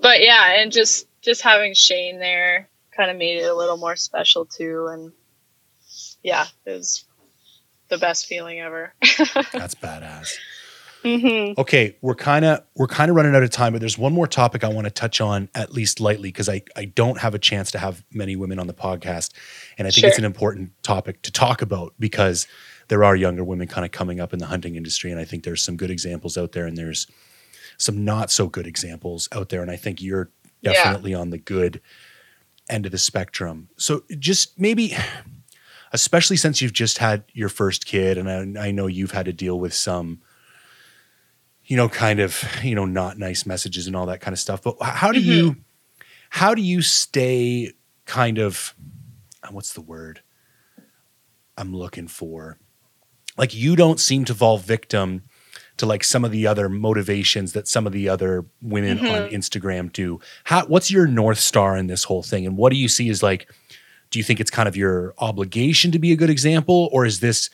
but 0.00 0.22
yeah, 0.22 0.60
and 0.60 0.72
just 0.72 1.06
just 1.22 1.42
having 1.42 1.74
Shane 1.74 2.18
there 2.18 2.68
kind 2.96 3.10
of 3.10 3.16
made 3.16 3.38
it 3.38 3.46
a 3.46 3.54
little 3.54 3.76
more 3.76 3.96
special 3.96 4.44
too. 4.44 4.88
And 4.90 5.12
yeah, 6.22 6.46
it 6.64 6.70
was 6.70 7.04
the 7.88 7.98
best 7.98 8.26
feeling 8.26 8.60
ever. 8.60 8.94
That's 9.52 9.74
badass. 9.74 10.36
hmm 11.02 11.52
Okay, 11.58 11.96
we're 12.00 12.14
kind 12.14 12.44
of 12.44 12.62
we're 12.76 12.86
kind 12.86 13.10
of 13.10 13.16
running 13.16 13.34
out 13.34 13.42
of 13.42 13.50
time, 13.50 13.72
but 13.72 13.80
there's 13.80 13.98
one 13.98 14.12
more 14.12 14.26
topic 14.26 14.64
I 14.64 14.68
want 14.68 14.86
to 14.86 14.90
touch 14.90 15.20
on 15.20 15.48
at 15.54 15.72
least 15.72 16.00
lightly 16.00 16.28
because 16.28 16.48
I 16.48 16.62
I 16.76 16.86
don't 16.86 17.18
have 17.20 17.34
a 17.34 17.38
chance 17.38 17.70
to 17.72 17.78
have 17.78 18.04
many 18.12 18.36
women 18.36 18.58
on 18.58 18.66
the 18.66 18.74
podcast, 18.74 19.32
and 19.78 19.86
I 19.86 19.90
think 19.90 20.06
it's 20.06 20.18
an 20.18 20.24
important 20.24 20.70
topic 20.82 21.22
to 21.22 21.32
talk 21.32 21.62
about 21.62 21.94
because 21.98 22.46
there 22.88 23.04
are 23.04 23.16
younger 23.16 23.44
women 23.44 23.66
kind 23.66 23.84
of 23.84 23.92
coming 23.92 24.20
up 24.20 24.32
in 24.32 24.38
the 24.38 24.46
hunting 24.46 24.76
industry, 24.76 25.10
and 25.10 25.20
I 25.20 25.24
think 25.24 25.44
there's 25.44 25.62
some 25.62 25.76
good 25.76 25.90
examples 25.90 26.36
out 26.36 26.52
there, 26.52 26.66
and 26.66 26.76
there's 26.76 27.06
some 27.78 28.04
not 28.04 28.30
so 28.30 28.48
good 28.48 28.66
examples 28.66 29.28
out 29.32 29.48
there, 29.48 29.62
and 29.62 29.70
I 29.70 29.76
think 29.76 30.00
you're 30.02 30.30
Yeah. 30.60 30.72
definitely 30.72 31.14
on 31.14 31.30
the 31.30 31.38
good 31.38 31.80
end 32.68 32.86
of 32.86 32.92
the 32.92 32.98
spectrum. 32.98 33.68
So 33.76 34.04
just 34.18 34.58
maybe. 34.58 34.96
Especially 35.92 36.36
since 36.36 36.60
you've 36.60 36.72
just 36.72 36.98
had 36.98 37.22
your 37.32 37.48
first 37.48 37.86
kid, 37.86 38.18
and 38.18 38.58
I, 38.58 38.66
I 38.66 38.70
know 38.72 38.88
you've 38.88 39.12
had 39.12 39.26
to 39.26 39.32
deal 39.32 39.60
with 39.60 39.72
some 39.72 40.22
you 41.66 41.76
know, 41.78 41.88
kind 41.88 42.20
of, 42.20 42.44
you 42.62 42.74
know, 42.74 42.84
not 42.84 43.18
nice 43.18 43.46
messages 43.46 43.86
and 43.86 43.96
all 43.96 44.06
that 44.06 44.20
kind 44.20 44.32
of 44.34 44.38
stuff. 44.38 44.62
But 44.62 44.76
how 44.82 45.12
do 45.12 45.20
you, 45.20 45.56
how 46.28 46.54
do 46.54 46.60
you 46.60 46.82
stay 46.82 47.72
kind 48.04 48.38
of, 48.38 48.74
uh, 49.42 49.48
what's 49.50 49.72
the 49.72 49.80
word 49.80 50.20
I'm 51.56 51.74
looking 51.74 52.06
for? 52.06 52.58
Like 53.38 53.54
you 53.54 53.76
don't 53.76 53.98
seem 53.98 54.24
to 54.26 54.34
fall 54.34 54.58
victim 54.58 55.22
to 55.76 55.86
like 55.86 56.04
some 56.04 56.24
of 56.24 56.30
the 56.30 56.46
other 56.46 56.68
motivations 56.68 57.52
that 57.52 57.66
some 57.66 57.86
of 57.86 57.92
the 57.92 58.08
other 58.08 58.44
women 58.62 58.98
on 59.00 59.28
Instagram 59.30 59.92
do. 59.92 60.20
How, 60.44 60.64
what's 60.66 60.90
your 60.90 61.06
North 61.06 61.38
Star 61.38 61.76
in 61.76 61.88
this 61.88 62.04
whole 62.04 62.22
thing? 62.22 62.46
And 62.46 62.56
what 62.56 62.70
do 62.70 62.78
you 62.78 62.88
see 62.88 63.08
as 63.10 63.22
like, 63.22 63.50
do 64.10 64.18
you 64.18 64.22
think 64.22 64.38
it's 64.38 64.50
kind 64.50 64.68
of 64.68 64.76
your 64.76 65.14
obligation 65.18 65.90
to 65.92 65.98
be 65.98 66.12
a 66.12 66.16
good 66.16 66.30
example? 66.30 66.88
Or 66.92 67.04
is 67.04 67.20
this, 67.20 67.50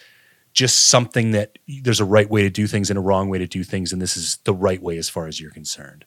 just 0.53 0.89
something 0.89 1.31
that 1.31 1.59
there's 1.83 2.01
a 2.01 2.05
right 2.05 2.29
way 2.29 2.43
to 2.43 2.51
do 2.51 2.67
things 2.67 2.91
and 2.91 2.99
a 2.99 3.03
wrong 3.03 3.29
way 3.29 3.39
to 3.39 3.47
do 3.47 3.63
things, 3.63 3.93
and 3.93 4.03
this 4.03 4.17
is 4.17 4.39
the 4.45 4.55
right 4.55 4.83
way 4.83 4.99
as 4.99 5.09
far 5.09 5.27
as 5.27 5.41
you're 5.41 5.51
concerned. 5.51 6.05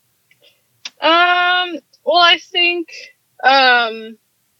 Um, 0.99 1.79
well, 2.03 2.17
I 2.17 2.39
think 2.39 2.89
um, 3.43 4.17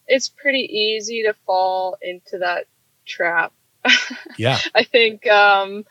it's 0.08 0.30
pretty 0.30 0.70
easy 0.72 1.24
to 1.24 1.34
fall 1.46 1.98
into 2.02 2.40
that 2.40 2.66
trap. 3.06 3.54
Yeah, 4.38 4.58
I 4.74 4.84
think 4.84 5.28
um, 5.28 5.84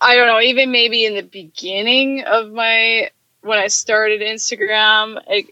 I 0.00 0.16
don't 0.16 0.26
know, 0.26 0.40
even 0.40 0.70
maybe 0.70 1.04
in 1.04 1.14
the 1.14 1.22
beginning 1.22 2.22
of 2.22 2.50
my 2.50 3.10
when 3.42 3.58
I 3.58 3.68
started 3.68 4.20
Instagram, 4.20 5.22
it 5.28 5.46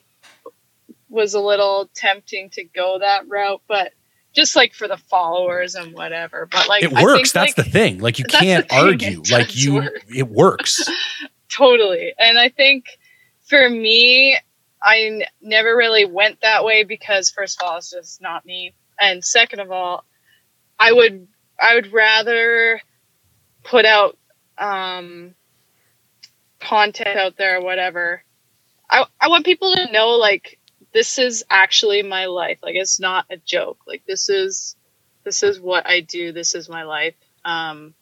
was 1.09 1.35
a 1.35 1.41
little 1.41 1.89
tempting 1.95 2.51
to 2.51 2.65
go 2.65 2.99
that 3.01 3.29
route, 3.29 3.63
but 3.67 3.93
just 4.35 4.57
like 4.57 4.75
for 4.75 4.87
the 4.89 4.97
followers 4.97 5.75
and 5.75 5.95
whatever. 5.95 6.47
But 6.51 6.69
like 6.69 6.83
it 6.83 6.93
works. 6.93 7.33
think, 7.33 7.33
That's 7.33 7.59
like, 7.59 7.67
the 7.67 7.71
thing. 7.71 7.99
Like 7.99 8.19
you 8.19 8.25
can't 8.29 8.67
argue. 8.73 9.23
Like 9.31 9.57
you, 9.57 9.77
work. 9.77 10.05
it 10.15 10.29
works. 10.29 10.89
totally 11.49 12.13
and 12.19 12.39
i 12.39 12.49
think 12.49 12.99
for 13.47 13.69
me 13.69 14.39
i 14.83 14.99
n- 15.01 15.23
never 15.41 15.77
really 15.77 16.05
went 16.05 16.41
that 16.43 16.65
way 16.65 16.85
because 16.85 17.31
first 17.31 17.61
of 17.61 17.67
all 17.69 17.79
it's 17.79 17.91
just 17.91 18.21
not 18.21 18.45
me 18.45 18.75
and 19.01 19.25
second 19.25 19.61
of 19.61 19.71
all 19.71 20.05
i 20.79 20.93
would 20.93 21.27
i 21.61 21.75
would 21.75 21.93
rather 21.93 22.81
put 23.65 23.85
out 23.85 24.17
um 24.59 25.35
content 26.61 27.17
out 27.17 27.37
there 27.37 27.59
or 27.59 27.63
whatever. 27.63 28.23
I 28.91 29.05
i 29.21 29.29
want 29.29 29.45
people 29.45 29.75
to 29.75 29.93
know 29.93 30.11
like 30.11 30.59
this 30.93 31.19
is 31.19 31.45
actually 31.51 32.03
my 32.03 32.27
life. 32.27 32.59
Like 32.63 32.75
it's 32.75 33.01
not 33.01 33.27
a 33.31 33.37
joke. 33.37 33.79
Like 33.87 34.05
this 34.07 34.29
is 34.29 34.77
this 35.25 35.43
is 35.43 35.61
what 35.61 35.87
i 35.87 36.01
do. 36.01 36.33
This 36.33 36.55
is 36.55 36.69
my 36.69 36.85
life. 36.85 37.15
Um 37.45 37.95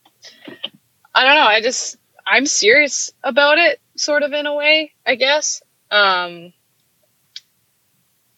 i 1.14 1.24
don't 1.24 1.34
know. 1.36 1.46
I 1.46 1.60
just 1.60 1.98
I'm 2.26 2.46
serious 2.46 3.12
about 3.22 3.58
it, 3.58 3.80
sort 3.96 4.24
of 4.24 4.32
in 4.32 4.46
a 4.46 4.54
way, 4.54 4.92
I 5.06 5.14
guess. 5.14 5.62
Um, 5.90 6.52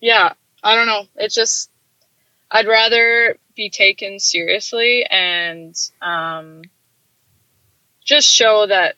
yeah, 0.00 0.34
I 0.62 0.74
don't 0.74 0.86
know. 0.86 1.04
It's 1.16 1.34
just, 1.34 1.70
I'd 2.50 2.68
rather 2.68 3.38
be 3.56 3.70
taken 3.70 4.18
seriously 4.20 5.06
and 5.10 5.74
um, 6.02 6.62
just 8.08 8.26
show 8.26 8.66
that, 8.66 8.96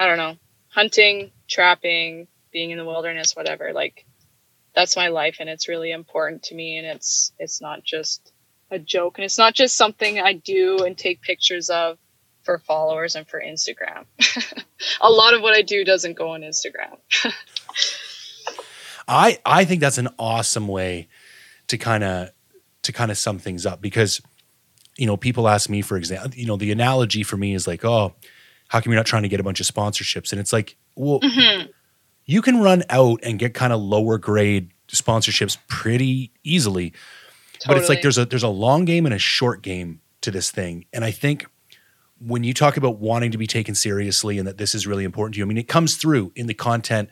I 0.00 0.06
don't 0.06 0.16
know, 0.16 0.36
hunting, 0.68 1.30
trapping, 1.46 2.26
being 2.50 2.70
in 2.70 2.78
the 2.78 2.86
wilderness, 2.86 3.36
whatever, 3.36 3.72
like, 3.74 4.06
that's 4.74 4.96
my 4.96 5.08
life 5.08 5.36
and 5.38 5.50
it's 5.50 5.68
really 5.68 5.92
important 5.92 6.44
to 6.44 6.54
me 6.54 6.78
and 6.78 6.86
it's 6.86 7.34
it's 7.38 7.60
not 7.60 7.84
just 7.84 8.32
a 8.70 8.78
joke 8.78 9.18
and 9.18 9.24
it's 9.26 9.36
not 9.36 9.52
just 9.52 9.76
something 9.76 10.18
I 10.18 10.32
do 10.32 10.78
and 10.78 10.96
take 10.96 11.20
pictures 11.20 11.68
of 11.68 11.98
for 12.42 12.58
followers 12.58 13.14
and 13.14 13.28
for 13.28 13.38
Instagram. 13.38 14.06
a 15.00 15.10
lot 15.10 15.34
of 15.34 15.42
what 15.42 15.54
I 15.54 15.60
do 15.60 15.84
doesn't 15.84 16.14
go 16.14 16.30
on 16.30 16.40
Instagram. 16.40 16.96
I 19.06 19.38
I 19.44 19.66
think 19.66 19.82
that's 19.82 19.98
an 19.98 20.08
awesome 20.18 20.68
way 20.68 21.08
to 21.68 21.76
kind 21.76 22.02
of 22.02 22.30
to 22.82 22.92
kind 22.92 23.10
of 23.10 23.18
sum 23.18 23.38
things 23.38 23.66
up 23.66 23.82
because 23.82 24.22
you 24.98 25.06
know 25.06 25.16
people 25.16 25.48
ask 25.48 25.68
me 25.70 25.80
for 25.82 25.96
example 25.96 26.30
you 26.34 26.46
know 26.46 26.56
the 26.56 26.70
analogy 26.72 27.22
for 27.22 27.36
me 27.36 27.54
is 27.54 27.66
like 27.66 27.84
oh 27.84 28.14
how 28.68 28.80
come 28.80 28.92
you're 28.92 28.98
not 28.98 29.06
trying 29.06 29.22
to 29.22 29.28
get 29.28 29.38
a 29.38 29.42
bunch 29.42 29.60
of 29.60 29.66
sponsorships? 29.66 30.32
And 30.32 30.40
it's 30.40 30.52
like 30.52 30.76
well 30.96 31.18
you 32.24 32.40
can 32.42 32.60
run 32.62 32.82
out 32.88 33.20
and 33.22 33.38
get 33.38 33.52
kind 33.54 33.72
of 33.72 33.80
lower 33.80 34.16
grade 34.18 34.70
sponsorships 34.88 35.56
pretty 35.68 36.30
easily 36.44 36.92
but 37.66 37.76
it's 37.76 37.88
like 37.88 38.02
there's 38.02 38.18
a 38.18 38.24
there's 38.24 38.42
a 38.42 38.48
long 38.48 38.84
game 38.84 39.04
and 39.06 39.14
a 39.14 39.18
short 39.18 39.62
game 39.62 40.00
to 40.20 40.30
this 40.30 40.50
thing. 40.50 40.84
And 40.92 41.04
i 41.04 41.10
think 41.10 41.46
when 42.24 42.44
you 42.44 42.54
talk 42.54 42.76
about 42.76 42.98
wanting 42.98 43.32
to 43.32 43.38
be 43.38 43.46
taken 43.48 43.74
seriously 43.74 44.38
and 44.38 44.46
that 44.46 44.56
this 44.58 44.74
is 44.74 44.86
really 44.86 45.02
important 45.04 45.34
to 45.34 45.38
you 45.38 45.44
i 45.44 45.48
mean 45.48 45.58
it 45.58 45.68
comes 45.68 45.96
through 45.96 46.32
in 46.36 46.46
the 46.46 46.54
content 46.54 47.08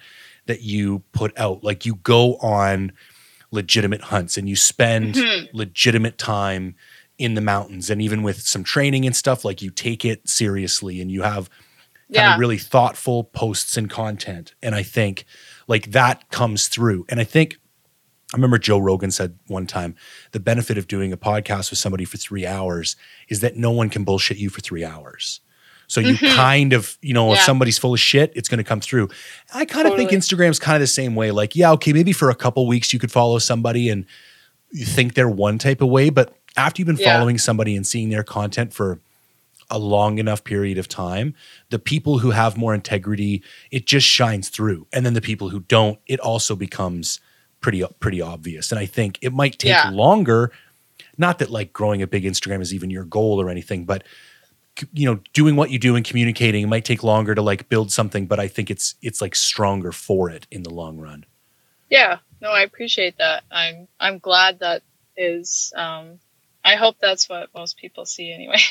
that 0.46 0.62
you 0.62 1.02
put 1.12 1.38
out. 1.38 1.62
Like 1.62 1.84
you 1.86 1.96
go 1.96 2.34
on 2.36 2.92
legitimate 3.52 4.00
hunts 4.00 4.36
and 4.38 4.48
you 4.48 4.56
spend 4.56 5.14
Mhm. 5.14 5.48
legitimate 5.52 6.16
time 6.18 6.74
in 7.20 7.34
the 7.34 7.40
mountains 7.40 7.90
and 7.90 8.00
even 8.02 8.22
with 8.22 8.40
some 8.40 8.64
training 8.64 9.04
and 9.06 9.14
stuff 9.14 9.44
like 9.44 9.60
you 9.62 9.70
take 9.70 10.04
it 10.04 10.28
seriously 10.28 11.00
and 11.00 11.10
you 11.12 11.22
have 11.22 11.48
kind 11.50 11.56
Yeah. 12.08 12.34
of 12.34 12.40
really 12.40 12.58
thoughtful 12.58 13.24
posts 13.24 13.76
and 13.76 13.88
content 13.90 14.54
and 14.62 14.74
i 14.74 14.82
think 14.82 15.24
like 15.68 15.90
that 15.92 16.28
comes 16.30 16.66
through 16.68 17.04
and 17.08 17.20
i 17.20 17.24
think 17.24 17.56
I 18.32 18.36
remember 18.36 18.58
Joe 18.58 18.78
Rogan 18.78 19.10
said 19.10 19.40
one 19.48 19.66
time 19.66 19.96
the 20.30 20.38
benefit 20.38 20.78
of 20.78 20.86
doing 20.86 21.12
a 21.12 21.16
podcast 21.16 21.70
with 21.70 21.80
somebody 21.80 22.04
for 22.04 22.16
three 22.16 22.46
hours 22.46 22.94
is 23.28 23.40
that 23.40 23.56
no 23.56 23.72
one 23.72 23.90
can 23.90 24.04
bullshit 24.04 24.36
you 24.38 24.50
for 24.50 24.60
three 24.60 24.84
hours. 24.84 25.40
So 25.88 26.00
you 26.00 26.14
Mhm. 26.14 26.36
kind 26.36 26.72
of, 26.72 26.96
you 27.02 27.12
know, 27.12 27.32
if 27.32 27.40
somebody's 27.40 27.76
full 27.76 27.92
of 27.92 27.98
shit, 27.98 28.32
it's 28.36 28.48
going 28.48 28.58
to 28.58 28.62
come 28.64 28.80
through. 28.80 29.08
I 29.52 29.64
kind 29.64 29.88
of 29.88 29.96
think 29.96 30.10
Totally. 30.10 30.46
Instagram's 30.48 30.60
kind 30.60 30.76
of 30.76 30.80
the 30.80 30.86
same 30.86 31.16
way. 31.16 31.32
Like, 31.32 31.56
yeah, 31.56 31.72
okay, 31.72 31.92
maybe 31.92 32.12
for 32.12 32.30
a 32.30 32.36
couple 32.36 32.68
weeks 32.68 32.92
you 32.92 33.00
could 33.00 33.10
follow 33.10 33.40
somebody 33.40 33.88
and 33.88 34.06
you 34.70 34.86
think 34.86 35.14
they're 35.14 35.28
one 35.28 35.58
type 35.58 35.80
of 35.82 35.88
way, 35.88 36.08
but 36.10 36.32
after 36.60 36.80
you've 36.80 36.86
been 36.86 36.96
Yeah. 36.96 37.16
following 37.16 37.38
somebody 37.38 37.74
and 37.76 37.86
seeing 37.86 38.10
their 38.10 38.22
content 38.22 38.72
for 38.72 39.00
a 39.72 39.78
long 39.78 40.18
enough 40.18 40.42
period 40.42 40.78
of 40.78 40.88
time, 40.88 41.34
the 41.70 41.78
people 41.78 42.18
who 42.18 42.30
have 42.32 42.56
more 42.56 42.74
integrity, 42.74 43.42
it 43.70 43.86
just 43.86 44.06
shines 44.06 44.48
through. 44.48 44.86
And 44.92 45.06
then 45.06 45.14
the 45.14 45.20
people 45.20 45.50
who 45.50 45.60
don't, 45.60 45.98
it 46.06 46.18
also 46.20 46.56
becomes 46.56 47.20
pretty 47.60 47.84
pretty 48.00 48.20
obvious. 48.20 48.72
And 48.72 48.78
I 48.78 48.86
think 48.86 49.18
it 49.20 49.32
might 49.32 49.58
take 49.58 49.70
Yeah. 49.70 49.90
longer. 49.90 50.50
Not 51.18 51.38
that 51.38 51.50
like 51.50 51.72
growing 51.72 52.02
a 52.02 52.06
big 52.06 52.24
Instagram 52.24 52.60
is 52.62 52.72
even 52.74 52.90
your 52.90 53.04
goal 53.04 53.40
or 53.40 53.48
anything, 53.50 53.84
but 53.84 54.02
you 54.94 55.04
know, 55.04 55.20
doing 55.34 55.56
what 55.56 55.70
you 55.70 55.78
do 55.78 55.94
and 55.94 56.04
communicating 56.06 56.62
it 56.64 56.66
might 56.68 56.84
take 56.86 57.02
longer 57.02 57.34
to 57.34 57.42
like 57.42 57.68
build 57.68 57.92
something, 57.92 58.26
but 58.26 58.40
I 58.40 58.48
think 58.48 58.70
it's 58.70 58.94
it's 59.02 59.20
like 59.20 59.34
stronger 59.36 59.92
for 59.92 60.30
it 60.30 60.46
in 60.50 60.62
the 60.62 60.70
long 60.70 60.96
run. 60.98 61.24
Yeah, 61.90 62.18
no, 62.40 62.50
I 62.50 62.62
appreciate 62.62 63.18
that. 63.18 63.44
I'm 63.50 63.88
I'm 64.00 64.18
glad 64.18 64.60
that 64.60 64.82
is. 65.16 65.72
Um, 65.76 66.18
I 66.64 66.76
hope 66.76 66.96
that's 67.00 67.28
what 67.28 67.48
most 67.54 67.76
people 67.78 68.04
see 68.04 68.32
anyway. 68.32 68.58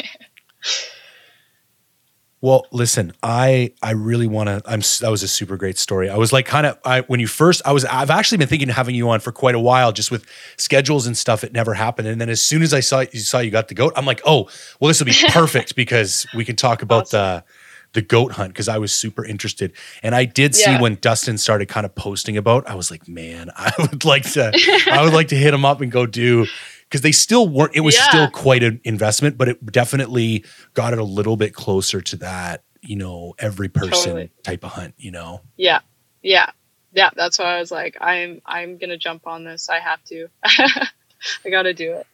Well, 2.41 2.65
listen, 2.71 3.11
I 3.21 3.73
I 3.83 3.91
really 3.91 4.25
want 4.25 4.47
to. 4.47 4.61
I'm 4.65 4.79
that 5.01 5.09
was 5.11 5.23
a 5.23 5.27
super 5.27 5.57
great 5.57 5.77
story. 5.77 6.09
I 6.09 6.15
was 6.15 6.31
like, 6.31 6.45
kind 6.45 6.65
of, 6.65 6.79
I 6.85 7.01
when 7.01 7.19
you 7.19 7.27
first, 7.27 7.61
I 7.65 7.73
was, 7.73 7.83
I've 7.83 8.09
actually 8.09 8.37
been 8.37 8.47
thinking 8.47 8.69
of 8.69 8.75
having 8.77 8.95
you 8.95 9.09
on 9.09 9.19
for 9.19 9.33
quite 9.33 9.55
a 9.55 9.59
while, 9.59 9.91
just 9.91 10.09
with 10.09 10.25
schedules 10.55 11.05
and 11.05 11.17
stuff. 11.17 11.43
It 11.43 11.51
never 11.51 11.73
happened, 11.73 12.07
and 12.07 12.21
then 12.21 12.29
as 12.29 12.41
soon 12.41 12.61
as 12.61 12.73
I 12.73 12.79
saw 12.79 13.01
you 13.11 13.19
saw 13.19 13.39
you 13.39 13.51
got 13.51 13.67
the 13.67 13.73
goat, 13.75 13.91
I'm 13.97 14.05
like, 14.05 14.21
oh, 14.25 14.47
well, 14.79 14.87
this 14.87 14.99
will 15.01 15.07
be 15.07 15.15
perfect 15.31 15.75
because 15.75 16.25
we 16.33 16.45
can 16.45 16.55
talk 16.55 16.81
about 16.81 17.09
the 17.09 17.43
the 17.91 18.01
goat 18.01 18.31
hunt 18.31 18.53
because 18.53 18.69
I 18.69 18.77
was 18.77 18.93
super 18.93 19.25
interested, 19.25 19.73
and 20.01 20.15
I 20.15 20.23
did 20.23 20.55
see 20.55 20.71
Yeah. 20.71 20.79
when 20.79 20.95
Dustin 20.95 21.37
started 21.37 21.67
kind 21.67 21.85
of 21.85 21.93
posting 21.93 22.37
about. 22.37 22.69
I 22.69 22.75
was 22.75 22.89
like, 22.89 23.05
man, 23.09 23.49
I 23.57 23.73
would 23.79 24.05
like 24.05 24.23
to, 24.31 24.53
I 24.89 25.03
would 25.03 25.13
like 25.13 25.27
to 25.29 25.35
hit 25.35 25.53
him 25.53 25.65
up 25.65 25.81
and 25.81 25.91
go 25.91 26.05
do. 26.05 26.47
Because 26.89 27.01
they 27.01 27.11
still 27.11 27.47
weren't, 27.47 27.75
it 27.75 27.81
was 27.81 27.95
Yeah. 27.95 28.09
still 28.09 28.29
quite 28.31 28.63
an 28.63 28.81
investment, 28.83 29.37
but 29.37 29.47
it 29.47 29.63
definitely 29.71 30.43
got 30.73 30.91
it 30.93 30.97
a 30.99 31.03
little 31.03 31.37
bit 31.37 31.53
closer 31.53 32.01
to 32.01 32.15
that, 32.17 32.63
you 32.81 32.95
know, 32.95 33.35
every 33.37 33.69
person 33.69 33.91
Totally. 34.13 34.31
type 34.43 34.63
of 34.63 34.71
hunt, 34.71 34.95
you 34.97 35.11
know. 35.11 35.41
Yeah. 35.55 35.81
Yeah. 36.23 36.49
Yeah. 36.93 37.11
That's 37.15 37.37
why 37.37 37.57
I 37.57 37.59
was 37.59 37.69
like, 37.71 37.95
I'm 38.01 38.41
I'm 38.45 38.77
gonna 38.79 38.97
jump 38.97 39.27
on 39.27 39.43
this. 39.43 39.69
I 39.69 39.79
have 39.79 40.03
to. 40.05 40.27
I 40.43 41.49
gotta 41.51 41.73
do 41.73 41.93
it. 41.93 42.07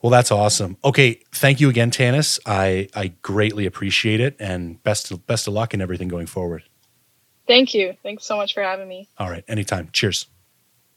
Well, 0.00 0.10
that's 0.10 0.30
awesome. 0.30 0.76
Okay, 0.84 1.20
thank 1.32 1.60
you 1.60 1.68
again, 1.70 1.90
Tannis. 1.90 2.38
I 2.46 2.88
I 2.94 3.08
greatly 3.22 3.66
appreciate 3.66 4.20
it, 4.20 4.36
and 4.38 4.82
best 4.82 5.10
of, 5.10 5.26
best 5.26 5.46
of 5.46 5.54
luck 5.54 5.72
in 5.74 5.80
everything 5.80 6.08
going 6.08 6.26
forward. 6.26 6.62
Thank 7.46 7.74
you. 7.74 7.96
Thanks 8.02 8.24
so 8.26 8.36
much 8.36 8.54
for 8.54 8.62
having 8.62 8.88
me. 8.88 9.08
All 9.18 9.28
right, 9.30 9.44
anytime. 9.48 9.88
Cheers. 9.92 10.26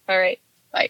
All 0.10 0.18
right. 0.18 0.40
Bye. 0.72 0.90